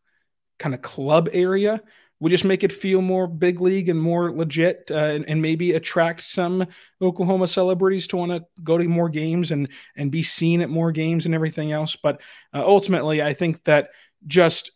kind 0.59 0.73
of 0.73 0.81
club 0.81 1.29
area 1.31 1.81
would 2.19 2.29
just 2.29 2.45
make 2.45 2.63
it 2.63 2.73
feel 2.73 3.01
more 3.01 3.27
big 3.27 3.61
league 3.61 3.89
and 3.89 3.99
more 3.99 4.31
legit 4.31 4.89
uh, 4.89 4.95
and, 4.95 5.27
and, 5.29 5.41
maybe 5.41 5.73
attract 5.73 6.23
some 6.23 6.65
Oklahoma 7.01 7.47
celebrities 7.47 8.07
to 8.07 8.17
want 8.17 8.31
to 8.31 8.43
go 8.63 8.77
to 8.77 8.87
more 8.87 9.09
games 9.09 9.51
and 9.51 9.69
and 9.95 10.11
be 10.11 10.23
seen 10.23 10.61
at 10.61 10.69
more 10.69 10.91
games 10.91 11.25
and 11.25 11.35
everything 11.35 11.71
else. 11.71 11.95
But 11.95 12.21
uh, 12.53 12.63
ultimately, 12.65 13.21
I 13.21 13.33
think 13.33 13.63
that 13.65 13.89
just 14.25 14.71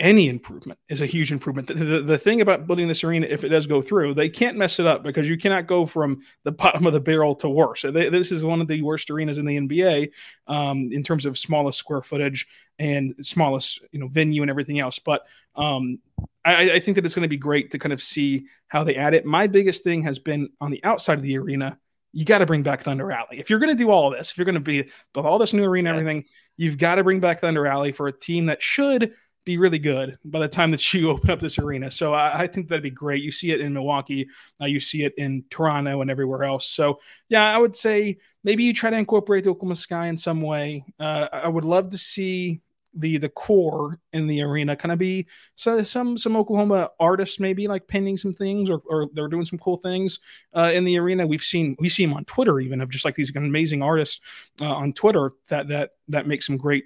any 0.00 0.28
improvement 0.28 0.78
is 0.88 1.00
a 1.00 1.06
huge 1.06 1.30
improvement. 1.30 1.68
The, 1.68 1.74
the, 1.74 2.00
the, 2.00 2.18
thing 2.18 2.40
about 2.40 2.66
building 2.66 2.88
this 2.88 3.04
arena, 3.04 3.26
if 3.30 3.44
it 3.44 3.50
does 3.50 3.66
go 3.66 3.80
through, 3.80 4.14
they 4.14 4.28
can't 4.28 4.56
mess 4.56 4.80
it 4.80 4.86
up 4.86 5.04
because 5.04 5.28
you 5.28 5.38
cannot 5.38 5.68
go 5.68 5.86
from 5.86 6.20
the 6.42 6.50
bottom 6.52 6.86
of 6.86 6.92
the 6.92 7.00
barrel 7.00 7.34
to 7.36 7.48
worse. 7.48 7.82
So 7.82 7.92
they, 7.92 8.08
this 8.08 8.32
is 8.32 8.44
one 8.44 8.60
of 8.60 8.66
the 8.66 8.82
worst 8.82 9.08
arenas 9.10 9.38
in 9.38 9.46
the 9.46 9.56
NBA 9.56 10.10
um, 10.48 10.90
in 10.92 11.04
terms 11.04 11.26
of 11.26 11.38
smallest 11.38 11.78
square 11.78 12.02
footage 12.02 12.46
and 12.78 13.14
smallest 13.20 13.82
you 13.92 14.00
know 14.00 14.08
venue 14.08 14.42
and 14.42 14.50
everything 14.50 14.80
else. 14.80 14.98
But 14.98 15.26
um, 15.54 16.00
I, 16.44 16.72
I 16.72 16.80
think 16.80 16.96
that 16.96 17.04
it's 17.04 17.14
going 17.14 17.22
to 17.22 17.28
be 17.28 17.36
great 17.36 17.70
to 17.70 17.78
kind 17.78 17.92
of 17.92 18.02
see 18.02 18.46
how 18.66 18.82
they 18.82 18.96
add 18.96 19.14
it. 19.14 19.24
My 19.24 19.46
biggest 19.46 19.84
thing 19.84 20.02
has 20.02 20.18
been 20.18 20.48
on 20.60 20.72
the 20.72 20.82
outside 20.82 21.18
of 21.18 21.22
the 21.22 21.38
arena. 21.38 21.78
You 22.12 22.24
got 22.24 22.38
to 22.38 22.46
bring 22.46 22.62
back 22.62 22.82
Thunder 22.82 23.10
Alley. 23.10 23.40
If 23.40 23.50
you're 23.50 23.58
going 23.58 23.76
to 23.76 23.82
do 23.82 23.90
all 23.90 24.10
this, 24.10 24.30
if 24.30 24.38
you're 24.38 24.44
going 24.44 24.54
to 24.54 24.60
be 24.60 24.88
with 25.14 25.24
all 25.24 25.38
this 25.38 25.52
new 25.52 25.64
arena, 25.64 25.90
and 25.90 25.98
everything, 25.98 26.24
you've 26.56 26.78
got 26.78 26.96
to 26.96 27.04
bring 27.04 27.20
back 27.20 27.40
Thunder 27.40 27.66
Alley 27.66 27.92
for 27.92 28.06
a 28.06 28.12
team 28.12 28.46
that 28.46 28.62
should 28.62 29.14
be 29.44 29.58
really 29.58 29.78
good 29.78 30.18
by 30.24 30.38
the 30.38 30.48
time 30.48 30.70
that 30.70 30.94
you 30.94 31.10
open 31.10 31.30
up 31.30 31.40
this 31.40 31.58
arena. 31.58 31.90
So 31.90 32.14
I, 32.14 32.42
I 32.42 32.46
think 32.46 32.68
that'd 32.68 32.82
be 32.82 32.90
great. 32.90 33.22
You 33.22 33.32
see 33.32 33.52
it 33.52 33.60
in 33.60 33.72
Milwaukee, 33.72 34.28
uh, 34.60 34.66
you 34.66 34.80
see 34.80 35.02
it 35.04 35.14
in 35.16 35.44
Toronto 35.50 36.00
and 36.00 36.10
everywhere 36.10 36.44
else. 36.44 36.66
So 36.66 37.00
yeah, 37.28 37.54
I 37.54 37.58
would 37.58 37.76
say 37.76 38.18
maybe 38.42 38.64
you 38.64 38.72
try 38.72 38.90
to 38.90 38.96
incorporate 38.96 39.44
the 39.44 39.50
Oklahoma 39.50 39.76
Sky 39.76 40.06
in 40.08 40.16
some 40.16 40.40
way. 40.40 40.84
Uh, 40.98 41.28
I 41.32 41.48
would 41.48 41.64
love 41.64 41.90
to 41.90 41.98
see 41.98 42.60
the 42.96 43.18
the 43.18 43.28
core 43.28 43.98
in 44.12 44.26
the 44.26 44.40
arena 44.40 44.76
kind 44.76 44.92
of 44.92 44.98
be 44.98 45.26
so, 45.56 45.82
some 45.82 46.16
some 46.16 46.36
Oklahoma 46.36 46.90
artists 47.00 47.40
maybe 47.40 47.66
like 47.66 47.88
painting 47.88 48.16
some 48.16 48.32
things 48.32 48.70
or, 48.70 48.82
or 48.86 49.08
they're 49.14 49.28
doing 49.28 49.44
some 49.44 49.58
cool 49.58 49.78
things 49.78 50.20
uh, 50.54 50.70
in 50.72 50.84
the 50.84 50.98
arena. 50.98 51.26
We've 51.26 51.42
seen 51.42 51.76
we 51.80 51.88
see 51.88 52.04
them 52.04 52.14
on 52.14 52.24
Twitter 52.24 52.60
even 52.60 52.80
of 52.80 52.90
just 52.90 53.04
like 53.04 53.16
these 53.16 53.34
amazing 53.34 53.82
artists 53.82 54.20
uh, 54.60 54.72
on 54.72 54.92
Twitter 54.92 55.32
that 55.48 55.68
that 55.68 55.90
that 56.08 56.26
make 56.26 56.42
some 56.42 56.56
great 56.56 56.84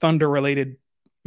thunder 0.00 0.28
related 0.28 0.76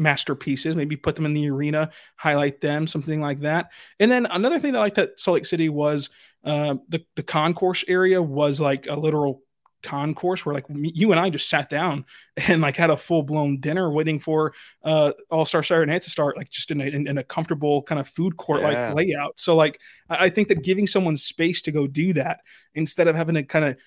masterpieces, 0.02 0.76
maybe 0.76 0.96
put 0.96 1.16
them 1.16 1.26
in 1.26 1.34
the 1.34 1.50
arena, 1.50 1.92
highlight 2.16 2.60
them, 2.60 2.88
something 2.88 3.22
like 3.22 3.42
that. 3.42 3.70
And 4.00 4.12
then 4.12 4.26
another 4.26 4.60
thing 4.60 4.74
that 4.74 4.80
I 4.80 4.82
liked 4.82 4.98
at 4.98 5.20
Salt 5.20 5.36
Lake 5.36 5.46
City 5.46 5.70
was 5.70 6.10
uh, 6.44 6.76
the 6.90 7.06
the 7.16 7.24
concourse 7.24 7.86
area 7.88 8.22
was 8.22 8.60
like 8.60 8.88
a 8.88 8.96
literal 8.96 9.44
concourse 9.84 10.46
where 10.46 10.54
like 10.54 10.66
you 10.70 11.12
and 11.12 11.20
I 11.20 11.30
just 11.30 11.50
sat 11.50 11.70
down 11.70 12.06
and 12.38 12.62
like 12.62 12.78
had 12.78 12.90
a 12.90 12.98
full 12.98 13.24
blown 13.24 13.60
dinner 13.60 13.92
waiting 13.92 14.20
for 14.20 14.54
uh 14.84 15.12
All 15.30 15.46
Star 15.46 15.64
Saturday 15.64 15.92
Night 15.92 16.04
to 16.04 16.10
start, 16.10 16.38
like 16.38 16.50
just 16.50 16.72
in 16.72 16.82
a, 16.82 16.86
in, 16.86 17.08
in 17.08 17.18
a 17.18 17.24
comfortable 17.24 17.84
kind 17.84 18.00
of 18.00 18.08
food 18.08 18.38
court 18.38 18.62
like 18.62 18.74
yeah. 18.74 18.94
layout. 18.94 19.40
So 19.40 19.56
like 19.56 19.80
I 20.10 20.30
think 20.30 20.48
that 20.48 20.64
giving 20.64 20.88
someone 20.88 21.18
space 21.18 21.62
to 21.64 21.72
go 21.72 21.88
do 21.88 22.14
that 22.14 22.42
instead 22.74 23.08
of 23.08 23.16
having 23.16 23.36
to 23.36 23.44
kind 23.44 23.66
of 23.66 23.78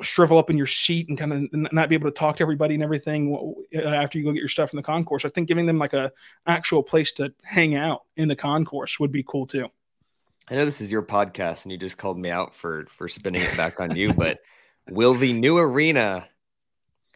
shrivel 0.00 0.38
up 0.38 0.50
in 0.50 0.58
your 0.58 0.66
seat 0.66 1.08
and 1.08 1.18
kind 1.18 1.32
of 1.32 1.72
not 1.72 1.88
be 1.88 1.94
able 1.94 2.10
to 2.10 2.14
talk 2.14 2.36
to 2.36 2.42
everybody 2.42 2.74
and 2.74 2.82
everything 2.82 3.64
uh, 3.74 3.80
after 3.80 4.18
you 4.18 4.24
go 4.24 4.32
get 4.32 4.40
your 4.40 4.48
stuff 4.48 4.72
in 4.72 4.76
the 4.76 4.82
concourse. 4.82 5.24
I 5.24 5.28
think 5.28 5.48
giving 5.48 5.66
them 5.66 5.78
like 5.78 5.92
a 5.92 6.12
actual 6.46 6.82
place 6.82 7.12
to 7.12 7.32
hang 7.42 7.74
out 7.74 8.02
in 8.16 8.28
the 8.28 8.36
concourse 8.36 8.98
would 8.98 9.12
be 9.12 9.24
cool 9.26 9.46
too. 9.46 9.68
I 10.50 10.54
know 10.54 10.64
this 10.64 10.80
is 10.80 10.90
your 10.90 11.02
podcast 11.02 11.64
and 11.64 11.72
you 11.72 11.78
just 11.78 11.98
called 11.98 12.18
me 12.18 12.30
out 12.30 12.54
for 12.54 12.86
for 12.90 13.08
spinning 13.08 13.42
it 13.42 13.56
back 13.56 13.80
on 13.80 13.94
you, 13.96 14.14
but 14.14 14.40
will 14.88 15.14
the 15.14 15.32
new 15.32 15.58
arena 15.58 16.26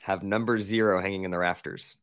have 0.01 0.23
number 0.23 0.59
zero 0.59 1.01
hanging 1.01 1.25
in 1.25 1.31
the 1.31 1.39
rafters? 1.39 1.97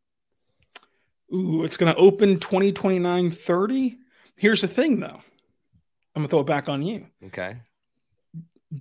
Ooh, 1.33 1.63
it's 1.63 1.77
going 1.77 1.93
to 1.93 1.99
open 1.99 2.39
2029 2.39 3.29
30. 3.31 3.97
Here's 4.35 4.61
the 4.61 4.67
thing 4.67 4.99
though. 4.99 5.21
I'm 6.15 6.23
going 6.23 6.27
to 6.27 6.29
throw 6.29 6.39
it 6.39 6.47
back 6.47 6.67
on 6.67 6.81
you. 6.81 7.05
Okay. 7.27 7.57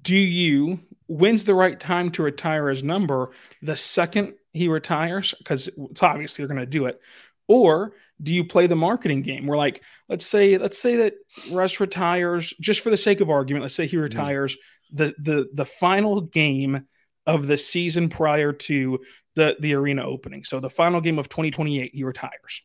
Do 0.02 0.16
you 0.16 0.80
when's 1.08 1.44
the 1.44 1.54
right 1.54 1.80
time 1.80 2.10
to 2.10 2.22
retire 2.22 2.68
his 2.68 2.84
number 2.84 3.30
the 3.62 3.74
second 3.74 4.34
he 4.52 4.68
retires 4.68 5.34
because 5.38 5.68
it's 5.90 6.02
obviously 6.02 6.42
you're 6.42 6.48
going 6.48 6.60
to 6.60 6.66
do 6.66 6.86
it 6.86 7.00
or 7.48 7.94
do 8.22 8.32
you 8.32 8.44
play 8.44 8.66
the 8.66 8.76
marketing 8.76 9.22
game 9.22 9.46
where 9.46 9.58
like 9.58 9.82
let's 10.08 10.26
say 10.26 10.58
let's 10.58 10.78
say 10.78 10.96
that 10.96 11.14
russ 11.50 11.80
retires 11.80 12.52
just 12.60 12.80
for 12.80 12.90
the 12.90 12.96
sake 12.96 13.20
of 13.20 13.30
argument 13.30 13.62
let's 13.62 13.74
say 13.74 13.86
he 13.86 13.96
mm-hmm. 13.96 14.04
retires 14.04 14.54
mm-hmm. 14.54 14.96
the 14.96 15.14
the 15.18 15.48
the 15.54 15.64
final 15.64 16.20
game 16.20 16.86
of 17.26 17.46
the 17.46 17.58
season 17.58 18.08
prior 18.08 18.52
to 18.52 18.98
the 19.34 19.56
the 19.60 19.74
arena 19.74 20.04
opening 20.04 20.44
so 20.44 20.60
the 20.60 20.70
final 20.70 21.00
game 21.00 21.18
of 21.18 21.28
2028 21.28 21.94
he 21.94 22.04
retires 22.04 22.62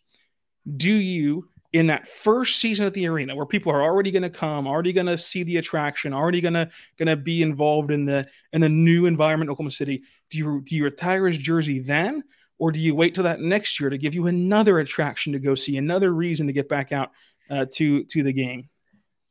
do 0.75 0.93
you 0.93 1.47
in 1.73 1.87
that 1.87 2.07
first 2.07 2.59
season 2.59 2.85
at 2.85 2.93
the 2.93 3.07
arena 3.07 3.35
where 3.35 3.45
people 3.45 3.71
are 3.71 3.81
already 3.81 4.11
going 4.11 4.23
to 4.23 4.29
come 4.29 4.67
already 4.67 4.93
going 4.93 5.07
to 5.07 5.17
see 5.17 5.43
the 5.43 5.57
attraction 5.57 6.13
already 6.13 6.39
going 6.39 6.53
to 6.53 6.69
going 6.97 7.07
to 7.07 7.15
be 7.15 7.41
involved 7.41 7.91
in 7.91 8.05
the 8.05 8.25
in 8.53 8.61
the 8.61 8.69
new 8.69 9.05
environment 9.05 9.49
oklahoma 9.49 9.71
city 9.71 10.03
do 10.33 10.39
you 10.39 10.61
do 10.61 10.75
you 10.75 10.83
retire 10.83 11.27
his 11.27 11.37
jersey 11.37 11.79
then? 11.79 12.23
Or 12.57 12.71
do 12.71 12.79
you 12.79 12.95
wait 12.95 13.13
till 13.13 13.25
that 13.25 13.39
next 13.39 13.79
year 13.79 13.89
to 13.89 13.97
give 13.97 14.15
you 14.15 14.27
another 14.27 14.79
attraction 14.79 15.33
to 15.33 15.39
go 15.39 15.53
see 15.53 15.77
another 15.77 16.11
reason 16.11 16.47
to 16.47 16.53
get 16.53 16.67
back 16.67 16.91
out 16.91 17.11
uh, 17.49 17.67
to 17.73 18.03
to 18.05 18.23
the 18.23 18.33
game? 18.33 18.69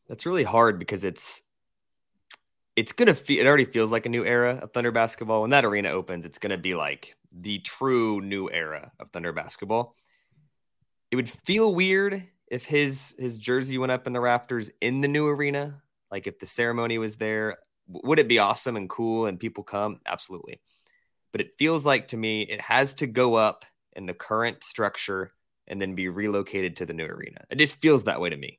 That's 0.08 0.26
really 0.26 0.44
hard 0.44 0.78
because 0.78 1.02
it's 1.02 1.42
it's 2.76 2.92
gonna 2.92 3.14
feel 3.14 3.40
it 3.40 3.48
already 3.48 3.64
feels 3.64 3.90
like 3.90 4.06
a 4.06 4.10
new 4.10 4.24
era 4.24 4.60
of 4.62 4.72
thunder 4.72 4.92
basketball. 4.92 5.42
When 5.42 5.50
that 5.50 5.64
arena 5.64 5.88
opens 5.90 6.24
it's 6.24 6.38
gonna 6.38 6.58
be 6.58 6.76
like 6.76 7.16
the 7.32 7.58
true 7.58 8.20
new 8.20 8.48
era 8.48 8.92
of 9.00 9.10
thunder 9.10 9.32
basketball 9.32 9.96
it 11.12 11.16
would 11.16 11.30
feel 11.30 11.74
weird 11.74 12.26
if 12.48 12.64
his 12.64 13.14
his 13.18 13.38
jersey 13.38 13.76
went 13.76 13.92
up 13.92 14.06
in 14.06 14.14
the 14.14 14.20
rafters 14.20 14.70
in 14.80 15.02
the 15.02 15.08
new 15.08 15.28
arena, 15.28 15.82
like 16.10 16.26
if 16.26 16.38
the 16.38 16.46
ceremony 16.46 16.96
was 16.96 17.16
there, 17.16 17.58
would 17.86 18.18
it 18.18 18.28
be 18.28 18.38
awesome 18.38 18.76
and 18.76 18.88
cool 18.88 19.26
and 19.26 19.38
people 19.38 19.62
come? 19.62 20.00
Absolutely. 20.06 20.60
But 21.30 21.42
it 21.42 21.52
feels 21.58 21.84
like 21.84 22.08
to 22.08 22.16
me 22.16 22.42
it 22.42 22.62
has 22.62 22.94
to 22.94 23.06
go 23.06 23.34
up 23.34 23.66
in 23.92 24.06
the 24.06 24.14
current 24.14 24.64
structure 24.64 25.32
and 25.68 25.80
then 25.80 25.94
be 25.94 26.08
relocated 26.08 26.76
to 26.76 26.86
the 26.86 26.94
new 26.94 27.04
arena. 27.04 27.44
It 27.50 27.56
just 27.56 27.76
feels 27.76 28.04
that 28.04 28.20
way 28.20 28.30
to 28.30 28.36
me. 28.36 28.58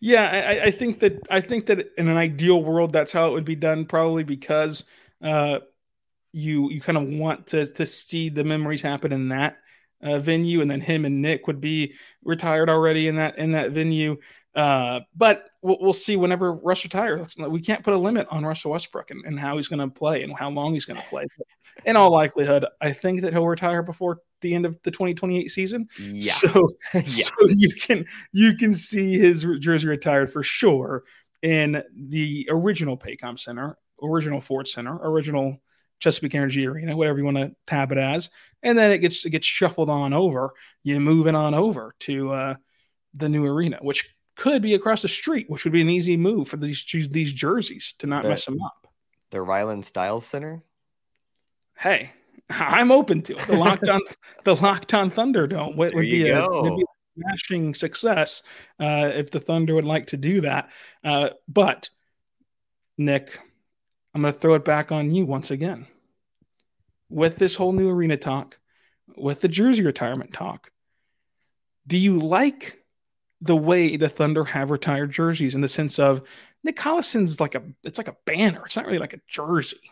Yeah, 0.00 0.24
I, 0.24 0.64
I 0.64 0.70
think 0.70 1.00
that 1.00 1.20
I 1.28 1.42
think 1.42 1.66
that 1.66 1.92
in 1.98 2.08
an 2.08 2.16
ideal 2.16 2.62
world, 2.62 2.94
that's 2.94 3.12
how 3.12 3.28
it 3.28 3.32
would 3.32 3.44
be 3.44 3.56
done. 3.56 3.84
Probably 3.84 4.24
because 4.24 4.84
uh, 5.20 5.58
you 6.32 6.70
you 6.70 6.80
kind 6.80 6.96
of 6.96 7.08
want 7.08 7.48
to 7.48 7.66
to 7.66 7.84
see 7.84 8.30
the 8.30 8.44
memories 8.44 8.80
happen 8.80 9.12
in 9.12 9.28
that 9.28 9.58
uh, 10.02 10.18
venue, 10.18 10.60
and 10.60 10.70
then 10.70 10.80
him 10.80 11.04
and 11.04 11.22
Nick 11.22 11.46
would 11.46 11.60
be 11.60 11.94
retired 12.22 12.68
already 12.68 13.08
in 13.08 13.16
that 13.16 13.38
in 13.38 13.52
that 13.52 13.72
venue. 13.72 14.16
Uh, 14.54 15.00
but 15.14 15.50
we'll, 15.60 15.76
we'll, 15.80 15.92
see 15.92 16.16
whenever 16.16 16.54
Russ 16.54 16.82
retires. 16.82 17.36
We 17.36 17.60
can't 17.60 17.84
put 17.84 17.92
a 17.92 17.98
limit 17.98 18.26
on 18.30 18.42
Russell 18.42 18.70
Westbrook 18.70 19.10
and, 19.10 19.22
and 19.26 19.38
how 19.38 19.56
he's 19.56 19.68
going 19.68 19.80
to 19.80 19.88
play 19.88 20.22
and 20.22 20.32
how 20.34 20.48
long 20.48 20.72
he's 20.72 20.86
going 20.86 20.98
to 20.98 21.06
play. 21.08 21.26
But 21.36 21.46
in 21.84 21.94
all 21.94 22.10
likelihood, 22.10 22.64
I 22.80 22.92
think 22.92 23.20
that 23.20 23.34
he'll 23.34 23.46
retire 23.46 23.82
before 23.82 24.20
the 24.40 24.54
end 24.54 24.64
of 24.64 24.78
the 24.82 24.90
2028 24.90 25.50
season. 25.50 25.88
Yeah. 25.98 26.32
So, 26.32 26.70
yeah. 26.94 27.02
so 27.04 27.32
you 27.48 27.70
can 27.74 28.06
you 28.32 28.56
can 28.56 28.72
see 28.72 29.18
his 29.18 29.44
jersey 29.60 29.88
retired 29.88 30.32
for 30.32 30.42
sure 30.42 31.04
in 31.42 31.82
the 31.94 32.48
original 32.50 32.96
Paycom 32.96 33.38
Center, 33.38 33.76
original 34.02 34.40
Ford 34.40 34.66
Center, 34.66 34.98
original 35.02 35.60
Chesapeake 35.98 36.34
Energy 36.34 36.66
Arena, 36.66 36.96
whatever 36.96 37.18
you 37.18 37.24
want 37.24 37.38
to 37.38 37.54
tab 37.66 37.92
it 37.92 37.98
as, 37.98 38.30
and 38.62 38.76
then 38.76 38.90
it 38.90 38.98
gets 38.98 39.24
it 39.24 39.30
gets 39.30 39.46
shuffled 39.46 39.90
on 39.90 40.12
over. 40.12 40.52
You're 40.82 41.00
moving 41.00 41.34
on 41.34 41.54
over 41.54 41.94
to 42.00 42.32
uh, 42.32 42.54
the 43.14 43.28
new 43.28 43.46
arena, 43.46 43.78
which 43.80 44.08
could 44.36 44.62
be 44.62 44.74
across 44.74 45.02
the 45.02 45.08
street, 45.08 45.48
which 45.48 45.64
would 45.64 45.72
be 45.72 45.80
an 45.80 45.90
easy 45.90 46.16
move 46.16 46.48
for 46.48 46.56
these 46.56 46.84
these 47.10 47.32
jerseys 47.32 47.94
to 47.98 48.06
not 48.06 48.22
the, 48.22 48.28
mess 48.30 48.44
them 48.44 48.60
up. 48.62 48.86
The 49.30 49.38
Rylan 49.38 49.84
Stiles 49.84 50.26
Center. 50.26 50.62
Hey, 51.76 52.12
I'm 52.50 52.92
open 52.92 53.22
to 53.22 53.36
it. 53.36 53.46
The 53.46 53.56
Locked 53.56 53.88
On 53.88 54.00
the 54.44 54.56
Locked 54.56 54.94
On 54.94 55.10
Thunderdome 55.10 55.76
would, 55.76 55.94
would 55.94 56.02
be, 56.02 56.28
a, 56.28 56.46
would 56.48 56.76
be 56.76 56.82
a 56.82 57.20
smashing 57.20 57.74
success 57.74 58.42
uh, 58.80 59.10
if 59.14 59.30
the 59.30 59.40
Thunder 59.40 59.74
would 59.74 59.84
like 59.84 60.08
to 60.08 60.16
do 60.16 60.42
that. 60.42 60.70
Uh, 61.02 61.30
but 61.48 61.88
Nick, 62.98 63.38
I'm 64.16 64.22
going 64.22 64.32
to 64.32 64.40
throw 64.40 64.54
it 64.54 64.64
back 64.64 64.90
on 64.92 65.10
you 65.10 65.26
once 65.26 65.50
again. 65.50 65.86
With 67.10 67.36
this 67.36 67.54
whole 67.54 67.72
new 67.72 67.90
arena 67.90 68.16
talk, 68.16 68.58
with 69.14 69.42
the 69.42 69.46
jersey 69.46 69.82
retirement 69.84 70.32
talk, 70.32 70.70
do 71.86 71.98
you 71.98 72.18
like 72.18 72.78
the 73.42 73.54
way 73.54 73.98
the 73.98 74.08
Thunder 74.08 74.42
have 74.42 74.70
retired 74.70 75.12
jerseys 75.12 75.54
in 75.54 75.60
the 75.60 75.68
sense 75.68 75.98
of 75.98 76.22
Nick 76.64 76.76
Collison's 76.76 77.40
like 77.40 77.54
a 77.56 77.62
it's 77.84 77.98
like 77.98 78.08
a 78.08 78.16
banner. 78.24 78.62
It's 78.64 78.74
not 78.74 78.86
really 78.86 78.98
like 78.98 79.12
a 79.12 79.20
jersey. 79.28 79.82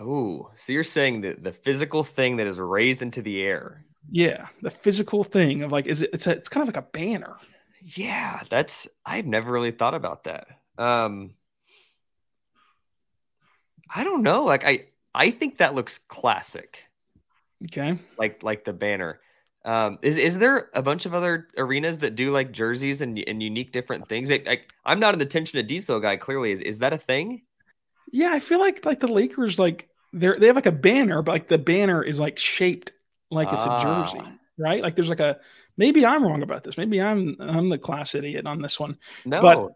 Oh, 0.00 0.50
so 0.56 0.72
you're 0.72 0.82
saying 0.82 1.20
that 1.20 1.44
the 1.44 1.52
physical 1.52 2.02
thing 2.02 2.38
that 2.38 2.48
is 2.48 2.58
raised 2.58 3.02
into 3.02 3.22
the 3.22 3.40
air. 3.40 3.84
Yeah, 4.10 4.48
the 4.62 4.70
physical 4.70 5.22
thing 5.22 5.62
of 5.62 5.70
like 5.70 5.86
is 5.86 6.02
it 6.02 6.10
it's 6.12 6.26
a, 6.26 6.32
it's 6.32 6.48
kind 6.48 6.68
of 6.68 6.74
like 6.74 6.84
a 6.84 6.90
banner. 6.90 7.36
Yeah, 7.82 8.40
that's 8.48 8.88
I've 9.04 9.26
never 9.26 9.52
really 9.52 9.70
thought 9.70 9.94
about 9.94 10.24
that. 10.24 10.48
Um 10.76 11.36
I 13.94 14.04
don't 14.04 14.22
know. 14.22 14.44
Like 14.44 14.64
I 14.64 14.86
I 15.14 15.30
think 15.30 15.58
that 15.58 15.74
looks 15.74 15.98
classic. 15.98 16.84
Okay. 17.64 17.98
Like 18.18 18.42
like 18.42 18.64
the 18.64 18.72
banner. 18.72 19.20
Um, 19.64 19.98
is 20.00 20.16
is 20.16 20.38
there 20.38 20.70
a 20.74 20.82
bunch 20.82 21.06
of 21.06 21.14
other 21.14 21.48
arenas 21.58 21.98
that 21.98 22.14
do 22.14 22.30
like 22.30 22.52
jerseys 22.52 23.00
and, 23.00 23.18
and 23.26 23.42
unique 23.42 23.72
different 23.72 24.08
things? 24.08 24.28
Like, 24.30 24.72
I'm 24.84 25.00
not 25.00 25.14
an 25.14 25.20
attention 25.20 25.56
to 25.56 25.62
detail 25.64 25.98
guy. 25.98 26.16
Clearly, 26.16 26.52
is 26.52 26.60
is 26.60 26.78
that 26.78 26.92
a 26.92 26.98
thing? 26.98 27.42
Yeah, 28.12 28.30
I 28.32 28.38
feel 28.38 28.60
like 28.60 28.84
like 28.84 29.00
the 29.00 29.08
Lakers 29.08 29.58
like 29.58 29.88
they're 30.12 30.38
they 30.38 30.46
have 30.46 30.54
like 30.54 30.66
a 30.66 30.72
banner, 30.72 31.20
but 31.20 31.32
like 31.32 31.48
the 31.48 31.58
banner 31.58 32.00
is 32.00 32.20
like 32.20 32.38
shaped 32.38 32.92
like 33.30 33.52
it's 33.52 33.64
ah. 33.66 33.78
a 33.78 33.82
jersey, 33.82 34.32
right? 34.56 34.80
Like 34.80 34.94
there's 34.94 35.08
like 35.08 35.18
a 35.18 35.38
maybe 35.76 36.06
I'm 36.06 36.22
wrong 36.22 36.42
about 36.42 36.62
this. 36.62 36.78
Maybe 36.78 37.02
I'm 37.02 37.36
I'm 37.40 37.68
the 37.68 37.78
class 37.78 38.14
idiot 38.14 38.46
on 38.46 38.62
this 38.62 38.78
one. 38.78 38.98
No, 39.24 39.40
but 39.40 39.72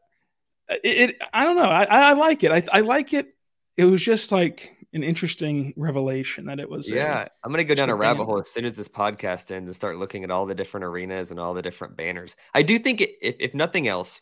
it, 0.84 1.10
it 1.10 1.22
I 1.32 1.44
don't 1.44 1.56
know. 1.56 1.64
I 1.64 1.82
I 1.82 2.12
like 2.12 2.44
it. 2.44 2.52
I 2.52 2.62
I 2.72 2.80
like 2.80 3.12
it. 3.12 3.34
It 3.76 3.84
was 3.84 4.02
just 4.02 4.32
like 4.32 4.72
an 4.92 5.02
interesting 5.02 5.72
revelation 5.76 6.46
that 6.46 6.58
it 6.58 6.68
was. 6.68 6.90
Yeah, 6.90 7.28
i 7.42 7.46
am 7.46 7.52
gonna 7.52 7.64
go 7.64 7.74
down 7.74 7.90
a 7.90 7.94
rabbit 7.94 8.24
hole 8.24 8.40
as 8.40 8.50
soon 8.50 8.64
as 8.64 8.76
this 8.76 8.88
podcast 8.88 9.50
ends 9.50 9.68
and 9.68 9.74
start 9.74 9.96
looking 9.96 10.24
at 10.24 10.30
all 10.30 10.46
the 10.46 10.54
different 10.54 10.84
arenas 10.84 11.30
and 11.30 11.38
all 11.38 11.54
the 11.54 11.62
different 11.62 11.96
banners. 11.96 12.36
I 12.54 12.62
do 12.62 12.78
think 12.78 13.00
it, 13.00 13.10
if 13.22 13.36
if 13.38 13.54
nothing 13.54 13.86
else, 13.86 14.20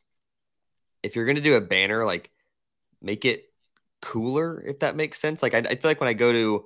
if 1.03 1.17
you're 1.17 1.27
gonna 1.27 1.41
do 1.41 1.55
a 1.55 1.61
banner, 1.61 2.05
like 2.05 2.31
make 3.01 3.25
it 3.25 3.45
cooler, 4.03 4.61
if 4.61 4.81
that 4.81 4.97
makes 4.97 5.21
sense. 5.21 5.43
Like 5.43 5.55
I, 5.55 5.59
I 5.59 5.77
feel 5.77 5.91
like 5.91 6.01
when 6.01 6.09
I 6.09 6.15
go 6.15 6.33
to 6.33 6.65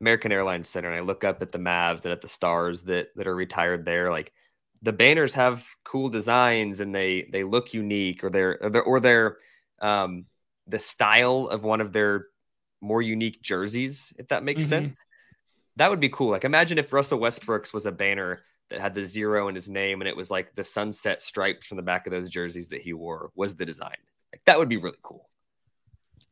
American 0.00 0.32
Airlines 0.32 0.68
Center 0.68 0.88
and 0.88 0.98
I 0.98 1.00
look 1.00 1.24
up 1.24 1.42
at 1.42 1.52
the 1.52 1.58
Mavs 1.58 2.04
and 2.04 2.12
at 2.12 2.20
the 2.20 2.28
stars 2.28 2.82
that 2.84 3.08
that 3.16 3.26
are 3.26 3.34
retired 3.34 3.84
there, 3.84 4.10
like 4.10 4.32
the 4.82 4.92
banners 4.92 5.34
have 5.34 5.64
cool 5.84 6.08
designs 6.08 6.80
and 6.80 6.94
they 6.94 7.28
they 7.32 7.44
look 7.44 7.72
unique 7.72 8.24
or 8.24 8.30
they're 8.30 8.58
or 8.62 8.70
they're, 8.70 8.82
or 8.82 9.00
they're 9.00 9.36
um, 9.80 10.26
the 10.66 10.78
style 10.78 11.48
of 11.50 11.64
one 11.64 11.80
of 11.80 11.92
their 11.92 12.26
more 12.80 13.02
unique 13.02 13.42
jerseys, 13.42 14.12
if 14.18 14.28
that 14.28 14.44
makes 14.44 14.64
mm-hmm. 14.64 14.86
sense. 14.86 14.98
That 15.76 15.90
would 15.90 16.00
be 16.00 16.10
cool. 16.10 16.30
Like 16.30 16.44
imagine 16.44 16.78
if 16.78 16.92
Russell 16.92 17.18
Westbrook's 17.18 17.72
was 17.72 17.86
a 17.86 17.92
banner 17.92 18.40
that 18.70 18.80
had 18.80 18.94
the 18.94 19.04
zero 19.04 19.48
in 19.48 19.54
his 19.54 19.68
name 19.68 20.00
and 20.00 20.08
it 20.08 20.16
was 20.16 20.30
like 20.30 20.54
the 20.54 20.64
sunset 20.64 21.22
stripes 21.22 21.66
from 21.66 21.76
the 21.76 21.82
back 21.82 22.06
of 22.06 22.10
those 22.10 22.28
jerseys 22.28 22.68
that 22.70 22.82
he 22.82 22.92
wore 22.92 23.30
was 23.34 23.56
the 23.56 23.66
design. 23.66 23.96
Like 24.32 24.42
that 24.44 24.58
would 24.58 24.68
be 24.68 24.76
really 24.76 24.98
cool. 25.02 25.28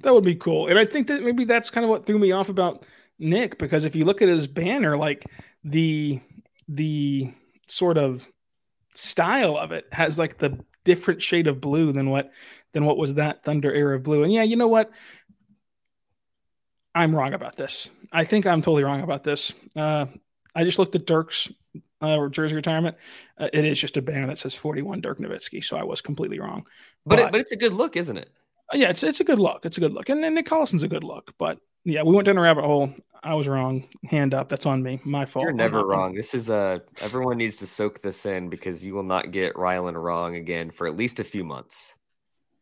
That 0.03 0.15
would 0.15 0.25
be 0.25 0.35
cool. 0.35 0.67
And 0.67 0.79
I 0.79 0.85
think 0.85 1.09
that 1.09 1.23
maybe 1.23 1.45
that's 1.45 1.71
kind 1.71 1.85
of 1.85 1.91
what 1.91 2.07
threw 2.07 2.19
me 2.19 2.33
off 2.33 2.49
about 2.49 2.85
Nick 3.19 3.59
because 3.59 3.85
if 3.85 3.95
you 3.95 4.05
look 4.05 4.23
at 4.23 4.29
his 4.29 4.47
banner 4.47 4.97
like 4.97 5.27
the 5.65 6.21
the 6.69 7.33
sort 7.67 7.99
of 7.99 8.27
style 8.95 9.57
of 9.57 9.73
it 9.73 9.87
has 9.93 10.19
like 10.19 10.39
the 10.39 10.59
different 10.85 11.23
shade 11.23 11.47
of 11.47 11.61
blue 11.61 11.93
than 11.93 12.11
what 12.11 12.31
than 12.73 12.85
what 12.85 12.97
was 12.97 13.15
that 13.15 13.45
Thunder 13.45 13.73
era 13.73 13.97
of 13.97 14.03
blue. 14.03 14.23
And 14.23 14.33
yeah, 14.33 14.43
you 14.43 14.57
know 14.57 14.69
what? 14.69 14.91
I'm 16.95 17.15
wrong 17.15 17.35
about 17.35 17.57
this. 17.57 17.91
I 18.13 18.25
think 18.25 18.47
I'm 18.47 18.63
totally 18.63 18.85
wrong 18.85 19.03
about 19.03 19.23
this. 19.23 19.53
Uh, 19.77 20.07
I 20.55 20.65
just 20.65 20.79
looked 20.79 20.95
at 20.95 21.07
Dirk's 21.07 21.49
uh, 22.01 22.29
jersey 22.29 22.57
retirement. 22.57 22.97
Uh, 23.39 23.49
it 23.53 23.65
is 23.65 23.79
just 23.79 23.97
a 23.97 24.03
banner 24.03 24.27
that 24.27 24.39
says 24.39 24.55
41 24.55 25.01
Dirk 25.01 25.19
Nowitzki, 25.19 25.63
so 25.63 25.77
I 25.77 25.85
was 25.85 26.01
completely 26.01 26.41
wrong. 26.41 26.67
But 27.07 27.17
but, 27.17 27.19
it, 27.21 27.33
but 27.33 27.41
it's 27.41 27.53
a 27.53 27.57
good 27.57 27.73
look, 27.73 27.97
isn't 27.97 28.17
it? 28.17 28.31
Yeah, 28.73 28.91
it's 28.91 29.03
it's 29.03 29.21
a 29.21 29.25
good 29.25 29.39
look. 29.39 29.67
It's 29.67 29.79
a 29.79 29.81
good 29.81 29.93
look, 29.93 30.09
and, 30.09 30.25
and 30.25 30.35
Nick 30.35 30.47
Collison's 30.47 30.83
a 30.83 30.89
good 30.89 31.05
look. 31.05 31.35
But 31.39 31.59
yeah, 31.85 32.03
we 32.03 32.15
went 32.15 32.27
down 32.27 32.39
a 32.39 32.41
rabbit 32.41 32.65
hole. 32.65 32.93
I 33.23 33.35
was 33.35 33.47
wrong. 33.47 33.87
Hand 34.05 34.33
up. 34.33 34.49
That's 34.49 34.67
on 34.67 34.83
me. 34.83 35.01
My 35.05 35.27
fault. 35.27 35.45
You're 35.45 35.53
never 35.53 35.85
wrong. 35.85 36.15
This 36.15 36.35
is 36.35 36.49
a. 36.49 36.83
Everyone 37.01 37.37
needs 37.37 37.57
to 37.57 37.67
soak 37.67 38.01
this 38.01 38.25
in 38.25 38.49
because 38.49 38.85
you 38.85 38.95
will 38.95 39.03
not 39.03 39.31
get 39.31 39.55
Rylan 39.55 40.01
wrong 40.03 40.37
again 40.37 40.71
for 40.71 40.87
at 40.87 40.97
least 40.97 41.21
a 41.21 41.25
few 41.25 41.45
months. 41.45 41.97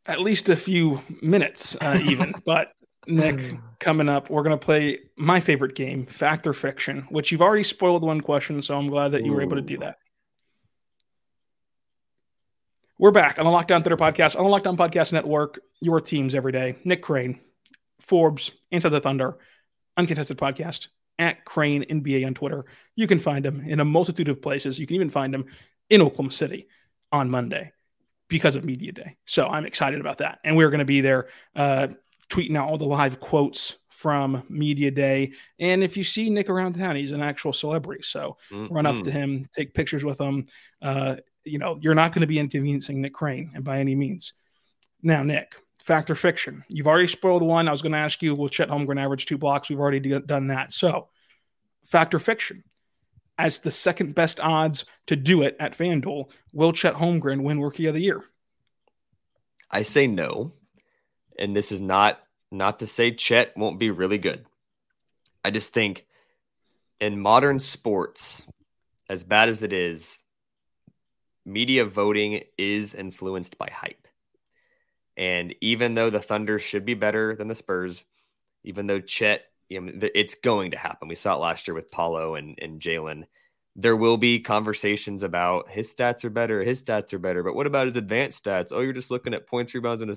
At 0.06 0.20
least 0.20 0.48
a 0.48 0.56
few 0.56 1.00
minutes, 1.22 1.76
uh, 1.80 1.98
even. 2.04 2.34
but 2.44 2.72
Nick, 3.06 3.56
coming 3.80 4.08
up, 4.08 4.30
we're 4.30 4.42
going 4.42 4.58
to 4.58 4.64
play 4.64 4.98
my 5.16 5.38
favorite 5.38 5.74
game, 5.74 6.06
Fact 6.06 6.46
or 6.46 6.52
Fiction, 6.52 7.06
which 7.10 7.30
you've 7.30 7.42
already 7.42 7.62
spoiled 7.62 8.02
one 8.02 8.20
question, 8.20 8.62
so 8.62 8.76
I'm 8.76 8.88
glad 8.88 9.12
that 9.12 9.24
you 9.24 9.32
were 9.32 9.42
able 9.42 9.56
to 9.56 9.62
do 9.62 9.78
that. 9.78 9.96
We're 12.98 13.12
back 13.12 13.38
on 13.38 13.44
the 13.44 13.50
Locked 13.52 13.70
On 13.70 13.82
Thunder 13.82 13.96
podcast, 13.96 14.36
on 14.36 14.42
the 14.42 14.50
Locked 14.50 14.66
On 14.66 14.76
Podcast 14.76 15.12
Network, 15.12 15.60
your 15.80 16.00
teams 16.00 16.34
every 16.34 16.50
day. 16.50 16.76
Nick 16.84 17.00
Crain, 17.00 17.38
Forbes, 18.08 18.50
Inside 18.70 18.90
the 18.90 19.00
Thunder, 19.00 19.38
Uncontested 19.96 20.38
Podcast, 20.38 20.88
at 21.18 21.44
Crain 21.44 21.84
NBA 21.84 22.26
on 22.26 22.34
Twitter. 22.34 22.64
You 22.96 23.06
can 23.06 23.18
find 23.18 23.44
him 23.44 23.60
in 23.66 23.80
a 23.80 23.84
multitude 23.84 24.28
of 24.28 24.40
places. 24.40 24.78
You 24.78 24.86
can 24.86 24.96
even 24.96 25.10
find 25.10 25.34
him 25.34 25.46
in 25.90 26.02
Oklahoma 26.02 26.32
City 26.32 26.68
on 27.12 27.30
Monday 27.30 27.72
because 28.28 28.54
of 28.54 28.64
Media 28.64 28.92
Day. 28.92 29.16
So 29.26 29.46
I'm 29.46 29.66
excited 29.66 30.00
about 30.00 30.18
that. 30.18 30.38
And 30.44 30.56
we're 30.56 30.70
going 30.70 30.78
to 30.78 30.84
be 30.84 31.00
there 31.00 31.28
uh, 31.56 31.88
tweeting 32.30 32.56
out 32.56 32.68
all 32.68 32.78
the 32.78 32.84
live 32.84 33.20
quotes 33.20 33.76
from 33.88 34.44
Media 34.48 34.90
Day. 34.90 35.32
And 35.58 35.82
if 35.82 35.96
you 35.96 36.04
see 36.04 36.30
Nick 36.30 36.48
around 36.48 36.74
town, 36.74 36.94
he's 36.94 37.12
an 37.12 37.22
actual 37.22 37.52
celebrity. 37.52 38.04
So 38.04 38.36
mm-hmm. 38.50 38.72
run 38.72 38.86
up 38.86 39.02
to 39.02 39.10
him, 39.10 39.46
take 39.52 39.74
pictures 39.74 40.04
with 40.04 40.20
him. 40.20 40.46
Uh, 40.80 41.16
you 41.44 41.58
know, 41.58 41.78
you're 41.80 41.94
not 41.94 42.12
going 42.12 42.20
to 42.20 42.28
be 42.28 42.38
inconveniencing 42.38 43.00
Nick 43.00 43.14
Crain 43.14 43.50
by 43.62 43.80
any 43.80 43.96
means. 43.96 44.34
Now, 45.02 45.22
Nick, 45.22 45.54
fact 45.88 46.10
or 46.10 46.14
fiction? 46.14 46.64
You've 46.68 46.86
already 46.86 47.08
spoiled 47.08 47.42
the 47.42 47.46
one. 47.46 47.66
I 47.66 47.72
was 47.72 47.82
going 47.82 47.92
to 47.92 47.98
ask 47.98 48.22
you, 48.22 48.34
will 48.34 48.48
Chet 48.48 48.68
Holmgren 48.68 49.02
average 49.02 49.26
two 49.26 49.38
blocks? 49.38 49.68
We've 49.68 49.80
already 49.80 50.00
d- 50.00 50.20
done 50.24 50.48
that. 50.48 50.72
So, 50.72 51.08
fact 51.86 52.14
or 52.14 52.20
fiction? 52.20 52.62
As 53.36 53.58
the 53.58 53.70
second 53.70 54.14
best 54.14 54.38
odds 54.38 54.84
to 55.08 55.16
do 55.16 55.42
it 55.42 55.56
at 55.58 55.76
FanDuel, 55.76 56.30
will 56.52 56.72
Chet 56.72 56.94
Holmgren 56.94 57.42
win 57.42 57.60
Rookie 57.60 57.86
of 57.86 57.94
the 57.94 58.00
Year? 58.00 58.22
I 59.70 59.82
say 59.82 60.06
no 60.06 60.52
and 61.38 61.56
this 61.56 61.72
is 61.72 61.80
not 61.80 62.20
not 62.50 62.78
to 62.80 62.86
say 62.86 63.12
Chet 63.12 63.56
won't 63.56 63.78
be 63.78 63.90
really 63.90 64.18
good. 64.18 64.46
I 65.44 65.50
just 65.50 65.72
think 65.72 66.06
in 67.00 67.20
modern 67.20 67.60
sports, 67.60 68.46
as 69.08 69.22
bad 69.22 69.48
as 69.48 69.62
it 69.62 69.72
is, 69.72 70.20
media 71.44 71.84
voting 71.84 72.42
is 72.56 72.94
influenced 72.94 73.58
by 73.58 73.68
hype. 73.70 74.07
And 75.18 75.54
even 75.60 75.94
though 75.94 76.10
the 76.10 76.20
Thunder 76.20 76.60
should 76.60 76.84
be 76.84 76.94
better 76.94 77.34
than 77.34 77.48
the 77.48 77.54
Spurs, 77.56 78.04
even 78.62 78.86
though 78.86 79.00
Chet, 79.00 79.42
you 79.68 79.80
know, 79.80 80.08
it's 80.14 80.36
going 80.36 80.70
to 80.70 80.78
happen. 80.78 81.08
We 81.08 81.16
saw 81.16 81.34
it 81.34 81.40
last 81.40 81.66
year 81.66 81.74
with 81.74 81.90
Paolo 81.90 82.36
and, 82.36 82.56
and 82.62 82.80
Jalen. 82.80 83.24
There 83.74 83.96
will 83.96 84.16
be 84.16 84.40
conversations 84.40 85.24
about 85.24 85.68
his 85.68 85.92
stats 85.92 86.24
are 86.24 86.30
better, 86.30 86.62
his 86.62 86.82
stats 86.82 87.12
are 87.12 87.18
better, 87.18 87.42
but 87.42 87.54
what 87.54 87.66
about 87.66 87.86
his 87.86 87.96
advanced 87.96 88.44
stats? 88.44 88.68
Oh, 88.70 88.80
you're 88.80 88.92
just 88.92 89.10
looking 89.10 89.34
at 89.34 89.46
points, 89.46 89.74
rebounds, 89.74 90.00
and 90.00 90.14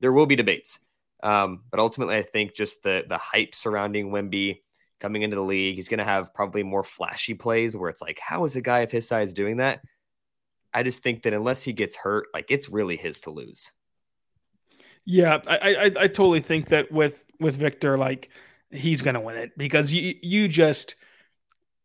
there 0.00 0.12
will 0.12 0.26
be 0.26 0.36
debates. 0.36 0.80
Um, 1.22 1.62
but 1.70 1.80
ultimately, 1.80 2.16
I 2.16 2.22
think 2.22 2.54
just 2.54 2.82
the 2.82 3.04
the 3.08 3.18
hype 3.18 3.54
surrounding 3.54 4.10
Wemby 4.10 4.60
coming 5.00 5.22
into 5.22 5.36
the 5.36 5.42
league, 5.42 5.76
he's 5.76 5.88
going 5.88 5.98
to 5.98 6.04
have 6.04 6.34
probably 6.34 6.62
more 6.62 6.82
flashy 6.82 7.34
plays 7.34 7.76
where 7.76 7.90
it's 7.90 8.02
like, 8.02 8.18
how 8.18 8.44
is 8.44 8.56
a 8.56 8.60
guy 8.60 8.80
of 8.80 8.90
his 8.90 9.06
size 9.08 9.32
doing 9.32 9.58
that? 9.58 9.80
I 10.72 10.82
just 10.82 11.02
think 11.02 11.22
that 11.22 11.34
unless 11.34 11.62
he 11.62 11.72
gets 11.72 11.96
hurt, 11.96 12.26
like 12.32 12.50
it's 12.50 12.70
really 12.70 12.96
his 12.96 13.20
to 13.20 13.30
lose. 13.30 13.72
Yeah, 15.10 15.40
I 15.48 15.56
I, 15.56 15.84
I 15.84 16.06
totally 16.06 16.40
think 16.40 16.68
that 16.68 16.92
with 16.92 17.24
with 17.40 17.56
Victor, 17.56 17.98
like 17.98 18.30
he's 18.70 19.02
to 19.02 19.18
win 19.18 19.36
it 19.36 19.58
because 19.58 19.92
you 19.92 20.14
you 20.22 20.46
just 20.46 20.94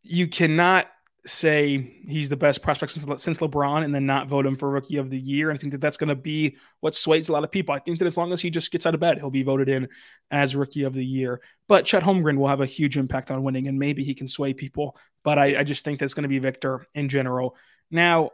you 0.04 0.28
cannot 0.28 0.86
say 1.26 1.92
he's 2.08 2.30
the 2.30 2.38
best 2.38 2.62
prospect 2.62 2.92
since, 2.92 3.24
since 3.24 3.40
LeBron 3.40 3.84
and 3.84 3.96
then 3.96 4.06
not 4.06 4.28
vote 4.28 4.46
him 4.46 4.56
for 4.56 4.70
rookie 4.70 4.98
of 4.98 5.10
the 5.10 5.18
year. 5.18 5.50
And 5.50 5.58
I 5.58 5.60
think 5.60 5.72
that 5.72 5.82
that's 5.82 5.98
going 5.98 6.10
to 6.10 6.16
be 6.16 6.56
what 6.82 6.94
sways 6.94 7.28
a 7.28 7.32
lot 7.32 7.44
of 7.44 7.52
people. 7.52 7.74
I 7.74 7.80
think 7.80 7.98
that 7.98 8.06
as 8.06 8.16
long 8.16 8.32
as 8.32 8.42
he 8.42 8.52
just 8.52 8.72
gets 8.72 8.86
out 8.86 8.94
of 8.94 9.00
bed, 9.00 9.18
he'll 9.18 9.32
be 9.32 9.42
voted 9.42 9.68
in 9.68 9.90
as 10.30 10.56
rookie 10.56 10.84
of 10.84 10.94
the 10.94 11.04
year. 11.04 11.42
But 11.68 11.86
Chet 11.86 12.04
Holmgren 12.04 12.38
will 12.38 12.48
have 12.48 12.62
a 12.62 12.68
huge 12.68 12.96
impact 12.96 13.32
on 13.32 13.42
winning 13.42 13.68
and 13.68 13.80
maybe 13.80 14.04
he 14.04 14.14
can 14.14 14.28
sway 14.28 14.54
people. 14.54 14.96
But 15.24 15.40
I, 15.40 15.62
I 15.62 15.64
just 15.64 15.84
think 15.84 16.00
that's 16.00 16.14
going 16.14 16.26
to 16.26 16.30
be 16.30 16.38
Victor 16.38 16.86
in 16.94 17.10
general. 17.10 17.56
Now, 17.90 18.30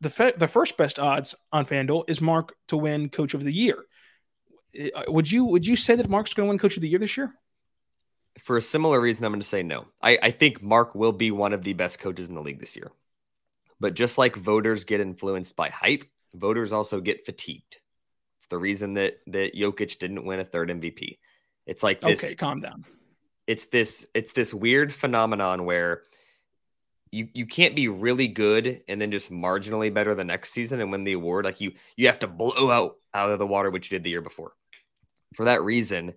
the, 0.00 0.08
fe- 0.08 0.32
the 0.38 0.48
first 0.48 0.78
best 0.78 0.98
odds 0.98 1.34
on 1.52 1.66
FanDuel 1.66 2.08
is 2.08 2.22
Mark 2.22 2.54
to 2.68 2.78
win 2.78 3.10
coach 3.10 3.34
of 3.34 3.44
the 3.44 3.52
year. 3.52 3.84
Uh, 4.78 5.02
would 5.08 5.30
you 5.30 5.44
would 5.44 5.66
you 5.66 5.76
say 5.76 5.96
that 5.96 6.08
Mark's 6.08 6.34
going 6.34 6.46
to 6.46 6.50
win 6.50 6.58
coach 6.58 6.76
of 6.76 6.82
the 6.82 6.88
year 6.88 6.98
this 6.98 7.16
year? 7.16 7.32
for 8.42 8.56
a 8.56 8.62
similar 8.62 9.00
reason, 9.00 9.24
I'm 9.24 9.32
going 9.32 9.40
to 9.40 9.46
say 9.46 9.62
no. 9.62 9.86
I, 10.02 10.18
I 10.22 10.30
think 10.30 10.62
Mark 10.62 10.94
will 10.94 11.12
be 11.12 11.30
one 11.30 11.52
of 11.52 11.62
the 11.62 11.72
best 11.72 11.98
coaches 11.98 12.28
in 12.28 12.34
the 12.34 12.42
league 12.42 12.60
this 12.60 12.76
year. 12.76 12.92
But 13.80 13.94
just 13.94 14.18
like 14.18 14.36
voters 14.36 14.84
get 14.84 15.00
influenced 15.00 15.56
by 15.56 15.68
hype, 15.70 16.04
voters 16.34 16.72
also 16.72 17.00
get 17.00 17.26
fatigued. 17.26 17.78
It's 18.38 18.46
the 18.46 18.58
reason 18.58 18.94
that 18.94 19.18
that 19.28 19.54
Jokic 19.54 19.98
didn't 19.98 20.24
win 20.24 20.40
a 20.40 20.44
third 20.44 20.70
MVP. 20.70 21.18
It's 21.66 21.82
like 21.82 22.00
this. 22.00 22.24
Okay, 22.24 22.34
calm 22.34 22.60
down. 22.60 22.84
It's 23.46 23.66
this. 23.66 24.06
It's 24.14 24.32
this 24.32 24.54
weird 24.54 24.92
phenomenon 24.92 25.64
where 25.64 26.02
you 27.10 27.28
you 27.34 27.46
can't 27.46 27.76
be 27.76 27.88
really 27.88 28.28
good 28.28 28.82
and 28.88 29.00
then 29.00 29.10
just 29.10 29.30
marginally 29.30 29.92
better 29.92 30.14
the 30.14 30.24
next 30.24 30.50
season 30.50 30.80
and 30.80 30.90
win 30.90 31.04
the 31.04 31.12
award. 31.12 31.44
Like 31.44 31.60
you 31.60 31.72
you 31.96 32.06
have 32.06 32.20
to 32.20 32.26
blow 32.26 32.70
out 32.70 32.96
out 33.12 33.30
of 33.30 33.38
the 33.38 33.46
water 33.46 33.70
which 33.70 33.90
you 33.90 33.98
did 33.98 34.04
the 34.04 34.10
year 34.10 34.22
before. 34.22 34.52
For 35.34 35.44
that 35.46 35.62
reason, 35.62 36.14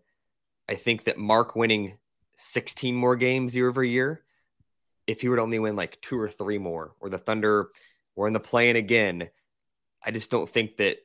I 0.68 0.76
think 0.76 1.06
that 1.06 1.18
Mark 1.18 1.56
winning 1.56 1.98
16 2.38 2.96
more 2.96 3.16
games 3.16 3.56
year 3.56 3.68
over 3.68 3.84
year, 3.84 4.24
if 5.08 5.22
he 5.22 5.30
would 5.30 5.40
only 5.40 5.60
win 5.60 5.76
like 5.76 6.00
two 6.02 6.20
or 6.20 6.30
three 6.30 6.58
more, 6.60 6.94
or 7.00 7.10
the 7.10 7.18
Thunder 7.18 7.70
were 8.16 8.28
in 8.28 8.34
the 8.34 8.40
play-in 8.40 8.76
again, 8.76 9.30
I 10.06 10.12
just 10.12 10.30
don't 10.32 10.50
think 10.50 10.78
that 10.78 10.98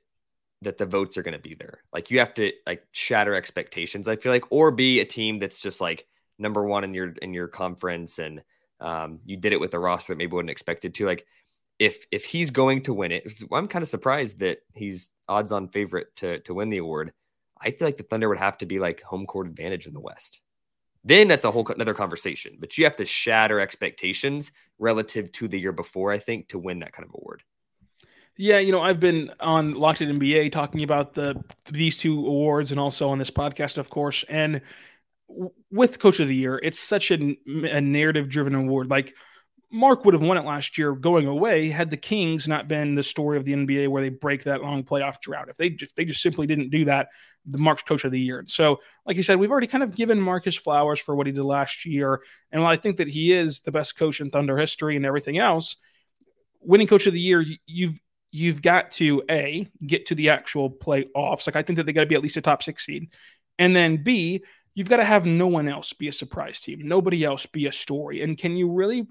that 0.62 0.78
the 0.78 0.86
votes 0.86 1.16
are 1.16 1.22
going 1.22 1.34
to 1.34 1.38
be 1.38 1.54
there. 1.54 1.80
Like 1.92 2.10
you 2.10 2.18
have 2.20 2.34
to 2.34 2.52
like 2.66 2.86
shatter 2.92 3.34
expectations. 3.34 4.08
I 4.08 4.16
feel 4.16 4.32
like, 4.32 4.44
or 4.50 4.70
be 4.70 5.00
a 5.00 5.04
team 5.04 5.38
that's 5.38 5.60
just 5.60 5.80
like 5.80 6.06
number 6.38 6.64
one 6.64 6.84
in 6.84 6.94
your 6.94 7.12
in 7.22 7.34
your 7.34 7.48
conference 7.48 8.18
and 8.18 8.42
Um, 8.80 9.20
you 9.24 9.36
did 9.36 9.52
it 9.52 9.60
with 9.60 9.74
a 9.74 9.78
roster 9.78 10.12
that 10.12 10.18
maybe 10.18 10.32
wouldn't 10.34 10.50
expected 10.50 10.94
to. 10.94 11.06
Like 11.06 11.26
if 11.78 12.06
if 12.10 12.24
he's 12.24 12.50
going 12.50 12.82
to 12.82 12.94
win 12.94 13.12
it, 13.12 13.42
I'm 13.52 13.68
kind 13.68 13.82
of 13.82 13.88
surprised 13.88 14.40
that 14.40 14.58
he's 14.74 15.10
odds 15.28 15.52
on 15.52 15.68
favorite 15.68 16.14
to 16.16 16.40
to 16.40 16.54
win 16.54 16.70
the 16.70 16.78
award. 16.78 17.12
I 17.60 17.70
feel 17.70 17.88
like 17.88 17.96
the 17.96 18.02
Thunder 18.04 18.28
would 18.28 18.38
have 18.38 18.58
to 18.58 18.66
be 18.66 18.78
like 18.78 19.02
home 19.02 19.26
court 19.26 19.46
advantage 19.46 19.86
in 19.86 19.94
the 19.94 20.00
West. 20.00 20.40
Then 21.04 21.28
that's 21.28 21.44
a 21.44 21.50
whole 21.50 21.66
another 21.68 21.94
conversation. 21.94 22.56
But 22.58 22.78
you 22.78 22.84
have 22.84 22.96
to 22.96 23.04
shatter 23.04 23.60
expectations 23.60 24.52
relative 24.78 25.30
to 25.32 25.48
the 25.48 25.58
year 25.58 25.72
before, 25.72 26.12
I 26.12 26.18
think, 26.18 26.48
to 26.48 26.58
win 26.58 26.80
that 26.80 26.92
kind 26.92 27.06
of 27.06 27.14
award. 27.14 27.42
Yeah, 28.36 28.58
you 28.58 28.72
know, 28.72 28.80
I've 28.80 28.98
been 28.98 29.30
on 29.38 29.74
Locked 29.74 30.02
On 30.02 30.08
NBA 30.08 30.50
talking 30.50 30.82
about 30.82 31.14
the 31.14 31.40
these 31.70 31.98
two 31.98 32.18
awards, 32.18 32.72
and 32.72 32.80
also 32.80 33.10
on 33.10 33.18
this 33.18 33.30
podcast, 33.30 33.78
of 33.78 33.90
course. 33.90 34.24
And 34.28 34.60
with 35.70 35.98
Coach 35.98 36.20
of 36.20 36.28
the 36.28 36.34
Year, 36.34 36.58
it's 36.62 36.80
such 36.80 37.10
a, 37.10 37.36
a 37.46 37.80
narrative 37.80 38.28
driven 38.28 38.54
award. 38.54 38.90
Like 38.90 39.14
Mark 39.74 40.04
would 40.04 40.14
have 40.14 40.22
won 40.22 40.36
it 40.36 40.44
last 40.44 40.78
year 40.78 40.92
going 40.92 41.26
away 41.26 41.68
had 41.68 41.90
the 41.90 41.96
Kings 41.96 42.46
not 42.46 42.68
been 42.68 42.94
the 42.94 43.02
story 43.02 43.36
of 43.36 43.44
the 43.44 43.52
NBA 43.52 43.88
where 43.88 44.02
they 44.02 44.08
break 44.08 44.44
that 44.44 44.62
long 44.62 44.84
playoff 44.84 45.20
drought. 45.20 45.48
If 45.48 45.56
they 45.56 45.68
just 45.68 45.96
they 45.96 46.04
just 46.04 46.22
simply 46.22 46.46
didn't 46.46 46.70
do 46.70 46.84
that, 46.84 47.08
the 47.44 47.58
Mark's 47.58 47.82
coach 47.82 48.04
of 48.04 48.12
the 48.12 48.20
year. 48.20 48.44
So, 48.46 48.80
like 49.04 49.16
you 49.16 49.24
said, 49.24 49.40
we've 49.40 49.50
already 49.50 49.66
kind 49.66 49.82
of 49.82 49.96
given 49.96 50.20
Marcus 50.20 50.54
flowers 50.54 51.00
for 51.00 51.16
what 51.16 51.26
he 51.26 51.32
did 51.32 51.42
last 51.42 51.84
year. 51.84 52.22
And 52.52 52.62
while 52.62 52.70
I 52.70 52.76
think 52.76 52.98
that 52.98 53.08
he 53.08 53.32
is 53.32 53.60
the 53.60 53.72
best 53.72 53.96
coach 53.98 54.20
in 54.20 54.30
Thunder 54.30 54.56
history 54.56 54.94
and 54.94 55.04
everything 55.04 55.38
else, 55.38 55.74
winning 56.60 56.86
coach 56.86 57.08
of 57.08 57.12
the 57.12 57.20
year, 57.20 57.44
you've 57.66 58.00
you've 58.30 58.62
got 58.62 58.92
to 58.92 59.24
a 59.28 59.68
get 59.84 60.06
to 60.06 60.14
the 60.14 60.30
actual 60.30 60.70
playoffs. 60.70 61.48
Like 61.48 61.56
I 61.56 61.62
think 61.62 61.78
that 61.78 61.86
they 61.86 61.92
got 61.92 62.02
to 62.02 62.06
be 62.06 62.14
at 62.14 62.22
least 62.22 62.36
a 62.36 62.40
top 62.40 62.62
six 62.62 62.86
seed, 62.86 63.08
and 63.58 63.74
then 63.74 64.04
b 64.04 64.44
you've 64.76 64.88
got 64.88 64.98
to 64.98 65.04
have 65.04 65.26
no 65.26 65.48
one 65.48 65.66
else 65.66 65.92
be 65.92 66.06
a 66.06 66.12
surprise 66.12 66.60
team, 66.60 66.86
nobody 66.86 67.24
else 67.24 67.44
be 67.46 67.66
a 67.66 67.72
story. 67.72 68.22
And 68.22 68.38
can 68.38 68.56
you 68.56 68.70
really 68.70 69.08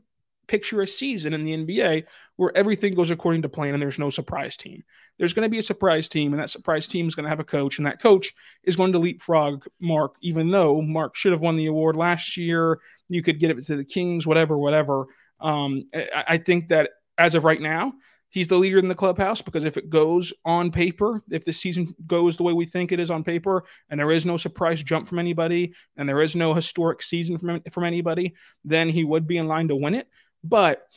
picture 0.48 0.82
a 0.82 0.88
season 0.88 1.34
in 1.34 1.44
the 1.44 1.58
NBA 1.58 2.06
where 2.36 2.56
everything 2.56 2.96
goes 2.96 3.10
according 3.10 3.42
to 3.42 3.50
plan 3.50 3.74
and 3.74 3.82
there's 3.82 4.00
no 4.00 4.10
surprise 4.10 4.58
team. 4.58 4.84
There's 5.18 5.34
going 5.34 5.46
to 5.46 5.50
be 5.50 5.60
a 5.60 5.64
surprise 5.64 6.10
team, 6.10 6.34
and 6.34 6.42
that 6.42 6.50
surprise 6.50 6.88
team 6.88 7.08
is 7.08 7.16
going 7.16 7.24
to 7.24 7.30
have 7.30 7.40
a 7.40 7.46
coach, 7.46 7.78
and 7.78 7.88
that 7.88 8.02
coach 8.02 8.34
is 8.64 8.76
going 8.76 8.94
to 8.94 9.00
leapfrog 9.00 9.66
Mark, 9.80 10.16
even 10.22 10.50
though 10.52 10.82
Mark 10.82 11.16
should 11.16 11.32
have 11.32 11.42
won 11.42 11.56
the 11.56 11.68
award 11.68 11.96
last 11.96 12.36
year. 12.38 12.80
You 13.10 13.22
could 13.22 13.40
get 13.40 13.52
it 13.52 13.64
to 13.66 13.76
the 13.76 13.86
Kings, 13.86 14.26
whatever, 14.26 14.58
whatever. 14.58 15.06
Um, 15.40 15.84
I, 15.94 16.24
I 16.30 16.38
think 16.38 16.70
that 16.70 16.90
as 17.18 17.36
of 17.36 17.44
right 17.44 17.62
now, 17.62 17.94
he's 18.34 18.48
the 18.48 18.58
leader 18.58 18.80
in 18.80 18.88
the 18.88 18.96
clubhouse 18.96 19.44
because 19.44 19.64
if 19.64 19.78
it 19.78 19.92
goes 19.92 20.34
on 20.44 20.72
paper, 20.72 21.22
if 21.30 21.46
the 21.46 21.54
season 21.54 21.94
goes 22.08 22.36
the 22.36 22.42
way 22.42 22.52
we 22.52 22.66
think 22.66 22.92
it 22.92 23.00
is 23.00 23.12
on 23.12 23.24
paper, 23.24 23.64
and 23.90 24.00
there 24.00 24.10
is 24.10 24.26
no 24.26 24.38
surprise 24.38 24.82
jump 24.82 25.08
from 25.08 25.20
anybody, 25.20 25.72
and 25.98 26.10
there 26.10 26.20
is 26.20 26.36
no 26.36 26.54
historic 26.54 27.04
season 27.04 27.38
from, 27.38 27.62
from 27.70 27.84
anybody, 27.84 28.34
then 28.66 28.90
he 28.90 29.04
would 29.04 29.28
be 29.28 29.38
in 29.38 29.48
line 29.48 29.68
to 29.68 29.76
win 29.76 29.94
it. 29.94 30.08
But 30.44 30.88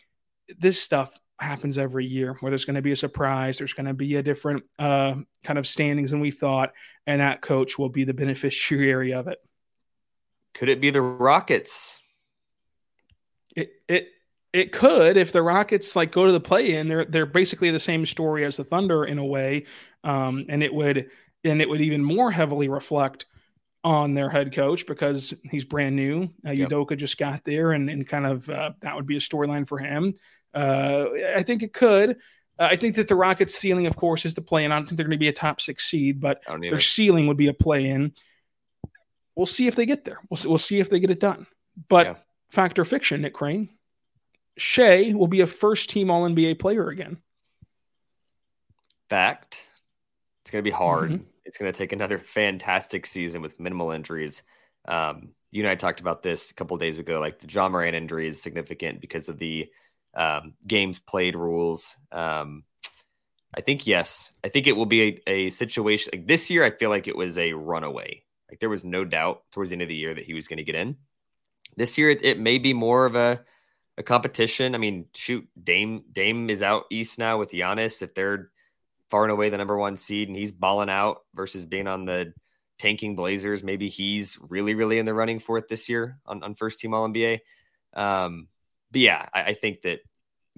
this 0.59 0.81
stuff 0.81 1.19
happens 1.39 1.77
every 1.79 2.07
year 2.07 2.37
where 2.41 2.51
there's 2.51 2.65
going 2.65 2.77
to 2.77 2.83
be 2.83 2.93
a 2.93 2.97
surprise. 2.97 3.59
There's 3.59 3.75
going 3.75 3.87
to 3.87 3.95
be 3.95 4.17
a 4.17 4.23
different 4.23 4.65
uh, 4.79 5.17
kind 5.45 5.59
of 5.59 5.67
standings 5.67 6.11
than 6.11 6.21
we 6.21 6.31
thought, 6.31 6.73
and 7.07 7.21
that 7.21 7.43
coach 7.43 7.79
will 7.79 7.89
be 7.89 8.05
the 8.05 8.15
beneficiary 8.15 9.13
of 9.13 9.29
it. 9.29 9.39
Could 10.55 10.69
it 10.69 10.81
be 10.81 10.91
the 10.91 11.03
Rockets? 11.03 11.99
It 13.55 13.71
it 13.89 14.09
it 14.53 14.73
could 14.73 15.19
if 15.19 15.33
the 15.33 15.43
Rockets 15.43 15.95
like 15.95 16.13
go 16.13 16.25
to 16.27 16.33
the 16.33 16.41
play 16.41 16.75
in. 16.77 16.89
They're 16.89 17.05
they're 17.05 17.27
basically 17.27 17.71
the 17.71 17.81
same 17.81 18.07
story 18.07 18.45
as 18.45 18.57
the 18.57 18.65
Thunder 18.65 19.05
in 19.05 19.19
a 19.19 19.25
way, 19.25 19.67
um, 20.03 20.47
and 20.49 20.63
it 20.63 20.73
would 20.73 21.11
and 21.45 21.61
it 21.61 21.69
would 21.69 21.83
even 21.83 22.03
more 22.03 22.31
heavily 22.31 22.69
reflect 22.69 23.27
on 23.85 24.15
their 24.15 24.29
head 24.29 24.53
coach 24.53 24.87
because 24.87 25.33
he's 25.45 25.65
brand 25.65 25.97
new. 25.97 26.29
Uh, 26.47 26.51
yep. 26.51 26.71
Just 26.97 27.19
got 27.19 27.45
there, 27.45 27.73
and, 27.73 27.89
and 27.89 28.07
kind 28.07 28.27
of 28.27 28.49
uh, 28.51 28.73
that 28.81 28.97
would 28.97 29.07
be 29.07 29.17
a 29.17 29.21
storyline 29.21 29.67
for 29.67 29.79
him. 29.79 30.15
Uh, 30.53 31.07
I 31.37 31.43
think 31.43 31.63
it 31.63 31.73
could. 31.73 32.19
Uh, 32.59 32.69
I 32.71 32.77
think 32.77 32.97
that 32.97 33.09
the 33.09 33.15
Rockets' 33.15 33.55
ceiling, 33.55 33.87
of 33.87 33.97
course, 33.97 34.25
is 34.25 34.35
the 34.35 34.41
play 34.41 34.65
in. 34.65 34.73
I 34.73 34.77
don't 34.77 34.87
think 34.87 34.97
they're 34.97 35.07
going 35.07 35.13
to 35.13 35.19
be 35.19 35.29
a 35.29 35.33
top 35.33 35.61
six 35.61 35.85
seed, 35.85 36.21
but 36.21 36.43
their 36.61 36.81
ceiling 36.81 37.27
would 37.27 37.37
be 37.37 37.49
a 37.49 37.55
play 37.55 37.87
in. 37.87 38.13
We'll 39.35 39.47
see 39.47 39.67
if 39.67 39.77
they 39.77 39.85
get 39.85 40.05
there. 40.05 40.19
We'll 40.31 40.39
see, 40.39 40.49
we'll 40.49 40.59
see 40.59 40.81
if 40.81 40.89
they 40.89 40.99
get 40.99 41.11
it 41.11 41.21
done. 41.21 41.47
But 41.89 42.07
yeah. 42.07 42.15
fact 42.51 42.79
or 42.79 42.87
fiction, 42.87 43.21
Nick 43.21 43.35
Crain, 43.35 43.69
Shai 44.57 45.13
will 45.15 45.27
be 45.27 45.43
a 45.43 45.47
first 45.47 45.91
team 45.91 46.11
All 46.11 46.27
NBA 46.27 46.59
player 46.59 46.89
again. 46.89 47.19
Fact. 49.11 49.67
It's 50.43 50.51
going 50.51 50.65
to 50.65 50.69
be 50.69 50.75
hard. 50.75 51.11
Mm-hmm. 51.11 51.25
It's 51.47 51.59
going 51.59 51.73
to 51.73 51.79
take 51.79 51.93
another 51.93 52.19
fantastic 52.19 53.07
season 53.07 53.41
with 53.41 53.61
minimal 53.61 53.93
injuries. 53.93 54.43
Um, 54.87 55.31
you 55.51 55.63
and 55.63 55.71
I 55.71 55.77
talked 55.77 56.01
about 56.01 56.23
this 56.23 56.51
a 56.51 56.55
couple 56.55 56.77
days 56.77 56.99
ago. 56.99 57.21
Like 57.21 57.39
the 57.39 57.49
Ja 57.49 57.69
Morant 57.69 57.95
injury 57.95 58.29
is 58.29 58.43
significant 58.43 59.01
because 59.01 59.29
of 59.29 59.39
the 59.39 59.69
um, 60.15 60.55
games 60.67 60.99
played 60.99 61.37
rules. 61.37 61.97
Um, 62.11 62.65
I 63.57 63.61
think 63.61 63.87
yes. 63.87 64.33
I 64.45 64.49
think 64.49 64.67
it 64.67 64.77
will 64.77 64.87
be 64.87 65.23
a, 65.27 65.31
a, 65.31 65.51
situation 65.51 66.11
like 66.13 66.27
this 66.27 66.51
year. 66.51 66.65
I 66.65 66.71
feel 66.71 66.91
like 66.91 67.09
it 67.09 67.17
was 67.17 67.39
a 67.39 67.53
runaway. 67.53 68.23
Like 68.51 68.61
there 68.61 68.69
was 68.69 68.85
no 68.85 69.05
doubt 69.05 69.43
towards 69.53 69.71
the 69.71 69.75
end 69.75 69.83
of 69.83 69.89
the 69.89 69.95
year 69.95 70.15
that 70.15 70.25
he 70.25 70.35
was 70.35 70.49
going 70.49 70.59
to 70.59 70.65
get 70.65 70.75
in. 70.75 70.97
This 71.77 71.97
year, 71.97 72.11
it, 72.11 72.25
it 72.25 72.39
may 72.39 72.59
be 72.59 72.75
more 72.75 73.07
of 73.07 73.15
a 73.15 73.45
a 73.99 74.03
competition. 74.03 74.75
I 74.75 74.79
mean, 74.79 75.07
shoot, 75.15 75.49
Dame 75.61 76.05
Dame 76.13 76.51
is 76.51 76.63
out 76.63 76.85
east 76.91 77.19
now 77.19 77.39
with 77.39 77.53
Giannis. 77.53 78.03
If 78.03 78.15
they're 78.15 78.51
far 79.11 79.25
and 79.25 79.33
away 79.33 79.51
the 79.51 79.59
number 79.59 79.77
one 79.77 79.97
seed 79.97 80.29
and 80.29 80.37
he's 80.37 80.53
balling 80.53 80.91
out 80.91 81.19
versus 81.35 81.65
being 81.65 81.87
on 81.87 82.05
the 82.05 82.33
tanking 82.79 83.17
Blazers. 83.17 83.63
Maybe 83.63 83.89
he's 83.89 84.39
really, 84.49 84.75
really 84.75 84.99
in 84.99 85.07
the 85.07 85.15
running 85.15 85.39
for 85.39 85.59
it 85.59 85.69
this 85.69 85.89
year 85.89 86.19
on, 86.27 86.43
on 86.43 86.55
first 86.55 86.81
team 86.81 86.95
All 86.95 87.09
NBA. 87.09 87.41
Um, 87.95 88.49
but 88.91 89.01
yeah, 89.01 89.27
I, 89.33 89.43
I, 89.45 89.55
think 89.55 89.83
that 89.83 90.01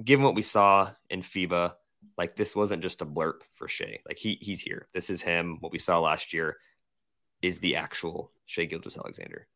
given 0.02 0.24
what 0.24 0.34
we 0.34 0.42
saw 0.42 0.90
in 1.08 1.22
FIBA, 1.22 1.74
like 2.16 2.34
this 2.34 2.56
wasn't 2.56 2.82
just 2.82 3.00
a 3.00 3.06
blurb 3.06 3.40
for 3.54 3.68
Shai. 3.68 4.00
Like 4.06 4.18
he 4.18 4.38
he's 4.40 4.60
here. 4.60 4.88
This 4.92 5.08
is 5.08 5.22
him. 5.22 5.58
What 5.60 5.72
we 5.72 5.78
saw 5.78 6.00
last 6.00 6.32
year 6.32 6.56
is 7.42 7.60
the 7.60 7.76
actual 7.76 8.32
Shai 8.46 8.64
Gilgeous-Alexander. 8.64 9.46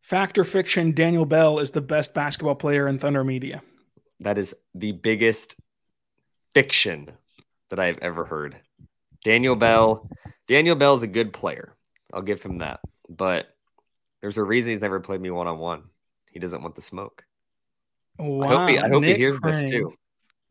Factor 0.00 0.44
fiction 0.44 0.92
Daniel 0.92 1.26
Bell 1.26 1.58
is 1.58 1.72
the 1.72 1.82
best 1.82 2.14
basketball 2.14 2.54
player 2.54 2.88
in 2.88 2.98
Thunder 2.98 3.24
media. 3.24 3.62
That 4.20 4.38
is 4.38 4.54
the 4.74 4.92
biggest 4.92 5.56
fiction 6.54 7.12
that 7.70 7.80
I've 7.80 7.98
ever 7.98 8.24
heard. 8.24 8.56
Daniel 9.24 9.56
Bell, 9.56 10.08
Daniel 10.46 10.76
Bell 10.76 10.94
is 10.94 11.02
a 11.02 11.08
good 11.08 11.32
player. 11.32 11.74
I'll 12.12 12.22
give 12.22 12.42
him 12.42 12.58
that. 12.58 12.80
But 13.08 13.46
there's 14.20 14.38
a 14.38 14.44
reason 14.44 14.70
he's 14.70 14.80
never 14.80 15.00
played 15.00 15.20
me 15.20 15.30
one 15.30 15.46
on 15.46 15.58
one. 15.58 15.84
He 16.30 16.38
doesn't 16.38 16.62
want 16.62 16.74
the 16.74 16.82
smoke. 16.82 17.24
Wow. 18.18 18.46
I 18.46 18.48
hope 18.48 18.68
he, 18.68 18.78
I 18.78 18.88
hope 18.88 19.04
he 19.04 19.14
hears 19.14 19.38
Crain. 19.38 19.54
this 19.54 19.70
too. 19.70 19.94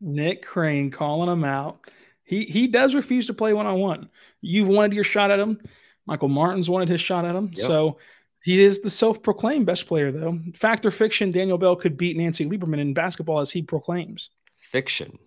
Nick 0.00 0.44
Crain 0.44 0.90
calling 0.90 1.30
him 1.30 1.44
out. 1.44 1.90
He 2.22 2.44
he 2.44 2.66
does 2.66 2.94
refuse 2.94 3.28
to 3.28 3.34
play 3.34 3.52
one 3.52 3.66
on 3.66 3.78
one. 3.78 4.08
You've 4.40 4.68
wanted 4.68 4.92
your 4.92 5.04
shot 5.04 5.30
at 5.30 5.40
him. 5.40 5.60
Michael 6.06 6.28
Martin's 6.28 6.70
wanted 6.70 6.88
his 6.88 7.00
shot 7.00 7.24
at 7.24 7.34
him. 7.34 7.50
Yep. 7.54 7.66
So 7.66 7.98
he 8.42 8.62
is 8.62 8.80
the 8.80 8.90
self-proclaimed 8.90 9.66
best 9.66 9.86
player, 9.88 10.12
though. 10.12 10.38
Fact 10.54 10.86
or 10.86 10.92
fiction, 10.92 11.32
Daniel 11.32 11.58
Bell 11.58 11.74
could 11.74 11.96
beat 11.96 12.16
Nancy 12.16 12.46
Lieberman 12.46 12.78
in 12.78 12.94
basketball 12.94 13.40
as 13.40 13.50
he 13.50 13.62
proclaims. 13.62 14.30
Fiction. 14.58 15.18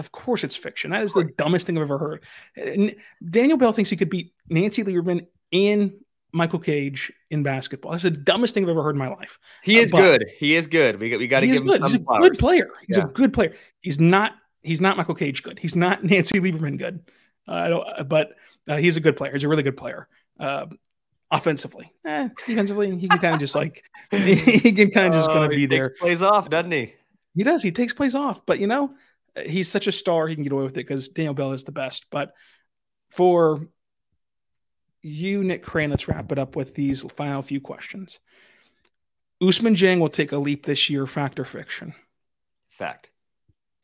Of 0.00 0.12
course, 0.12 0.44
it's 0.44 0.56
fiction. 0.56 0.92
That 0.92 1.02
is 1.02 1.12
the 1.12 1.24
dumbest 1.36 1.66
thing 1.66 1.76
I've 1.76 1.82
ever 1.82 1.98
heard. 1.98 2.24
And 2.56 2.96
Daniel 3.28 3.58
Bell 3.58 3.74
thinks 3.74 3.90
he 3.90 3.96
could 3.96 4.08
beat 4.08 4.32
Nancy 4.48 4.82
Lieberman 4.82 5.26
and 5.52 5.92
Michael 6.32 6.58
Cage 6.58 7.12
in 7.28 7.42
basketball. 7.42 7.92
That's 7.92 8.04
the 8.04 8.10
dumbest 8.10 8.54
thing 8.54 8.64
I've 8.64 8.70
ever 8.70 8.82
heard 8.82 8.94
in 8.94 8.98
my 8.98 9.08
life. 9.08 9.38
He 9.62 9.78
is 9.78 9.92
uh, 9.92 9.98
good. 9.98 10.24
He 10.38 10.54
is 10.54 10.66
good. 10.66 10.98
We 10.98 11.10
got 11.10 11.18
we 11.18 11.28
got 11.28 11.40
to 11.40 11.46
give 11.46 11.64
good. 11.66 11.82
him. 11.82 11.88
He's 11.88 11.96
a 11.96 12.02
flowers. 12.02 12.22
good 12.22 12.38
player. 12.38 12.70
He's 12.86 12.96
yeah. 12.96 13.04
a 13.04 13.08
good 13.08 13.34
player. 13.34 13.54
He's 13.82 14.00
not. 14.00 14.32
He's 14.62 14.80
not 14.80 14.96
Michael 14.96 15.14
Cage 15.14 15.42
good. 15.42 15.58
He's 15.58 15.76
not 15.76 16.02
Nancy 16.04 16.40
Lieberman 16.40 16.78
good. 16.78 17.02
Uh, 17.46 17.52
I 17.52 17.68
don't. 17.68 17.86
Uh, 17.86 18.04
but 18.04 18.32
uh, 18.68 18.76
he's 18.76 18.96
a 18.96 19.00
good 19.00 19.16
player. 19.16 19.32
He's 19.34 19.44
a 19.44 19.48
really 19.48 19.62
good 19.62 19.76
player. 19.76 20.08
Uh, 20.38 20.66
offensively, 21.30 21.92
eh, 22.06 22.28
defensively, 22.46 22.96
he 22.96 23.06
can 23.06 23.18
kind 23.18 23.34
of 23.34 23.40
just 23.40 23.54
like 23.54 23.84
he 24.10 24.72
can 24.72 24.90
kind 24.90 25.08
of 25.08 25.12
just 25.12 25.26
going 25.26 25.48
to 25.48 25.54
oh, 25.54 25.58
be 25.58 25.66
there. 25.66 25.84
He 25.94 26.00
plays 26.00 26.22
off, 26.22 26.48
doesn't 26.48 26.72
he? 26.72 26.94
He 27.34 27.42
does. 27.42 27.62
He 27.62 27.72
takes 27.72 27.92
plays 27.92 28.14
off. 28.14 28.44
But 28.46 28.58
you 28.58 28.66
know, 28.66 28.94
he's 29.44 29.68
such 29.68 29.86
a 29.86 29.92
star, 29.92 30.28
he 30.28 30.34
can 30.34 30.44
get 30.44 30.52
away 30.52 30.64
with 30.64 30.72
it 30.72 30.86
because 30.86 31.08
Daniel 31.08 31.34
Bell 31.34 31.52
is 31.52 31.64
the 31.64 31.72
best. 31.72 32.06
But 32.10 32.32
for 33.10 33.68
you, 35.02 35.44
Nick 35.44 35.62
Crain, 35.62 35.90
let's 35.90 36.08
wrap 36.08 36.30
it 36.32 36.38
up 36.38 36.56
with 36.56 36.74
these 36.74 37.02
final 37.16 37.42
few 37.42 37.60
questions. 37.60 38.18
Ousmane 39.42 39.76
Dieng 39.76 40.00
will 40.00 40.10
take 40.10 40.32
a 40.32 40.38
leap 40.38 40.66
this 40.66 40.90
year, 40.90 41.06
fact 41.06 41.40
or 41.40 41.44
fiction? 41.44 41.94
Fact. 42.68 43.10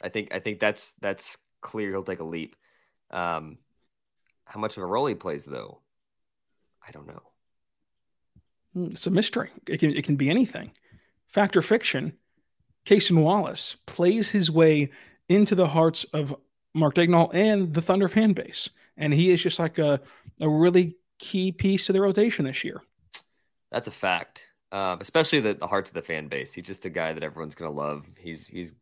I 0.02 0.10
think 0.10 0.34
I 0.34 0.40
think 0.40 0.60
that's 0.60 0.92
that's 1.00 1.38
clear. 1.62 1.90
He'll 1.90 2.02
take 2.02 2.20
a 2.20 2.24
leap. 2.24 2.54
Um, 3.10 3.58
how 4.44 4.60
much 4.60 4.76
of 4.76 4.82
a 4.82 4.86
role 4.86 5.06
he 5.06 5.14
plays, 5.14 5.44
though, 5.44 5.80
I 6.86 6.90
don't 6.90 7.06
know. 7.06 7.22
Hmm, 8.74 8.90
it's 8.92 9.06
a 9.06 9.10
mystery. 9.10 9.50
It 9.66 9.80
can 9.80 9.96
it 9.96 10.04
can 10.04 10.16
be 10.16 10.28
anything. 10.28 10.72
Fact 11.26 11.56
or 11.56 11.62
fiction? 11.62 12.12
Cason 12.84 13.22
Wallace 13.22 13.76
plays 13.86 14.30
his 14.30 14.50
way 14.50 14.90
into 15.28 15.54
the 15.54 15.66
hearts 15.66 16.04
of 16.12 16.34
Mark 16.74 16.94
Daigneault 16.94 17.34
and 17.34 17.72
the 17.74 17.82
Thunder 17.82 18.08
fan 18.08 18.32
base. 18.32 18.70
And 18.96 19.12
he 19.12 19.30
is 19.30 19.42
just 19.42 19.58
like 19.58 19.78
a, 19.78 20.00
a 20.40 20.48
really 20.48 20.96
key 21.18 21.52
piece 21.52 21.86
to 21.86 21.92
the 21.92 22.00
rotation 22.00 22.44
this 22.44 22.64
year. 22.64 22.82
That's 23.70 23.88
a 23.88 23.92
fact. 23.92 24.46
um, 24.72 24.98
especially 25.00 25.40
the, 25.40 25.54
the 25.54 25.66
hearts 25.66 25.90
of 25.90 25.94
the 25.94 26.02
fan 26.02 26.28
base. 26.28 26.52
He's 26.52 26.64
just 26.64 26.84
a 26.84 26.90
guy 26.90 27.12
that 27.12 27.22
everyone's 27.22 27.54
gonna 27.54 27.70
love. 27.70 28.04
He's 28.18 28.46
he's 28.46 28.74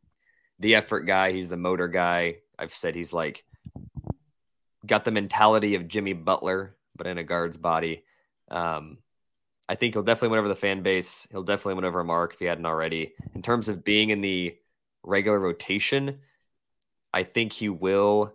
the 0.59 0.74
effort 0.74 1.03
guy. 1.03 1.32
He's 1.32 1.49
the 1.49 1.57
motor 1.57 1.88
guy. 1.88 2.36
I've 2.59 2.72
said 2.74 2.95
he's 2.95 3.12
like 3.12 3.45
got 4.86 5.05
the 5.05 5.11
mentality 5.11 5.74
of 5.74 5.88
Jimmy 5.88 6.12
Butler, 6.12 6.76
but 6.97 7.07
in 7.07 7.18
a 7.18 7.24
guard's 7.24 7.57
body. 7.57 8.05
Um, 8.51 8.99
I 9.68 9.76
think 9.76 9.95
he'll 9.95 10.03
definitely 10.03 10.30
win 10.30 10.40
over 10.40 10.49
the 10.49 10.55
fan 10.55 10.82
base. 10.82 11.26
He'll 11.30 11.42
definitely 11.42 11.74
win 11.74 11.84
over 11.86 12.05
Mark 12.05 12.34
if 12.34 12.38
he 12.38 12.45
hadn't 12.45 12.66
already. 12.66 13.14
In 13.34 13.42
terms 13.42 13.68
of 13.68 13.84
being 13.84 14.11
in 14.11 14.20
the 14.20 14.57
regular 15.03 15.40
rotation, 15.40 16.20
I 17.14 17.22
think 17.22 17.52
he 17.52 17.68
will 17.68 18.34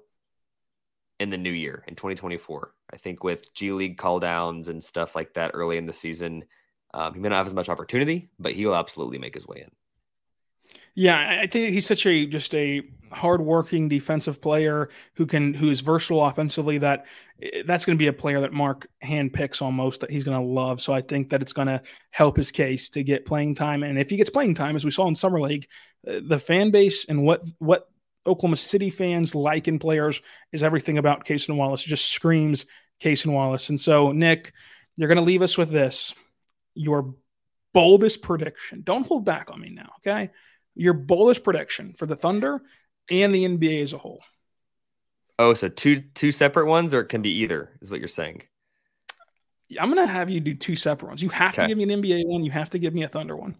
in 1.19 1.29
the 1.29 1.37
new 1.37 1.51
year 1.51 1.83
in 1.85 1.95
2024. 1.95 2.73
I 2.93 2.97
think 2.97 3.25
with 3.25 3.53
G 3.53 3.73
League 3.73 3.97
call 3.97 4.21
downs 4.21 4.69
and 4.69 4.81
stuff 4.81 5.17
like 5.17 5.33
that 5.33 5.51
early 5.53 5.77
in 5.77 5.85
the 5.85 5.91
season, 5.91 6.45
um, 6.93 7.13
he 7.13 7.19
may 7.19 7.27
not 7.27 7.35
have 7.35 7.45
as 7.45 7.53
much 7.53 7.67
opportunity, 7.67 8.29
but 8.39 8.53
he 8.53 8.65
will 8.65 8.75
absolutely 8.75 9.17
make 9.17 9.33
his 9.35 9.45
way 9.45 9.65
in. 9.65 9.71
Yeah, 10.95 11.39
I 11.41 11.47
think 11.47 11.73
he's 11.73 11.85
such 11.85 12.05
a 12.05 12.25
just 12.25 12.55
a 12.55 12.81
hardworking 13.11 13.89
defensive 13.89 14.41
player 14.41 14.89
who 15.15 15.25
can 15.25 15.53
who 15.53 15.69
is 15.69 15.81
versatile 15.81 16.25
offensively. 16.25 16.77
That 16.77 17.05
eh, 17.41 17.63
that's 17.65 17.85
going 17.85 17.97
to 17.97 18.01
be 18.01 18.07
a 18.07 18.13
player 18.13 18.39
that 18.41 18.53
Mark 18.53 18.87
handpicks 19.03 19.61
almost 19.61 20.01
that 20.01 20.09
he's 20.09 20.23
going 20.23 20.39
to 20.39 20.45
love. 20.45 20.79
So 20.79 20.93
I 20.93 21.01
think 21.01 21.29
that 21.29 21.41
it's 21.41 21.53
going 21.53 21.67
to 21.67 21.81
help 22.11 22.37
his 22.37 22.51
case 22.51 22.89
to 22.89 23.03
get 23.03 23.25
playing 23.25 23.55
time. 23.55 23.83
And 23.83 23.99
if 23.99 24.09
he 24.09 24.17
gets 24.17 24.29
playing 24.29 24.55
time, 24.55 24.77
as 24.77 24.85
we 24.85 24.91
saw 24.91 25.07
in 25.07 25.15
summer 25.15 25.41
league, 25.41 25.67
eh, 26.07 26.21
the 26.23 26.39
fan 26.39 26.71
base 26.71 27.05
and 27.05 27.23
what 27.23 27.43
what 27.59 27.88
Oklahoma 28.27 28.57
City 28.57 28.89
fans 28.89 29.33
like 29.33 29.67
in 29.67 29.79
players 29.79 30.21
is 30.51 30.63
everything 30.63 30.97
about 30.97 31.25
Cason 31.25 31.55
Wallace. 31.55 31.83
It 31.85 31.89
just 31.89 32.11
screams 32.11 32.65
Cason 33.01 33.31
Wallace. 33.31 33.69
And 33.69 33.79
so 33.79 34.11
Nick, 34.11 34.53
you're 34.97 35.07
going 35.07 35.17
to 35.17 35.23
leave 35.23 35.41
us 35.41 35.57
with 35.57 35.69
this: 35.69 36.13
your 36.75 37.15
boldest 37.73 38.21
prediction. 38.21 38.81
Don't 38.83 39.07
hold 39.07 39.25
back 39.25 39.49
on 39.51 39.61
me 39.61 39.69
now, 39.69 39.91
okay? 39.99 40.29
your 40.79 40.93
boldest 40.93 41.43
prediction 41.43 41.93
for 41.93 42.05
the 42.05 42.15
Thunder 42.15 42.61
and 43.11 43.35
the 43.35 43.45
NBA 43.45 43.83
as 43.83 43.93
a 43.93 43.97
whole. 43.97 44.23
Oh, 45.37 45.53
so 45.53 45.67
two 45.67 45.99
two 45.99 46.31
separate 46.31 46.67
ones, 46.67 46.93
or 46.93 47.01
it 47.01 47.07
can 47.07 47.21
be 47.21 47.31
either, 47.31 47.69
is 47.81 47.91
what 47.91 47.99
you're 47.99 48.07
saying. 48.07 48.43
I'm 49.79 49.89
gonna 49.89 50.07
have 50.07 50.29
you 50.29 50.39
do 50.39 50.55
two 50.55 50.75
separate 50.75 51.09
ones. 51.09 51.21
You 51.21 51.29
have 51.29 51.53
okay. 51.53 51.63
to 51.63 51.67
give 51.67 51.77
me 51.77 51.83
an 51.83 52.01
NBA 52.01 52.25
one. 52.25 52.43
You 52.43 52.51
have 52.51 52.69
to 52.71 52.79
give 52.79 52.93
me 52.93 53.03
a 53.03 53.07
Thunder 53.07 53.35
one. 53.35 53.55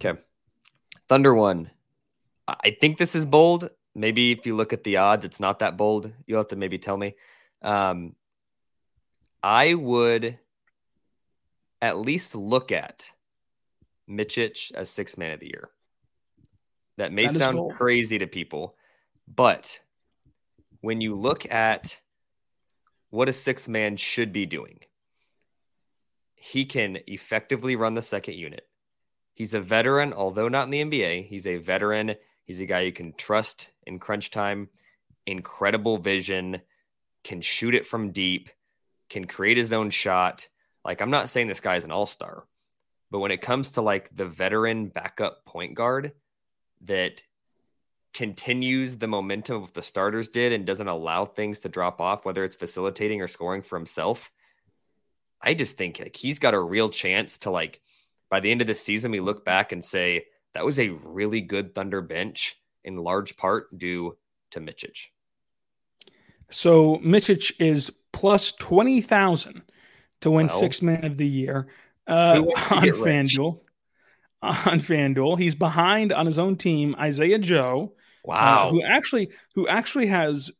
Okay, 0.00 0.18
Thunder 1.08 1.34
one. 1.34 1.70
I 2.46 2.76
think 2.80 2.96
this 2.96 3.14
is 3.14 3.26
bold. 3.26 3.70
Maybe 3.98 4.30
if 4.30 4.46
you 4.46 4.54
look 4.54 4.72
at 4.72 4.84
the 4.84 4.98
odds, 4.98 5.24
it's 5.24 5.40
not 5.40 5.58
that 5.58 5.76
bold. 5.76 6.12
You'll 6.24 6.38
have 6.38 6.48
to 6.48 6.56
maybe 6.56 6.78
tell 6.78 6.96
me. 6.96 7.16
Um, 7.62 8.14
I 9.42 9.74
would 9.74 10.38
at 11.82 11.98
least 11.98 12.36
look 12.36 12.70
at 12.70 13.10
Micic 14.08 14.72
as 14.72 14.88
six 14.88 15.18
man 15.18 15.32
of 15.32 15.40
the 15.40 15.48
year. 15.48 15.70
That 16.96 17.12
may 17.12 17.26
that 17.26 17.34
sound 17.34 17.72
crazy 17.76 18.18
to 18.18 18.28
people, 18.28 18.76
but 19.26 19.80
when 20.80 21.00
you 21.00 21.16
look 21.16 21.50
at 21.50 22.00
what 23.10 23.28
a 23.28 23.32
sixth 23.32 23.68
man 23.68 23.96
should 23.96 24.32
be 24.32 24.46
doing, 24.46 24.78
he 26.36 26.64
can 26.64 26.98
effectively 27.08 27.74
run 27.74 27.94
the 27.94 28.02
second 28.02 28.34
unit. 28.34 28.66
He's 29.34 29.54
a 29.54 29.60
veteran, 29.60 30.12
although 30.12 30.48
not 30.48 30.64
in 30.64 30.70
the 30.70 30.84
NBA. 30.84 31.26
He's 31.26 31.48
a 31.48 31.56
veteran. 31.56 32.14
He's 32.44 32.60
a 32.60 32.66
guy 32.66 32.80
you 32.80 32.92
can 32.92 33.12
trust 33.12 33.70
in 33.88 33.98
crunch 33.98 34.30
time, 34.30 34.68
incredible 35.26 35.98
vision, 35.98 36.60
can 37.24 37.40
shoot 37.40 37.74
it 37.74 37.86
from 37.86 38.12
deep, 38.12 38.50
can 39.10 39.26
create 39.26 39.56
his 39.56 39.72
own 39.72 39.90
shot. 39.90 40.48
Like, 40.84 41.00
I'm 41.00 41.10
not 41.10 41.28
saying 41.28 41.48
this 41.48 41.60
guy 41.60 41.76
is 41.76 41.84
an 41.84 41.90
all 41.90 42.06
star, 42.06 42.44
but 43.10 43.18
when 43.18 43.32
it 43.32 43.42
comes 43.42 43.72
to 43.72 43.82
like 43.82 44.14
the 44.14 44.26
veteran 44.26 44.88
backup 44.88 45.44
point 45.44 45.74
guard, 45.74 46.12
that 46.82 47.22
continues 48.14 48.98
the 48.98 49.06
momentum 49.06 49.62
of 49.62 49.72
the 49.72 49.82
starters 49.82 50.28
did 50.28 50.52
and 50.52 50.66
doesn't 50.66 50.88
allow 50.88 51.24
things 51.24 51.60
to 51.60 51.68
drop 51.68 52.00
off, 52.00 52.24
whether 52.24 52.44
it's 52.44 52.56
facilitating 52.56 53.20
or 53.20 53.28
scoring 53.28 53.62
for 53.62 53.76
himself. 53.76 54.30
I 55.40 55.54
just 55.54 55.76
think 55.76 56.00
like 56.00 56.16
he's 56.16 56.38
got 56.38 56.54
a 56.54 56.60
real 56.60 56.88
chance 56.88 57.38
to 57.38 57.50
like 57.50 57.80
by 58.30 58.40
the 58.40 58.50
end 58.50 58.60
of 58.60 58.66
the 58.66 58.74
season, 58.74 59.10
we 59.10 59.20
look 59.20 59.44
back 59.44 59.72
and 59.72 59.84
say 59.84 60.26
that 60.54 60.64
was 60.64 60.78
a 60.78 60.88
really 60.88 61.40
good 61.40 61.74
Thunder 61.74 62.02
bench 62.02 62.57
in 62.84 62.96
large 62.96 63.36
part 63.36 63.76
due 63.76 64.16
to 64.50 64.60
Micic. 64.60 65.08
So 66.50 66.96
Micic 66.96 67.52
is 67.58 67.92
plus 68.12 68.52
twenty 68.52 69.00
thousand 69.00 69.62
to 70.20 70.30
win 70.30 70.46
well, 70.46 70.58
six 70.58 70.82
man 70.82 71.04
of 71.04 71.16
the 71.16 71.26
year 71.26 71.68
uh, 72.06 72.42
on 72.70 72.82
FanDuel 72.82 73.60
on 74.42 74.80
FanDuel. 74.80 75.38
He's 75.38 75.54
behind 75.54 76.12
on 76.12 76.26
his 76.26 76.38
own 76.38 76.56
team, 76.56 76.94
Isaiah 76.98 77.38
Joe. 77.38 77.92
Uh, 77.94 78.30
wow. 78.30 78.68
Uh, 78.68 78.70
who 78.70 78.82
actually 78.82 79.30
who 79.54 79.68
actually 79.68 80.06
has 80.06 80.50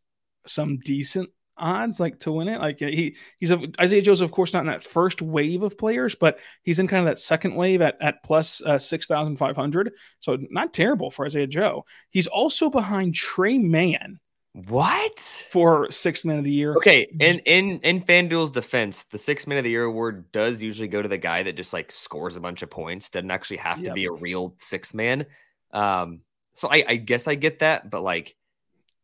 some 0.46 0.78
decent 0.78 1.30
odds 1.58 2.00
like 2.00 2.18
to 2.20 2.32
win 2.32 2.48
it. 2.48 2.60
Like 2.60 2.78
he 2.78 3.16
he's 3.38 3.50
a 3.50 3.60
Isaiah 3.80 4.02
Joe's 4.02 4.20
of 4.20 4.30
course 4.30 4.52
not 4.52 4.60
in 4.60 4.66
that 4.66 4.84
first 4.84 5.22
wave 5.22 5.62
of 5.62 5.78
players, 5.78 6.14
but 6.14 6.38
he's 6.62 6.78
in 6.78 6.88
kind 6.88 7.00
of 7.00 7.06
that 7.06 7.18
second 7.18 7.54
wave 7.54 7.82
at 7.82 7.96
at 8.00 8.22
plus, 8.22 8.62
uh, 8.62 8.78
six 8.78 9.06
thousand 9.06 9.36
five 9.36 9.56
hundred. 9.56 9.92
So 10.20 10.38
not 10.50 10.72
terrible 10.72 11.10
for 11.10 11.26
Isaiah 11.26 11.46
Joe. 11.46 11.84
He's 12.10 12.26
also 12.26 12.70
behind 12.70 13.14
Tre 13.14 13.58
Mann 13.58 14.20
what 14.66 15.20
for 15.50 15.90
six 15.90 16.24
man 16.24 16.38
of 16.38 16.44
the 16.44 16.50
year? 16.50 16.74
Okay, 16.76 17.06
in 17.20 17.38
in 17.40 17.78
in 17.80 18.02
FanDuel's 18.02 18.50
defense, 18.50 19.04
the 19.04 19.18
six 19.18 19.46
man 19.46 19.58
of 19.58 19.64
the 19.64 19.70
year 19.70 19.84
award 19.84 20.32
does 20.32 20.60
usually 20.60 20.88
go 20.88 21.00
to 21.00 21.08
the 21.08 21.18
guy 21.18 21.42
that 21.44 21.56
just 21.56 21.72
like 21.72 21.92
scores 21.92 22.36
a 22.36 22.40
bunch 22.40 22.62
of 22.62 22.70
points. 22.70 23.10
Doesn't 23.10 23.30
actually 23.30 23.58
have 23.58 23.78
yep. 23.78 23.86
to 23.86 23.92
be 23.92 24.06
a 24.06 24.10
real 24.10 24.54
six 24.58 24.94
man. 24.94 25.26
Um, 25.72 26.22
so 26.54 26.68
I, 26.68 26.84
I 26.88 26.96
guess 26.96 27.28
I 27.28 27.36
get 27.36 27.60
that, 27.60 27.88
but 27.88 28.02
like, 28.02 28.34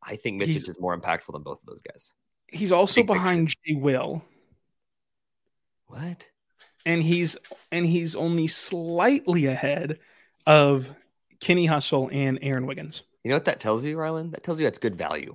I 0.02 0.16
think 0.16 0.38
Mitch 0.38 0.56
is 0.56 0.80
more 0.80 0.98
impactful 0.98 1.32
than 1.32 1.42
both 1.42 1.60
of 1.60 1.66
those 1.66 1.82
guys. 1.82 2.14
He's 2.54 2.72
also 2.72 3.00
Big 3.00 3.08
behind 3.08 3.48
picture. 3.48 3.60
Jay 3.66 3.74
Will. 3.74 4.22
What? 5.86 6.28
And 6.86 7.02
he's 7.02 7.36
and 7.70 7.86
he's 7.86 8.16
only 8.16 8.46
slightly 8.46 9.46
ahead 9.46 9.98
of 10.46 10.90
Kenny 11.40 11.66
Hustle 11.66 12.08
and 12.12 12.38
Aaron 12.42 12.66
Wiggins. 12.66 13.02
You 13.22 13.30
know 13.30 13.36
what 13.36 13.46
that 13.46 13.60
tells 13.60 13.84
you, 13.84 13.96
Rylan? 13.96 14.32
That 14.32 14.42
tells 14.42 14.60
you 14.60 14.66
that's 14.66 14.78
good 14.78 14.96
value. 14.96 15.34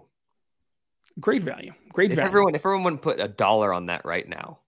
Great 1.19 1.43
value. 1.43 1.73
Great 1.91 2.11
if 2.11 2.17
value. 2.17 2.27
Everyone, 2.27 2.55
if 2.55 2.61
everyone 2.61 2.97
put 2.97 3.19
a 3.19 3.27
dollar 3.27 3.73
on 3.73 3.87
that 3.87 4.05
right 4.05 4.27
now, 4.27 4.59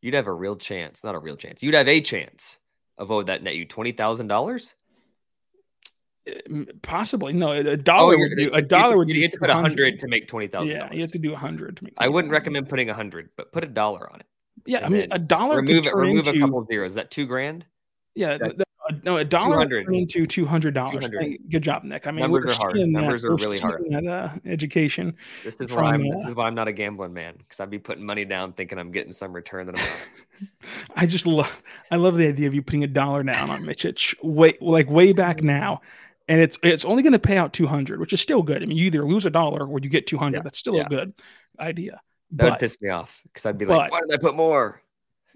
you'd 0.00 0.14
have 0.14 0.26
a 0.26 0.32
real 0.32 0.56
chance. 0.56 1.04
Not 1.04 1.14
a 1.14 1.18
real 1.18 1.36
chance. 1.36 1.62
You'd 1.62 1.74
have 1.74 1.88
a 1.88 2.00
chance 2.00 2.58
of 2.98 3.10
would 3.10 3.26
that 3.26 3.42
net 3.42 3.56
you? 3.56 3.66
Twenty 3.66 3.92
thousand 3.92 4.28
dollars? 4.28 4.74
Possibly 6.82 7.32
no. 7.32 7.52
A 7.52 7.76
dollar 7.76 8.14
oh, 8.14 8.18
would 8.18 8.36
do. 8.36 8.50
A 8.52 8.62
dollar 8.62 8.98
would. 8.98 9.08
You 9.08 9.22
have 9.22 9.30
to 9.32 9.38
put 9.38 9.50
a 9.50 9.54
hundred 9.54 9.98
to 10.00 10.08
make 10.08 10.28
twenty 10.28 10.48
thousand. 10.48 10.76
Yeah, 10.76 10.92
you 10.92 11.00
have 11.00 11.12
to 11.12 11.18
do 11.18 11.32
a 11.32 11.36
hundred 11.36 11.78
to 11.78 11.84
make. 11.84 11.94
I 11.98 12.08
wouldn't 12.08 12.30
recommend 12.30 12.68
putting 12.68 12.90
a 12.90 12.94
hundred, 12.94 13.30
but 13.36 13.52
put 13.52 13.64
a 13.64 13.66
dollar 13.66 14.10
on 14.12 14.20
it. 14.20 14.26
Yeah, 14.66 14.84
I 14.84 14.88
mean 14.88 15.08
a 15.10 15.18
dollar. 15.18 15.56
Remove 15.56 15.86
it. 15.86 15.94
Remove 15.94 16.26
into, 16.26 16.38
a 16.38 16.40
couple 16.40 16.58
of 16.58 16.66
zeros. 16.66 16.92
Is 16.92 16.94
that 16.96 17.10
two 17.10 17.26
grand? 17.26 17.64
Yeah, 18.14 18.36
that, 18.38 18.64
no, 19.04 19.16
a 19.18 19.24
dollar 19.24 19.62
into 19.62 20.26
two 20.26 20.46
hundred 20.46 20.74
dollars. 20.74 21.08
Good 21.48 21.62
job, 21.62 21.84
Nick. 21.84 22.06
I 22.06 22.10
mean, 22.10 22.22
numbers 22.22 22.46
are 22.46 22.54
hard. 22.54 22.76
Numbers 22.76 23.24
are 23.24 23.34
really 23.36 23.58
hard. 23.58 23.84
That, 23.90 24.06
uh, 24.06 24.30
education. 24.44 25.14
This 25.44 25.56
is 25.56 25.72
why 25.72 25.94
I'm. 25.94 26.02
Uh, 26.02 26.16
this 26.16 26.26
is 26.26 26.34
why 26.34 26.46
I'm 26.46 26.54
not 26.54 26.68
a 26.68 26.72
gambling 26.72 27.12
man 27.12 27.34
because 27.38 27.60
I'd 27.60 27.70
be 27.70 27.78
putting 27.78 28.04
money 28.04 28.24
down 28.24 28.52
thinking 28.52 28.78
I'm 28.78 28.90
getting 28.90 29.12
some 29.12 29.32
return 29.32 29.66
that 29.66 29.78
I'm 29.78 29.84
not. 29.84 30.48
I 30.96 31.06
just 31.06 31.26
love. 31.26 31.62
I 31.90 31.96
love 31.96 32.16
the 32.16 32.26
idea 32.26 32.48
of 32.48 32.54
you 32.54 32.62
putting 32.62 32.84
a 32.84 32.88
dollar 32.88 33.22
down 33.22 33.50
on 33.50 33.62
Micic 33.62 34.14
way 34.22 34.56
like 34.60 34.90
way 34.90 35.12
back 35.12 35.42
now, 35.42 35.82
and 36.30 36.40
it's 36.40 36.56
it's 36.62 36.84
only 36.84 37.02
going 37.02 37.12
to 37.12 37.18
pay 37.18 37.36
out 37.36 37.52
two 37.52 37.66
hundred, 37.66 37.98
which 37.98 38.12
is 38.12 38.20
still 38.20 38.42
good. 38.42 38.62
I 38.62 38.66
mean, 38.66 38.78
you 38.78 38.86
either 38.86 39.04
lose 39.04 39.26
a 39.26 39.30
dollar 39.30 39.66
or 39.66 39.80
you 39.80 39.90
get 39.90 40.06
two 40.06 40.16
hundred. 40.16 40.38
Yeah. 40.38 40.42
That's 40.44 40.58
still 40.58 40.76
yeah. 40.76 40.86
a 40.86 40.88
good 40.88 41.12
idea. 41.58 42.00
That 42.30 42.44
but, 42.44 42.50
would 42.52 42.58
piss 42.60 42.80
me 42.80 42.88
off 42.88 43.20
because 43.24 43.44
I'd 43.44 43.58
be 43.58 43.66
like, 43.66 43.90
why 43.90 44.00
did 44.00 44.14
I 44.14 44.16
put 44.16 44.36
more? 44.36 44.80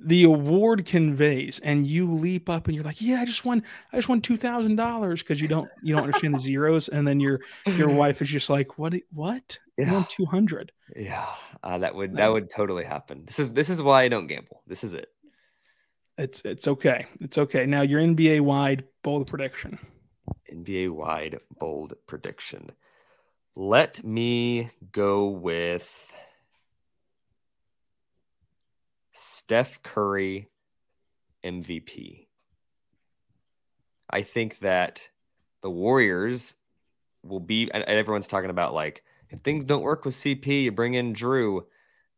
the 0.01 0.25
award 0.25 0.85
conveys 0.87 1.61
and 1.63 1.87
you 1.87 2.13
leap 2.13 2.51
up 2.51 2.67
and 2.67 2.75
you're 2.75 2.83
like 2.85 3.01
yeah 3.01 3.21
i 3.21 3.25
just 3.25 3.45
won 3.45 3.63
i 3.93 3.97
just 3.97 4.09
won 4.09 4.21
$2000 4.21 5.19
because 5.19 5.41
you 5.41 5.47
don't 5.47 5.71
you 5.85 5.95
don't 5.95 6.03
understand 6.03 6.35
the 6.35 6.41
zeros 6.41 6.89
and 6.89 7.07
then 7.07 7.21
your 7.21 7.39
your 7.77 7.89
wife 7.95 8.21
is 8.21 8.29
just 8.29 8.51
like 8.51 8.77
what 8.77 8.93
what 9.13 9.57
yeah. 9.79 9.87
you 9.87 9.93
won 9.93 10.05
200 10.11 10.73
yeah 10.97 11.25
uh, 11.63 11.79
that 11.79 11.95
would 11.95 12.13
that 12.17 12.27
would 12.27 12.51
totally 12.51 12.83
happen 12.83 13.23
this 13.25 13.39
is 13.39 13.53
this 13.53 13.69
is 13.69 13.81
why 13.81 14.03
i 14.03 14.09
don't 14.09 14.27
gamble 14.27 14.63
this 14.67 14.83
is 14.83 14.95
it 14.95 15.11
it's 16.19 16.43
it's 16.45 16.67
okay 16.67 17.07
it's 17.21 17.39
okay 17.39 17.65
now 17.65 17.83
your 17.83 18.01
nba 18.01 18.41
wide 18.41 18.83
bold 19.05 19.29
prediction 19.29 19.79
nba 20.55 20.91
wide 20.91 21.41
bold 21.59 21.95
prediction 22.07 22.71
let 23.57 24.03
me 24.05 24.71
go 24.91 25.29
with 25.29 26.13
Steph 29.13 29.81
Curry 29.83 30.49
MVP. 31.45 32.27
I 34.11 34.23
think 34.23 34.59
that 34.59 35.09
the 35.63 35.71
Warriors 35.71 36.55
will 37.23 37.41
be, 37.41 37.71
and 37.73 37.85
everyone's 37.85 38.27
talking 38.27 38.51
about 38.51 38.75
like, 38.75 39.05
if 39.31 39.41
things 39.41 39.65
don't 39.65 39.83
work 39.83 40.05
with 40.05 40.15
CP, 40.15 40.65
you 40.65 40.73
bring 40.73 40.95
in 40.95 41.15
Jrue, 41.15 41.65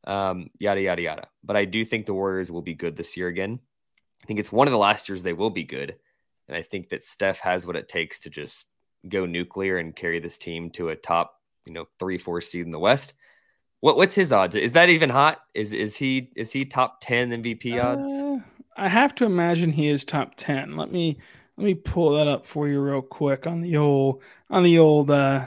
um, 0.06 0.50
yada, 0.58 0.80
yada, 0.80 1.02
yada. 1.02 1.28
But 1.44 1.56
I 1.56 1.66
do 1.66 1.84
think 1.84 2.06
the 2.06 2.14
Warriors 2.14 2.50
will 2.50 2.62
be 2.62 2.74
good 2.74 2.96
this 2.96 3.16
year 3.16 3.28
again. 3.28 3.60
I 4.24 4.26
think 4.26 4.40
it's 4.40 4.52
one 4.52 4.66
of 4.66 4.72
the 4.72 4.78
last 4.78 5.08
years 5.08 5.22
they 5.22 5.32
will 5.34 5.50
be 5.50 5.64
good. 5.64 5.96
And 6.48 6.56
I 6.56 6.62
think 6.62 6.90
that 6.90 7.02
Steph 7.02 7.40
has 7.40 7.66
what 7.66 7.76
it 7.76 7.88
takes 7.88 8.20
to 8.20 8.30
just 8.30 8.68
go 9.08 9.26
nuclear 9.26 9.78
and 9.78 9.94
carry 9.94 10.20
this 10.20 10.38
team 10.38 10.70
to 10.70 10.90
a 10.90 10.96
top, 10.96 11.40
you 11.66 11.72
know, 11.72 11.86
three, 11.98 12.18
four 12.18 12.40
seed 12.40 12.64
in 12.64 12.70
the 12.70 12.78
West. 12.78 13.14
What 13.80 13.96
what's 13.96 14.14
his 14.14 14.32
odds? 14.32 14.56
Is 14.56 14.72
that 14.72 14.88
even 14.88 15.10
hot? 15.10 15.38
Is 15.54 15.72
is 15.72 15.96
he 15.96 16.32
is 16.34 16.52
he 16.52 16.64
top 16.64 16.98
ten 17.00 17.30
MVP 17.30 17.82
odds? 17.82 18.08
Uh, 18.08 18.38
I 18.76 18.88
have 18.88 19.14
to 19.16 19.24
imagine 19.24 19.72
he 19.72 19.88
is 19.88 20.04
top 20.04 20.32
ten. 20.36 20.76
Let 20.76 20.90
me 20.90 21.18
let 21.56 21.64
me 21.64 21.74
pull 21.74 22.16
that 22.16 22.26
up 22.26 22.46
for 22.46 22.68
you 22.68 22.80
real 22.80 23.02
quick 23.02 23.46
on 23.46 23.60
the 23.60 23.76
old 23.76 24.22
on 24.50 24.62
the 24.62 24.78
old 24.78 25.10
uh, 25.10 25.46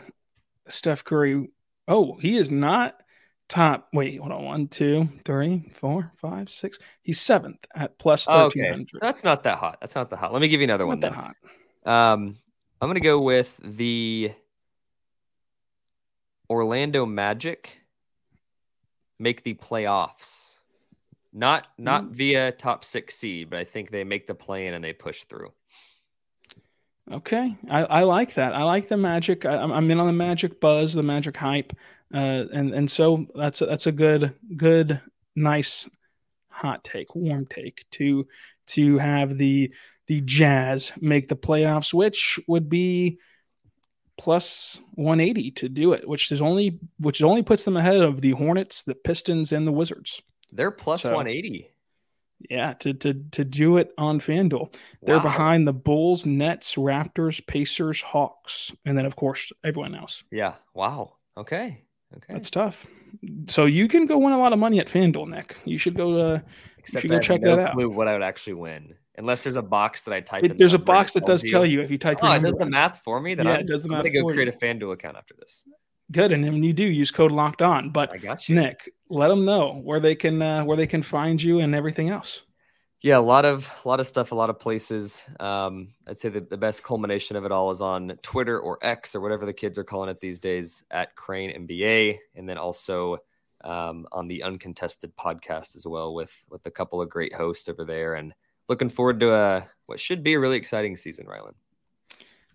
Steph 0.68 1.04
Curry. 1.04 1.50
Oh, 1.88 2.18
he 2.18 2.38
is 2.38 2.52
not 2.52 3.02
top. 3.50 3.90
Wait, 3.92 4.18
hold 4.20 4.32
on. 4.32 4.44
One, 4.46 4.68
two, 4.68 5.10
three, 5.26 5.70
four, 5.74 6.12
five, 6.16 6.50
six. 6.50 6.80
He's 7.02 7.20
seventh 7.20 7.66
at 7.76 7.98
plus 8.00 8.26
thirteen 8.26 8.66
Okay, 8.66 8.80
so 8.80 8.98
that's 9.02 9.24
not 9.24 9.44
that 9.44 9.58
hot. 9.58 9.78
That's 9.82 9.96
not 9.96 10.10
that 10.12 10.18
hot. 10.18 10.32
Let 10.32 10.42
me 10.42 10.48
give 10.48 10.62
you 10.62 10.66
another 10.66 10.88
one 10.88 11.00
Not 11.00 11.12
that 11.12 11.16
then. 11.16 11.34
hot. 11.86 12.14
Um, 12.14 12.38
I'm 12.80 12.88
gonna 12.88 13.00
go 13.02 13.20
with 13.20 13.60
the 13.62 14.32
Orlando 16.50 17.06
Magic 17.06 17.78
make 19.20 19.44
the 19.44 19.54
playoffs. 19.56 20.60
Not 21.34 21.68
not 21.78 22.06
Mm. 22.06 22.12
via 22.12 22.52
top 22.54 22.84
six 22.86 23.16
seed, 23.16 23.50
but 23.50 23.60
I 23.60 23.66
think 23.66 23.92
they 23.92 24.04
make 24.04 24.26
the 24.28 24.34
play 24.34 24.66
in 24.68 24.74
and 24.74 24.84
they 24.84 24.94
push 24.94 25.26
through. 25.26 25.52
Okay, 27.12 27.56
I, 27.70 27.84
I 27.86 28.04
like 28.04 28.36
that. 28.36 28.54
I 28.54 28.64
like 28.64 28.88
the 28.88 28.98
magic. 28.98 29.46
I, 29.46 29.56
I'm 29.58 29.72
I'm 29.72 29.90
in 29.90 30.00
on 30.00 30.06
the 30.08 30.14
magic 30.14 30.60
buzz, 30.62 30.94
the 30.94 31.04
magic 31.04 31.36
hype, 31.38 31.74
uh, 32.14 32.46
and 32.54 32.74
and 32.74 32.90
so 32.90 33.26
that's 33.36 33.62
a, 33.62 33.66
that's 33.66 33.88
a 33.88 33.92
good 33.92 34.36
good 34.56 35.02
nice 35.36 35.90
hot 36.50 36.84
take, 36.84 37.16
warm 37.16 37.46
take 37.48 37.86
to 37.92 38.28
to 38.68 38.98
have 39.00 39.38
the 39.38 39.74
the 40.08 40.22
Jazz 40.22 40.94
make 41.02 41.28
the 41.28 41.36
playoffs, 41.36 41.94
which 41.94 42.40
would 42.48 42.70
be 42.70 43.18
plus 44.18 44.80
180 44.96 45.52
to 45.52 45.70
do 45.70 45.94
it, 45.94 46.08
which 46.08 46.32
is 46.32 46.42
only 46.42 46.80
which 47.00 47.22
only 47.24 47.42
puts 47.42 47.64
them 47.64 47.78
ahead 47.78 48.02
of 48.02 48.22
the 48.22 48.32
Hornets, 48.32 48.84
the 48.84 48.96
Pistons, 48.96 49.52
and 49.52 49.66
the 49.66 49.72
Wizards. 49.72 50.22
They're 50.52 50.72
plus 50.72 51.04
So- 51.04 51.16
180. 51.16 51.70
Yeah, 52.50 52.74
to 52.74 52.94
to 52.94 53.14
to 53.32 53.44
do 53.44 53.78
it 53.78 53.92
on 53.98 54.20
FanDuel. 54.20 54.74
They're 55.02 55.20
behind 55.20 55.68
the 55.68 55.74
Bulls, 55.74 56.26
Nets, 56.26 56.76
Raptors, 56.76 57.46
Pacers, 57.46 58.02
Hawks, 58.02 58.72
and 58.86 58.98
then 58.98 59.06
of 59.06 59.16
course 59.16 59.52
everyone 59.64 59.94
else. 59.96 60.24
Yeah. 60.32 60.54
Wow. 60.74 61.16
Okay. 61.38 61.84
Okay. 62.16 62.28
That's 62.34 62.50
tough. 62.50 62.88
So 63.48 63.66
you 63.66 63.88
can 63.88 64.06
go 64.06 64.18
win 64.18 64.34
a 64.34 64.38
lot 64.38 64.54
of 64.54 64.60
money 64.60 64.80
at 64.80 64.88
FanDuel, 64.88 65.28
Nick. 65.30 65.58
You 65.66 65.78
should 65.78 65.96
go. 65.96 66.16
Uh, 66.18 66.40
Except 66.78 67.02
should 67.02 67.12
I 67.12 67.16
go 67.16 67.22
check 67.22 67.42
no 67.42 67.56
that 67.58 67.76
out. 67.78 67.92
what 67.92 68.08
I 68.08 68.14
would 68.14 68.24
actually 68.24 68.54
win, 68.54 68.96
unless 69.18 69.44
there's 69.44 69.58
a 69.58 69.62
box 69.62 70.02
that 70.04 70.14
I 70.14 70.22
type. 70.22 70.44
in 70.44 70.52
it, 70.52 70.58
there's 70.58 70.74
a 70.74 70.80
box 70.80 71.14
that 71.14 71.26
does 71.26 71.44
tell 71.44 71.66
you 71.66 71.82
if 71.82 71.92
you 71.92 71.98
type. 71.98 72.20
Oh, 72.22 72.32
it 72.32 72.40
does 72.42 72.54
the 72.54 72.66
math 72.66 73.02
for 73.04 73.20
me. 73.20 73.36
Then 73.36 73.48
Yeah, 73.48 73.54
I'm, 73.56 73.60
it 73.62 73.68
does 73.68 73.84
the 73.84 73.90
I'm 73.90 73.98
gonna 74.04 74.12
go 74.12 74.26
create 74.28 74.48
you. 74.48 74.54
a 74.54 74.56
FanDuel 74.56 74.94
account 74.94 75.18
after 75.18 75.36
this. 75.38 75.66
Good, 76.12 76.32
and 76.32 76.44
when 76.44 76.64
you 76.64 76.74
do, 76.74 76.84
use 76.84 77.12
code 77.12 77.32
Locked 77.32 77.62
On. 77.62 77.92
But 77.92 78.12
I 78.12 78.18
got 78.18 78.48
you. 78.50 78.56
Nick, 78.56 78.92
let 79.10 79.30
them 79.30 79.46
know 79.46 79.74
where 79.74 80.00
they 80.00 80.16
can 80.16 80.42
uh, 80.42 80.64
where 80.64 80.78
they 80.78 80.88
can 80.88 81.02
find 81.02 81.42
you 81.42 81.60
and 81.60 81.76
everything 81.76 82.10
else. 82.10 82.44
Yeah, 83.02 83.18
a 83.18 83.20
lot 83.20 83.46
of 83.46 83.72
a 83.84 83.88
lot 83.88 84.00
of 84.00 84.08
stuff, 84.08 84.32
a 84.32 84.36
lot 84.36 84.50
of 84.50 84.60
places. 84.60 85.26
Um, 85.40 85.94
I'd 86.08 86.20
say 86.20 86.30
the, 86.30 86.42
the 86.42 86.58
best 86.58 86.84
culmination 86.84 87.38
of 87.38 87.46
it 87.46 87.52
all 87.52 87.72
is 87.72 87.82
on 87.82 88.18
Twitter 88.22 88.60
or 88.60 88.78
X 88.82 89.16
or 89.16 89.22
whatever 89.22 89.46
the 89.46 89.54
kids 89.54 89.78
are 89.78 89.86
calling 89.86 90.10
it 90.10 90.20
these 90.20 90.40
days 90.40 90.84
at 90.92 91.16
Crain 91.16 91.68
NBA, 91.68 92.18
and 92.36 92.48
then 92.48 92.58
also 92.58 93.18
um, 93.64 94.06
on 94.12 94.28
the 94.28 94.44
Uncontested 94.44 95.16
podcast 95.16 95.76
as 95.76 95.88
well 95.88 96.14
with 96.14 96.34
with 96.50 96.66
a 96.66 96.72
couple 96.72 97.02
of 97.02 97.10
great 97.10 97.34
hosts 97.34 97.70
over 97.70 97.86
there. 97.86 98.16
And 98.16 98.34
looking 98.68 98.90
forward 98.90 99.22
to 99.22 99.34
a 99.34 99.70
what 99.86 100.00
should 100.00 100.22
be 100.24 100.34
a 100.34 100.40
really 100.40 100.58
exciting 100.58 100.98
season, 100.98 101.26
Rylan. 101.26 101.54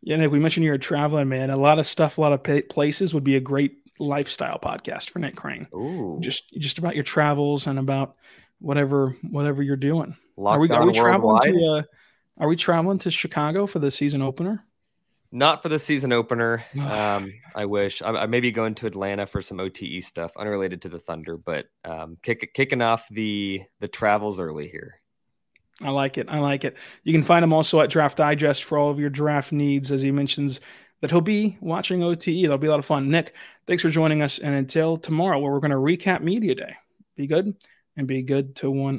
Yeah, 0.02 0.16
Nick, 0.16 0.30
we 0.30 0.38
mentioned 0.38 0.64
you're 0.64 0.74
a 0.74 0.78
traveler, 0.78 1.24
man. 1.24 1.48
A 1.48 1.56
lot 1.56 1.78
of 1.78 1.86
stuff, 1.86 2.18
a 2.18 2.20
lot 2.20 2.32
of 2.34 2.68
places 2.68 3.14
would 3.14 3.24
be 3.24 3.36
a 3.36 3.40
great 3.40 3.78
lifestyle 3.98 4.58
podcast 4.58 5.10
for 5.10 5.18
Nick 5.18 5.36
Crain. 5.36 5.68
Ooh, 5.74 6.18
Just 6.20 6.52
just 6.54 6.78
about 6.78 6.94
your 6.94 7.04
travels 7.04 7.66
and 7.66 7.78
about 7.78 8.16
whatever 8.60 9.16
whatever 9.22 9.62
you're 9.62 9.76
doing. 9.76 10.16
locked 10.36 10.56
are 10.56 10.60
we, 10.60 10.70
are 10.70 10.86
we 10.86 10.92
traveling 10.92 11.40
to 11.42 11.64
uh, 11.66 11.82
Are 12.38 12.48
we 12.48 12.56
traveling 12.56 12.98
to 13.00 13.10
Chicago 13.10 13.66
for 13.66 13.78
the 13.78 13.90
season 13.90 14.22
opener? 14.22 14.64
Not 15.30 15.62
for 15.62 15.68
the 15.68 15.78
season 15.78 16.12
opener. 16.12 16.64
Um, 16.78 17.32
I 17.54 17.66
wish 17.66 18.02
I, 18.02 18.10
I 18.10 18.26
may 18.26 18.40
be 18.40 18.52
going 18.52 18.74
to 18.76 18.86
Atlanta 18.86 19.26
for 19.26 19.42
some 19.42 19.60
OTE 19.60 20.02
stuff, 20.02 20.32
unrelated 20.36 20.82
to 20.82 20.88
the 20.88 20.98
Thunder, 20.98 21.36
but 21.36 21.66
um, 21.84 22.16
kick, 22.22 22.52
kicking 22.54 22.82
off 22.82 23.06
the 23.10 23.62
the 23.80 23.88
travels 23.88 24.38
early 24.40 24.68
here. 24.68 25.00
I 25.82 25.90
like 25.90 26.18
it. 26.18 26.28
I 26.28 26.38
like 26.38 26.64
it. 26.64 26.76
You 27.02 27.12
can 27.12 27.24
find 27.24 27.44
him 27.44 27.52
also 27.52 27.80
at 27.80 27.90
Draft 27.90 28.16
Digest 28.18 28.62
for 28.62 28.78
all 28.78 28.90
of 28.90 29.00
your 29.00 29.10
draft 29.10 29.50
needs, 29.50 29.90
as 29.90 30.02
he 30.02 30.12
mentions 30.12 30.60
that 31.04 31.10
he'll 31.10 31.20
be 31.20 31.58
watching 31.60 32.02
OTE. 32.02 32.24
That'll 32.24 32.56
be 32.56 32.66
a 32.66 32.70
lot 32.70 32.78
of 32.78 32.86
fun. 32.86 33.10
Nick, 33.10 33.34
thanks 33.66 33.82
for 33.82 33.90
joining 33.90 34.22
us. 34.22 34.38
And 34.38 34.54
until 34.54 34.96
tomorrow, 34.96 35.38
where 35.38 35.52
we're 35.52 35.60
going 35.60 35.70
to 35.70 35.76
recap 35.76 36.22
Media 36.22 36.54
Day. 36.54 36.76
Be 37.14 37.26
good 37.26 37.54
and 37.94 38.06
be 38.06 38.22
good 38.22 38.56
to 38.56 38.70
one 38.70 38.92